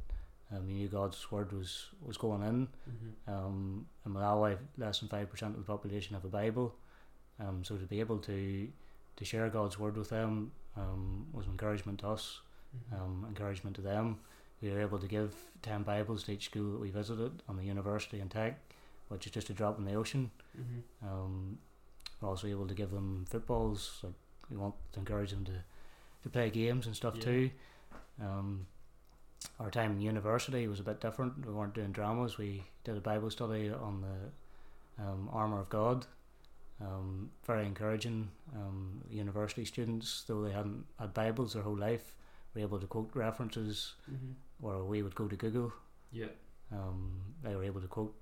Um, 0.51 0.67
you 0.69 0.75
knew 0.75 0.87
God's 0.87 1.31
word 1.31 1.51
was, 1.51 1.87
was 2.01 2.17
going 2.17 2.41
in. 2.43 2.67
Mm-hmm. 2.67 3.33
Um, 3.33 3.85
in 4.05 4.13
Malawi, 4.13 4.57
less 4.77 4.99
than 4.99 5.09
five 5.09 5.29
percent 5.29 5.55
of 5.55 5.65
the 5.65 5.71
population 5.71 6.13
have 6.15 6.25
a 6.25 6.29
Bible. 6.29 6.75
Um, 7.39 7.63
so 7.63 7.75
to 7.77 7.85
be 7.85 7.99
able 7.99 8.17
to 8.19 8.67
to 9.15 9.25
share 9.25 9.49
God's 9.49 9.77
word 9.77 9.97
with 9.97 10.09
them 10.09 10.51
um, 10.77 11.25
was 11.33 11.45
encouragement 11.47 11.99
to 11.99 12.07
us, 12.09 12.39
Mm-hmm. 12.75 13.01
um, 13.03 13.25
encouragement 13.27 13.75
to 13.77 13.81
them. 13.81 14.19
We 14.61 14.69
were 14.69 14.81
able 14.81 14.99
to 14.99 15.07
give 15.07 15.33
ten 15.63 15.81
Bibles 15.83 16.23
to 16.25 16.33
each 16.33 16.45
school 16.45 16.71
that 16.73 16.79
we 16.79 16.91
visited 16.91 17.41
on 17.49 17.57
the 17.57 17.63
university 17.63 18.19
in 18.19 18.29
Tech, 18.29 18.59
which 19.07 19.25
is 19.25 19.31
just 19.31 19.49
a 19.49 19.53
drop 19.53 19.79
in 19.79 19.85
the 19.85 19.95
ocean. 19.95 20.29
Mm-hmm. 20.55 21.07
Um, 21.07 21.57
we're 22.21 22.29
also 22.29 22.47
able 22.47 22.67
to 22.67 22.75
give 22.75 22.91
them 22.91 23.25
footballs. 23.27 23.99
Like 24.03 24.13
we 24.51 24.57
want 24.57 24.75
to 24.93 24.99
encourage 24.99 25.31
them 25.31 25.45
to, 25.45 25.51
to 26.23 26.29
play 26.29 26.49
games 26.51 26.85
and 26.85 26.95
stuff 26.95 27.15
Yeah. 27.17 27.23
too. 27.23 27.49
Um, 28.21 28.67
our 29.59 29.71
time 29.71 29.91
in 29.93 30.01
university 30.01 30.67
was 30.67 30.79
a 30.79 30.83
bit 30.83 30.99
different. 31.01 31.45
We 31.45 31.53
weren't 31.53 31.73
doing 31.73 31.91
dramas. 31.91 32.37
We 32.37 32.63
did 32.83 32.97
a 32.97 33.01
Bible 33.01 33.29
study 33.31 33.69
on 33.71 34.01
the 34.01 35.03
um, 35.03 35.29
armor 35.31 35.59
of 35.59 35.69
God. 35.69 36.05
Um, 36.81 37.29
very 37.45 37.65
encouraging. 37.65 38.29
Um, 38.55 39.01
university 39.09 39.65
students, 39.65 40.23
though 40.27 40.41
they 40.43 40.51
hadn't 40.51 40.85
had 40.99 41.13
Bibles 41.13 41.53
their 41.53 41.63
whole 41.63 41.77
life, 41.77 42.15
were 42.55 42.61
able 42.61 42.79
to 42.79 42.87
quote 42.87 43.09
references, 43.13 43.95
Mm-hmm. 44.09 44.65
or 44.65 44.83
we 44.85 45.01
would 45.03 45.15
go 45.15 45.27
to 45.27 45.35
Google 45.35 45.73
Yeah. 46.11 46.27
um, 46.71 47.11
they 47.43 47.55
were 47.55 47.63
able 47.65 47.81
to 47.81 47.87
quote 47.87 48.15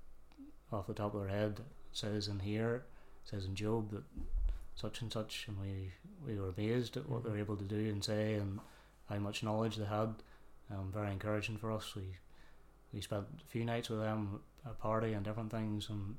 off 0.72 0.86
the 0.86 0.94
top 0.94 1.14
of 1.14 1.20
their 1.20 1.30
head. 1.30 1.60
It 1.60 1.96
says 1.96 2.28
in 2.28 2.40
here, 2.40 2.84
says 3.24 3.44
in 3.46 3.54
Job 3.54 3.90
that 3.90 4.04
such 4.74 5.02
and 5.02 5.12
such, 5.12 5.46
and 5.48 5.58
we 5.60 5.92
we 6.26 6.38
were 6.38 6.48
amazed 6.48 6.96
at 6.96 7.08
what 7.08 7.22
they 7.24 7.30
were 7.30 7.38
able 7.38 7.56
to 7.56 7.64
do 7.64 7.88
and 7.90 8.04
say, 8.04 8.34
and 8.34 8.58
how 9.08 9.18
much 9.18 9.42
knowledge 9.42 9.76
they 9.76 9.84
had. 9.86 10.14
Um, 10.70 10.90
very 10.92 11.10
encouraging 11.12 11.56
for 11.58 11.70
us. 11.72 11.94
We 11.94 12.16
we 12.92 13.00
spent 13.00 13.26
a 13.44 13.48
few 13.48 13.64
nights 13.64 13.88
with 13.88 14.00
them 14.00 14.40
at 14.66 14.72
a 14.72 14.74
party 14.74 15.12
and 15.14 15.24
different 15.24 15.50
things, 15.50 15.88
and 15.88 16.16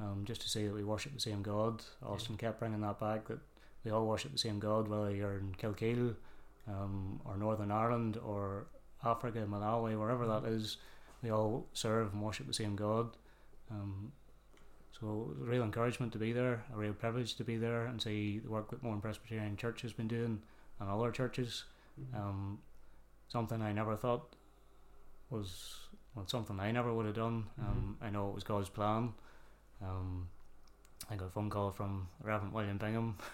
um, 0.00 0.22
just 0.24 0.40
to 0.42 0.48
say 0.48 0.66
that 0.66 0.74
we 0.74 0.84
worship 0.84 1.14
the 1.14 1.20
same 1.20 1.42
God. 1.42 1.82
Austin 2.04 2.36
kept 2.36 2.60
bringing 2.60 2.80
that 2.80 3.00
back 3.00 3.28
that 3.28 3.38
we 3.84 3.90
all 3.90 4.06
worship 4.06 4.32
the 4.32 4.38
same 4.38 4.58
God, 4.58 4.88
whether 4.88 5.14
you're 5.14 5.38
in 5.38 5.54
Kilkeel, 5.54 6.14
um, 6.68 7.20
or 7.24 7.36
Northern 7.36 7.70
Ireland, 7.70 8.18
or 8.24 8.66
Africa, 9.04 9.46
Malawi, 9.48 9.98
wherever 9.98 10.26
that 10.26 10.44
is 10.44 10.78
we 11.22 11.30
all 11.30 11.66
serve 11.72 12.12
and 12.12 12.22
worship 12.22 12.46
the 12.46 12.52
same 12.52 12.76
God. 12.76 13.10
Um, 13.70 14.12
so 14.92 15.06
it 15.30 15.40
was 15.40 15.48
a 15.48 15.50
real 15.50 15.62
encouragement 15.62 16.12
to 16.12 16.18
be 16.18 16.32
there, 16.32 16.64
a 16.72 16.76
real 16.76 16.92
privilege 16.92 17.34
to 17.36 17.44
be 17.44 17.56
there 17.56 17.86
and 17.86 18.00
see 18.00 18.38
the 18.38 18.50
work 18.50 18.70
that 18.70 18.82
Mourne 18.82 19.00
Presbyterian 19.00 19.56
Church 19.56 19.82
has 19.82 19.92
been 19.92 20.08
doing 20.08 20.42
and 20.80 20.90
other 20.90 21.10
churches. 21.10 21.64
Mm-hmm. 22.00 22.16
Um, 22.16 22.58
something 23.28 23.60
I 23.60 23.72
never 23.72 23.96
thought 23.96 24.34
was 25.30 25.74
well, 26.14 26.26
something 26.26 26.58
I 26.58 26.70
never 26.70 26.92
would 26.94 27.06
have 27.06 27.14
done. 27.14 27.44
Um, 27.60 27.96
I 28.00 28.10
know 28.10 28.28
it 28.28 28.34
was 28.34 28.44
God's 28.44 28.68
plan. 28.68 29.12
Um, 29.82 30.28
I 31.10 31.16
got 31.16 31.26
a 31.26 31.30
phone 31.30 31.50
call 31.50 31.70
from 31.70 32.08
Reverend 32.22 32.52
William 32.52 32.78
Bingham. 32.78 33.16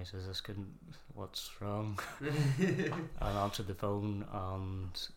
He 0.00 0.04
says, 0.04 0.26
"This 0.26 0.40
couldn't. 0.40 0.74
What's 1.14 1.48
wrong?" 1.60 2.00
I 3.20 3.30
answered 3.30 3.68
the 3.68 3.74
phone 3.74 4.24
and 4.32 5.08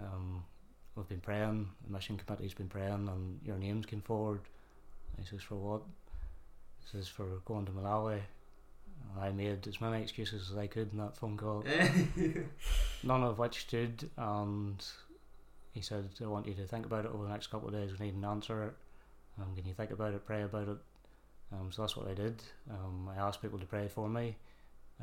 um, 0.00 0.44
we've 0.94 1.08
been 1.08 1.20
praying, 1.20 1.68
the 1.86 1.92
mission 1.92 2.16
committee's 2.16 2.54
been 2.54 2.68
praying 2.68 3.08
and 3.08 3.38
your 3.44 3.56
names 3.56 3.86
came 3.86 4.00
forward. 4.00 4.40
He 5.18 5.24
says, 5.24 5.42
for 5.42 5.56
what? 5.56 5.82
He 6.80 6.98
says, 6.98 7.08
for 7.08 7.26
going 7.44 7.66
to 7.66 7.72
Malawi. 7.72 8.20
And 9.14 9.24
I 9.24 9.30
made 9.30 9.66
as 9.66 9.80
many 9.80 10.02
excuses 10.02 10.50
as 10.50 10.56
I 10.56 10.66
could 10.66 10.92
in 10.92 10.98
that 10.98 11.16
phone 11.16 11.36
call, 11.36 11.64
none 13.02 13.22
of 13.22 13.38
which 13.38 13.60
stood. 13.60 14.10
And 14.16 14.84
he 15.72 15.80
said, 15.80 16.08
I 16.22 16.26
want 16.26 16.46
you 16.46 16.54
to 16.54 16.66
think 16.66 16.86
about 16.86 17.04
it 17.04 17.12
over 17.12 17.24
the 17.24 17.30
next 17.30 17.48
couple 17.48 17.68
of 17.68 17.74
days. 17.74 17.98
We 17.98 18.06
need 18.06 18.14
an 18.14 18.24
answer. 18.24 18.74
Um, 19.40 19.54
can 19.54 19.66
you 19.66 19.74
think 19.74 19.90
about 19.90 20.14
it, 20.14 20.26
pray 20.26 20.42
about 20.42 20.68
it? 20.68 20.78
Um, 21.52 21.70
so 21.70 21.82
that's 21.82 21.96
what 21.96 22.08
I 22.08 22.14
did. 22.14 22.42
Um, 22.70 23.08
I 23.14 23.20
asked 23.20 23.42
people 23.42 23.58
to 23.58 23.66
pray 23.66 23.88
for 23.88 24.08
me. 24.08 24.36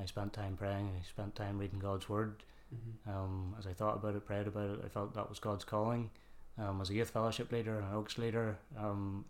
I 0.01 0.05
spent 0.05 0.33
time 0.33 0.57
praying. 0.57 0.91
I 0.99 1.03
spent 1.07 1.35
time 1.35 1.57
reading 1.59 1.79
God's 1.79 2.09
word. 2.09 2.43
Mm-hmm. 2.73 3.09
Um, 3.09 3.55
as 3.59 3.67
I 3.67 3.73
thought 3.73 3.95
about 3.95 4.15
it, 4.15 4.25
prayed 4.25 4.47
about 4.47 4.71
it, 4.71 4.79
I 4.83 4.89
felt 4.89 5.13
that 5.13 5.29
was 5.29 5.39
God's 5.39 5.63
calling. 5.63 6.09
Um, 6.57 6.81
as 6.81 6.89
a 6.89 6.93
youth 6.93 7.09
fellowship 7.11 7.51
leader 7.51 7.77
and 7.77 7.87
an 7.87 7.93
Oaks 7.95 8.17
leader, 8.17 8.57
um, 8.77 9.25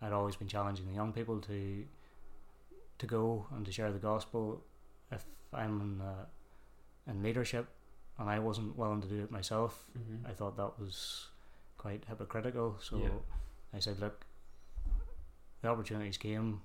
I'd 0.00 0.12
always 0.12 0.36
been 0.36 0.48
challenging 0.48 0.86
the 0.86 0.94
young 0.94 1.12
people 1.12 1.40
to 1.42 1.84
to 2.98 3.06
go 3.06 3.46
and 3.54 3.64
to 3.64 3.70
share 3.70 3.92
the 3.92 3.98
gospel. 3.98 4.60
If 5.12 5.24
I'm 5.52 5.80
in, 5.80 6.00
uh, 6.00 6.24
in 7.06 7.22
leadership 7.22 7.68
and 8.18 8.28
I 8.28 8.40
wasn't 8.40 8.76
willing 8.76 9.00
to 9.02 9.06
do 9.08 9.22
it 9.22 9.30
myself, 9.30 9.84
Mm-hmm. 9.96 10.26
I 10.26 10.32
thought 10.32 10.56
that 10.56 10.78
was 10.80 11.28
quite 11.76 12.02
hypocritical. 12.08 12.76
So 12.80 12.98
Yeah. 12.98 13.10
I 13.72 13.78
said, 13.78 14.00
look, 14.00 14.24
the 15.62 15.68
opportunities 15.68 16.16
came. 16.18 16.60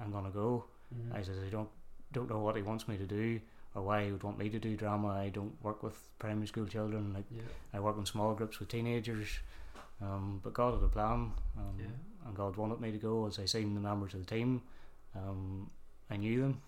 I'm 0.00 0.12
gonna 0.12 0.30
go. 0.30 0.64
Mm-hmm. 0.94 1.16
I 1.16 1.22
said 1.22 1.36
I 1.46 1.50
don't 1.50 1.68
don't 2.12 2.30
know 2.30 2.38
what 2.38 2.56
he 2.56 2.62
wants 2.62 2.86
me 2.88 2.96
to 2.96 3.06
do 3.06 3.40
or 3.74 3.82
why 3.82 4.04
he 4.04 4.12
would 4.12 4.22
want 4.22 4.38
me 4.38 4.48
to 4.48 4.58
do 4.58 4.76
drama. 4.76 5.08
I 5.08 5.28
don't 5.28 5.52
work 5.62 5.82
with 5.82 5.98
primary 6.18 6.46
school 6.46 6.66
children. 6.66 7.12
Like 7.12 7.24
Yeah. 7.30 7.42
I 7.74 7.80
work 7.80 7.98
in 7.98 8.06
small 8.06 8.34
groups 8.34 8.58
with 8.60 8.68
teenagers. 8.68 9.28
Um, 10.00 10.40
but 10.44 10.52
God 10.52 10.74
had 10.74 10.82
a 10.82 10.88
plan, 10.88 11.32
um, 11.56 11.74
Yeah. 11.78 11.86
and 12.26 12.36
God 12.36 12.56
wanted 12.56 12.80
me 12.80 12.92
to 12.92 12.98
go. 12.98 13.26
As 13.26 13.38
I 13.38 13.46
seen 13.46 13.74
the 13.74 13.80
members 13.80 14.12
of 14.12 14.20
the 14.20 14.26
team, 14.26 14.62
um, 15.14 15.70
I 16.10 16.16
knew 16.18 16.42
them 16.42 16.60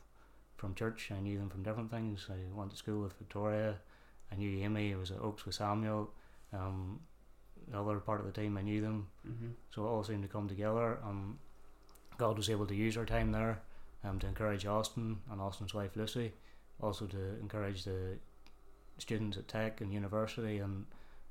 from 0.56 0.74
church. 0.74 1.12
I 1.12 1.20
knew 1.20 1.38
them 1.38 1.50
from 1.50 1.62
different 1.62 1.90
things. 1.90 2.26
I 2.30 2.38
went 2.54 2.70
to 2.70 2.76
school 2.76 3.02
with 3.02 3.12
Victoria. 3.18 3.78
I 4.32 4.36
knew 4.36 4.58
Amy. 4.64 4.94
I 4.94 4.96
was 4.96 5.10
at 5.10 5.20
Oaks 5.20 5.44
with 5.44 5.54
Samuel. 5.54 6.10
Um, 6.54 7.00
the 7.70 7.78
other 7.78 8.00
part 8.00 8.20
of 8.20 8.26
the 8.26 8.32
team, 8.32 8.56
I 8.56 8.62
knew 8.62 8.80
them. 8.80 9.08
Mm-hmm. 9.26 9.48
So 9.74 9.84
it 9.84 9.88
all 9.88 10.02
seemed 10.04 10.22
to 10.22 10.28
come 10.28 10.48
together. 10.48 10.98
Um, 11.04 11.38
God 12.18 12.36
was 12.36 12.50
able 12.50 12.66
to 12.66 12.74
use 12.74 12.96
our 12.96 13.06
time 13.06 13.32
there 13.32 13.60
um, 14.04 14.18
to 14.18 14.26
encourage 14.26 14.66
Austin 14.66 15.18
and 15.30 15.40
Austin's 15.40 15.72
wife 15.72 15.96
Lucy, 15.96 16.32
also 16.80 17.06
to 17.06 17.38
encourage 17.40 17.84
the 17.84 18.18
students 18.98 19.36
at 19.36 19.48
Tech 19.48 19.80
and 19.80 19.92
university. 19.92 20.58
And 20.58 20.84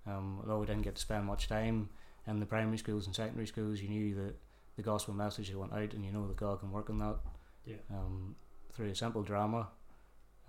um, 0.06 0.40
although 0.42 0.60
we 0.60 0.66
didn't 0.66 0.84
get 0.84 0.96
to 0.96 1.02
spend 1.02 1.26
much 1.26 1.48
time 1.48 1.90
in 2.26 2.40
the 2.40 2.46
primary 2.46 2.78
schools 2.78 3.06
and 3.06 3.16
secondary 3.16 3.48
schools, 3.48 3.82
you 3.82 3.90
knew 3.90 4.16
that 4.16 4.36
the 4.76 4.82
gospel 4.82 5.14
message 5.14 5.54
went 5.54 5.74
out, 5.74 5.94
and 5.94 6.06
you 6.06 6.12
know 6.12 6.28
that 6.28 6.38
God 6.38 6.60
can 6.60 6.72
work 6.72 6.90
in 6.90 7.00
that 7.00 7.18
Yeah. 7.66 7.78
um, 7.92 8.36
through 8.72 8.90
a 8.90 8.96
simple 8.96 9.24
drama, 9.24 9.70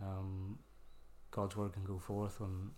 um, 0.01 0.59
God's 1.31 1.57
word 1.57 1.73
can 1.73 1.85
go 1.85 1.99
forth, 1.99 2.41
and 2.41 2.71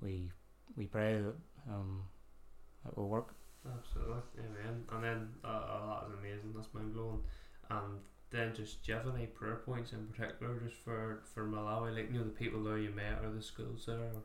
we 0.00 0.30
we 0.76 0.86
pray 0.86 1.20
that 1.20 1.34
um, 1.68 2.04
it 2.86 2.96
will 2.96 3.08
work. 3.08 3.34
Absolutely, 3.66 4.40
amen. 4.40 4.84
And 4.90 5.04
then 5.04 5.28
uh, 5.44 5.48
uh, 5.48 6.00
that 6.00 6.08
is 6.08 6.18
amazing. 6.18 6.52
That's 6.54 6.72
mind 6.74 6.94
blowing. 6.94 7.20
And 7.70 8.00
then 8.30 8.52
just 8.54 8.84
do 8.84 8.92
you 8.92 8.98
have 8.98 9.14
any 9.14 9.26
prayer 9.26 9.56
points 9.64 9.92
in 9.92 10.06
particular 10.06 10.58
just 10.66 10.76
for 10.82 11.22
for 11.32 11.46
Malawi? 11.46 11.94
Like 11.94 12.10
you 12.12 12.18
know 12.18 12.24
the 12.24 12.30
people 12.30 12.64
there 12.64 12.78
you 12.78 12.90
met 12.90 13.20
or 13.22 13.30
the 13.30 13.42
schools 13.42 13.84
there. 13.86 13.96
Or? 13.96 14.22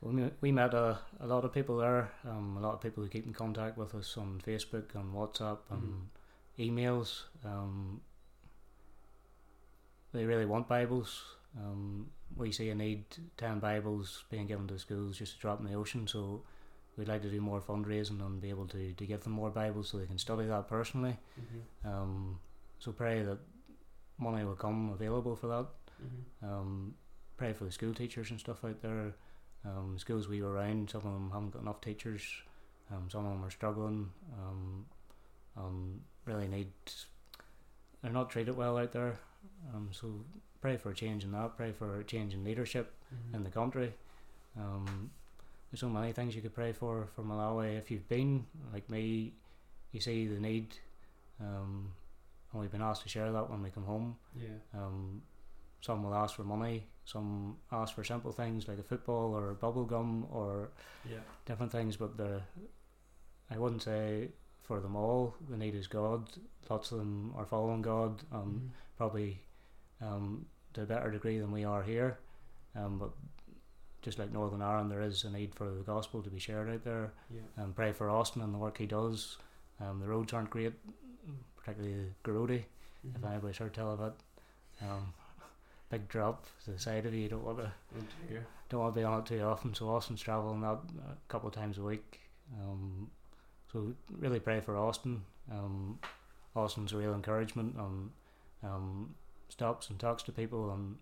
Well, 0.00 0.14
we, 0.14 0.30
we 0.40 0.52
met 0.52 0.74
a, 0.74 0.98
a 1.20 1.26
lot 1.26 1.44
of 1.44 1.52
people 1.52 1.76
there. 1.76 2.10
Um, 2.26 2.56
a 2.58 2.60
lot 2.60 2.74
of 2.74 2.80
people 2.80 3.02
who 3.02 3.08
keep 3.08 3.26
in 3.26 3.34
contact 3.34 3.76
with 3.76 3.94
us 3.94 4.16
on 4.16 4.40
Facebook, 4.44 4.94
and 4.94 5.14
WhatsApp, 5.14 5.58
and 5.70 5.82
mm. 5.82 6.70
emails. 6.70 7.22
Um, 7.44 8.00
they 10.12 10.24
really 10.24 10.46
want 10.46 10.66
Bibles. 10.66 11.22
Um, 11.56 12.08
we 12.36 12.50
see 12.50 12.70
a 12.70 12.74
need 12.74 13.04
ten 13.36 13.60
Bibles 13.60 14.24
being 14.30 14.46
given 14.46 14.66
to 14.68 14.78
schools 14.78 15.18
just 15.18 15.34
to 15.34 15.40
drop 15.40 15.60
in 15.60 15.66
the 15.66 15.74
ocean. 15.74 16.06
So 16.06 16.42
we'd 16.96 17.08
like 17.08 17.22
to 17.22 17.30
do 17.30 17.40
more 17.40 17.60
fundraising 17.60 18.20
and 18.20 18.40
be 18.40 18.50
able 18.50 18.66
to, 18.66 18.92
to 18.92 19.06
give 19.06 19.22
them 19.22 19.32
more 19.32 19.50
Bibles 19.50 19.88
so 19.88 19.98
they 19.98 20.06
can 20.06 20.18
study 20.18 20.46
that 20.46 20.68
personally. 20.68 21.16
Mm-hmm. 21.40 21.88
Um, 21.88 22.38
so 22.78 22.92
pray 22.92 23.22
that 23.22 23.38
money 24.18 24.44
will 24.44 24.54
come 24.54 24.90
available 24.92 25.36
for 25.36 25.46
that. 25.48 25.66
Mm-hmm. 26.02 26.46
Um, 26.46 26.94
pray 27.36 27.52
for 27.52 27.64
the 27.64 27.72
school 27.72 27.94
teachers 27.94 28.30
and 28.30 28.38
stuff 28.38 28.64
out 28.64 28.82
there. 28.82 29.14
Um, 29.64 29.98
schools 29.98 30.28
we 30.28 30.42
were 30.42 30.52
around, 30.52 30.90
some 30.90 30.98
of 30.98 31.12
them 31.12 31.30
haven't 31.32 31.52
got 31.52 31.62
enough 31.62 31.80
teachers. 31.80 32.22
Um, 32.92 33.08
some 33.10 33.24
of 33.24 33.32
them 33.32 33.44
are 33.44 33.50
struggling. 33.50 34.10
Um, 34.38 34.86
um, 35.56 36.00
really 36.24 36.48
need. 36.48 36.72
They're 38.02 38.12
not 38.12 38.30
treated 38.30 38.56
well 38.56 38.78
out 38.78 38.92
there. 38.92 39.18
Um, 39.74 39.90
so 39.92 40.24
pray 40.60 40.76
for 40.76 40.90
a 40.90 40.94
change 40.94 41.24
in 41.24 41.32
that. 41.32 41.56
Pray 41.56 41.72
for 41.72 42.00
a 42.00 42.04
change 42.04 42.34
in 42.34 42.44
leadership 42.44 42.92
mm-hmm. 43.14 43.36
in 43.36 43.44
the 43.44 43.50
country. 43.50 43.92
Um, 44.58 45.10
there's 45.70 45.80
so 45.80 45.88
many 45.88 46.12
things 46.12 46.34
you 46.34 46.42
could 46.42 46.54
pray 46.54 46.72
for 46.72 47.08
for 47.14 47.22
Malawi. 47.22 47.78
If 47.78 47.90
you've 47.90 48.08
been 48.08 48.46
like 48.72 48.90
me, 48.90 49.34
you 49.92 50.00
see 50.00 50.26
the 50.26 50.40
need. 50.40 50.74
Um, 51.40 51.92
and 52.52 52.60
we've 52.60 52.70
been 52.70 52.82
asked 52.82 53.02
to 53.02 53.08
share 53.08 53.30
that 53.30 53.50
when 53.50 53.62
we 53.62 53.70
come 53.70 53.84
home. 53.84 54.16
Yeah. 54.36 54.48
Um, 54.74 55.22
some 55.80 56.02
will 56.02 56.14
ask 56.14 56.34
for 56.34 56.42
money. 56.42 56.86
Some 57.04 57.56
ask 57.72 57.94
for 57.94 58.04
simple 58.04 58.32
things 58.32 58.68
like 58.68 58.78
a 58.78 58.82
football 58.82 59.34
or 59.34 59.54
bubble 59.54 59.84
gum 59.84 60.26
or 60.30 60.70
yeah. 61.08 61.18
different 61.46 61.72
things. 61.72 61.96
But 61.96 62.16
the, 62.16 62.42
I 63.50 63.58
wouldn't 63.58 63.82
say 63.82 64.28
for 64.62 64.80
them 64.80 64.96
all 64.96 65.34
the 65.48 65.56
need 65.56 65.74
is 65.74 65.86
God. 65.86 66.28
Lots 66.68 66.92
of 66.92 66.98
them 66.98 67.32
are 67.36 67.46
following 67.46 67.82
God, 67.82 68.22
um, 68.32 68.40
mm-hmm. 68.40 68.66
probably 68.96 69.40
um, 70.02 70.46
to 70.74 70.82
a 70.82 70.86
better 70.86 71.10
degree 71.10 71.38
than 71.38 71.52
we 71.52 71.64
are 71.64 71.82
here. 71.82 72.18
Um, 72.76 72.98
but 72.98 73.10
just 74.02 74.18
like 74.18 74.32
Northern 74.32 74.62
Ireland, 74.62 74.90
there 74.90 75.02
is 75.02 75.24
a 75.24 75.30
need 75.30 75.54
for 75.54 75.70
the 75.70 75.82
gospel 75.82 76.22
to 76.22 76.30
be 76.30 76.38
shared 76.38 76.68
out 76.68 76.84
there. 76.84 77.12
Yeah. 77.32 77.62
And 77.62 77.74
pray 77.74 77.92
for 77.92 78.08
Austin 78.08 78.42
and 78.42 78.54
the 78.54 78.58
work 78.58 78.78
he 78.78 78.86
does. 78.86 79.36
Um, 79.80 80.00
the 80.00 80.06
roads 80.06 80.32
aren't 80.32 80.50
great, 80.50 80.72
particularly 81.56 81.96
the 81.96 82.30
Gorode, 82.30 82.62
mm-hmm. 83.06 83.16
if 83.16 83.30
anybody's 83.30 83.58
heard 83.58 83.74
tell 83.74 83.92
of 83.92 84.00
it. 84.00 84.12
Um, 84.82 85.12
big 85.90 86.08
drop 86.08 86.46
to 86.64 86.70
the 86.70 86.78
side 86.78 87.06
of 87.06 87.14
you. 87.14 87.22
You 87.22 87.28
don't 87.28 87.44
want 87.44 87.58
to 87.58 87.72
don't 88.68 88.80
want 88.80 88.94
to 88.94 89.00
be 89.00 89.04
on 89.04 89.20
it 89.20 89.26
too 89.26 89.40
often. 89.42 89.74
So 89.74 89.88
Austin's 89.88 90.22
traveling 90.22 90.60
that 90.60 90.78
a 91.08 91.16
couple 91.28 91.48
of 91.48 91.54
times 91.54 91.78
a 91.78 91.82
week. 91.82 92.20
Um, 92.58 93.10
so 93.72 93.92
really 94.18 94.40
pray 94.40 94.60
for 94.60 94.76
Austin. 94.76 95.22
Um, 95.50 95.98
Austin's 96.54 96.92
a 96.92 96.96
real 96.96 97.14
encouragement 97.14 97.76
and 97.76 98.10
um, 98.62 99.14
stops 99.48 99.90
and 99.90 99.98
talks 99.98 100.22
to 100.24 100.32
people 100.32 100.72
and 100.72 100.96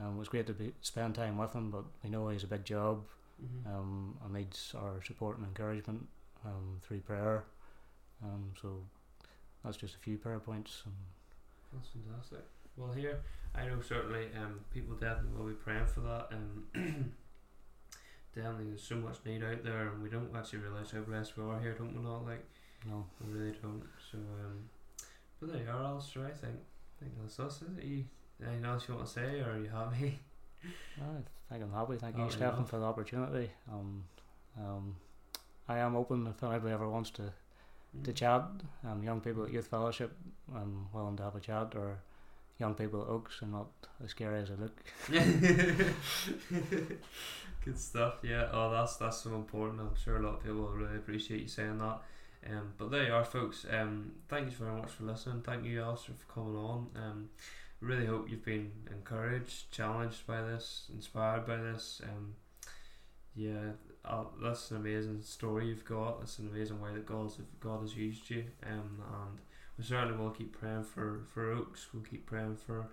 um, 0.00 0.16
it 0.16 0.18
was 0.18 0.28
great 0.28 0.46
to 0.46 0.52
be, 0.52 0.72
spend 0.80 1.14
time 1.14 1.38
with 1.38 1.52
him. 1.52 1.70
But 1.70 1.84
we 2.02 2.10
know 2.10 2.28
he's 2.28 2.44
a 2.44 2.48
big 2.48 2.64
job 2.64 3.04
mm-hmm. 3.42 3.74
um, 3.74 4.16
and 4.24 4.34
needs 4.34 4.74
our 4.76 5.02
support 5.02 5.38
and 5.38 5.46
encouragement 5.46 6.06
um, 6.44 6.80
through 6.82 7.00
prayer. 7.00 7.44
Um, 8.22 8.50
so 8.60 8.80
that's 9.64 9.76
just 9.76 9.94
a 9.94 9.98
few 9.98 10.16
prayer 10.16 10.38
points. 10.38 10.82
that's 11.72 11.88
fantastic. 11.88 12.44
Well, 12.76 12.92
here 12.92 13.20
I 13.54 13.66
know 13.66 13.80
certainly 13.80 14.26
um, 14.36 14.60
people 14.72 14.96
definitely 14.96 15.38
will 15.38 15.48
be 15.48 15.54
praying 15.54 15.86
for 15.86 16.00
that, 16.00 16.28
and 16.32 16.64
definitely 18.34 18.66
there's 18.66 18.82
so 18.82 18.96
much 18.96 19.18
need 19.24 19.44
out 19.44 19.62
there, 19.62 19.88
and 19.88 20.02
we 20.02 20.08
don't 20.08 20.34
actually 20.36 20.60
realise 20.60 20.90
how 20.90 21.00
blessed 21.00 21.36
we 21.36 21.44
are 21.44 21.60
here, 21.60 21.74
don't 21.74 21.94
we? 21.94 22.02
Not 22.02 22.26
like 22.26 22.44
no, 22.86 23.04
we 23.20 23.38
really 23.38 23.56
don't. 23.62 23.82
So, 24.10 24.18
um, 24.18 24.68
but 25.40 25.52
there 25.52 25.62
you 25.62 25.70
are, 25.70 25.84
Alistair. 25.84 26.26
I 26.26 26.32
think 26.32 26.56
I 26.56 27.04
think 27.04 27.12
that's 27.20 27.38
us. 27.38 27.62
Is 27.62 27.78
it? 27.78 27.84
You, 27.84 28.04
anything 28.42 28.64
else 28.64 28.88
you 28.88 28.94
want 28.94 29.06
to 29.06 29.12
say, 29.12 29.40
or 29.40 29.52
are 29.52 29.58
you 29.58 29.68
happy? 29.68 30.18
I 31.00 31.52
think 31.52 31.64
I'm 31.64 31.72
happy. 31.72 31.96
Thank 31.96 32.16
you, 32.16 32.30
Stefan, 32.30 32.64
for 32.64 32.78
the 32.78 32.86
opportunity. 32.86 33.50
Um, 33.70 34.04
um, 34.58 34.96
I 35.68 35.78
am 35.78 35.96
open 35.96 36.26
if 36.26 36.42
anybody 36.42 36.72
ever 36.72 36.88
wants 36.88 37.10
to 37.10 37.32
to 38.02 38.12
mm. 38.12 38.14
chat. 38.14 38.44
Um, 38.84 39.02
young 39.02 39.20
people 39.20 39.44
at 39.44 39.52
Youth 39.52 39.68
Fellowship, 39.68 40.16
I'm 40.54 40.86
willing 40.92 41.16
to 41.16 41.22
have 41.22 41.36
a 41.36 41.40
chat, 41.40 41.74
or 41.76 42.00
young 42.58 42.74
people 42.74 43.02
at 43.02 43.08
Oaks 43.08 43.42
are 43.42 43.46
not 43.46 43.68
as 44.02 44.10
scary 44.10 44.42
as 44.42 44.50
I 44.50 44.54
look. 44.54 44.82
Good 47.64 47.78
stuff. 47.78 48.14
Yeah. 48.22 48.48
Oh, 48.52 48.70
that's 48.70 48.96
that's 48.96 49.18
so 49.18 49.34
important. 49.34 49.80
I'm 49.80 49.94
sure 50.02 50.16
a 50.16 50.22
lot 50.22 50.34
of 50.34 50.42
people 50.42 50.62
will 50.62 50.72
really 50.72 50.96
appreciate 50.96 51.40
you 51.42 51.48
saying 51.48 51.78
that. 51.78 52.00
Um, 52.50 52.72
but 52.76 52.90
there 52.90 53.06
you 53.06 53.14
are, 53.14 53.24
folks. 53.24 53.64
Um, 53.70 54.12
thank 54.28 54.50
you 54.50 54.56
very 54.56 54.76
much 54.76 54.90
for 54.90 55.04
listening. 55.04 55.40
Thank 55.42 55.64
you, 55.64 55.82
Alistair, 55.82 56.14
for 56.18 56.32
coming 56.32 56.56
on. 56.56 56.88
Um, 56.94 57.30
really 57.80 58.06
hope 58.06 58.30
you've 58.30 58.44
been 58.44 58.70
encouraged, 58.90 59.70
challenged 59.70 60.26
by 60.26 60.42
this, 60.42 60.90
inspired 60.92 61.46
by 61.46 61.56
this. 61.56 62.00
Um, 62.04 62.34
yeah, 63.34 63.72
uh, 64.04 64.24
that's 64.42 64.70
an 64.70 64.76
amazing 64.76 65.22
story 65.22 65.66
you've 65.66 65.84
got. 65.84 66.20
That's 66.20 66.38
an 66.38 66.48
amazing 66.48 66.80
way 66.80 66.90
that 66.94 67.06
God's 67.06 67.38
God 67.60 67.80
has 67.82 67.96
used 67.96 68.30
you. 68.30 68.44
Um, 68.64 69.02
and 69.12 69.40
we 69.76 69.84
certainly 69.84 70.16
will 70.16 70.30
keep 70.30 70.58
praying 70.58 70.84
for, 70.84 71.22
for 71.32 71.50
Oaks. 71.52 71.88
We'll 71.92 72.04
keep 72.04 72.26
praying 72.26 72.56
for 72.56 72.86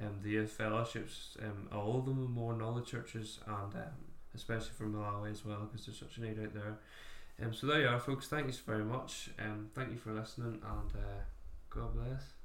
um, 0.00 0.20
the 0.22 0.30
youth 0.30 0.52
fellowships, 0.52 1.36
um, 1.42 1.68
all 1.76 1.98
of 1.98 2.04
them 2.04 2.32
more 2.32 2.54
knowledge 2.54 2.86
churches, 2.86 3.40
and 3.46 3.74
um, 3.74 3.90
especially 4.34 4.70
for 4.76 4.84
Malawi 4.84 5.32
as 5.32 5.44
well, 5.44 5.68
because 5.70 5.86
there's 5.86 5.98
such 5.98 6.18
a 6.18 6.20
need 6.20 6.38
out 6.42 6.54
there. 6.54 6.78
Um, 7.42 7.52
so 7.52 7.66
there 7.66 7.80
you 7.80 7.88
are, 7.88 8.00
folks. 8.00 8.28
Thank 8.28 8.46
you 8.46 8.52
so 8.52 8.62
very 8.66 8.84
much. 8.84 9.30
Um, 9.38 9.70
thank 9.74 9.90
you 9.90 9.96
for 9.96 10.12
listening, 10.12 10.60
and 10.64 10.92
uh, 10.94 11.22
God 11.70 11.94
bless. 11.94 12.37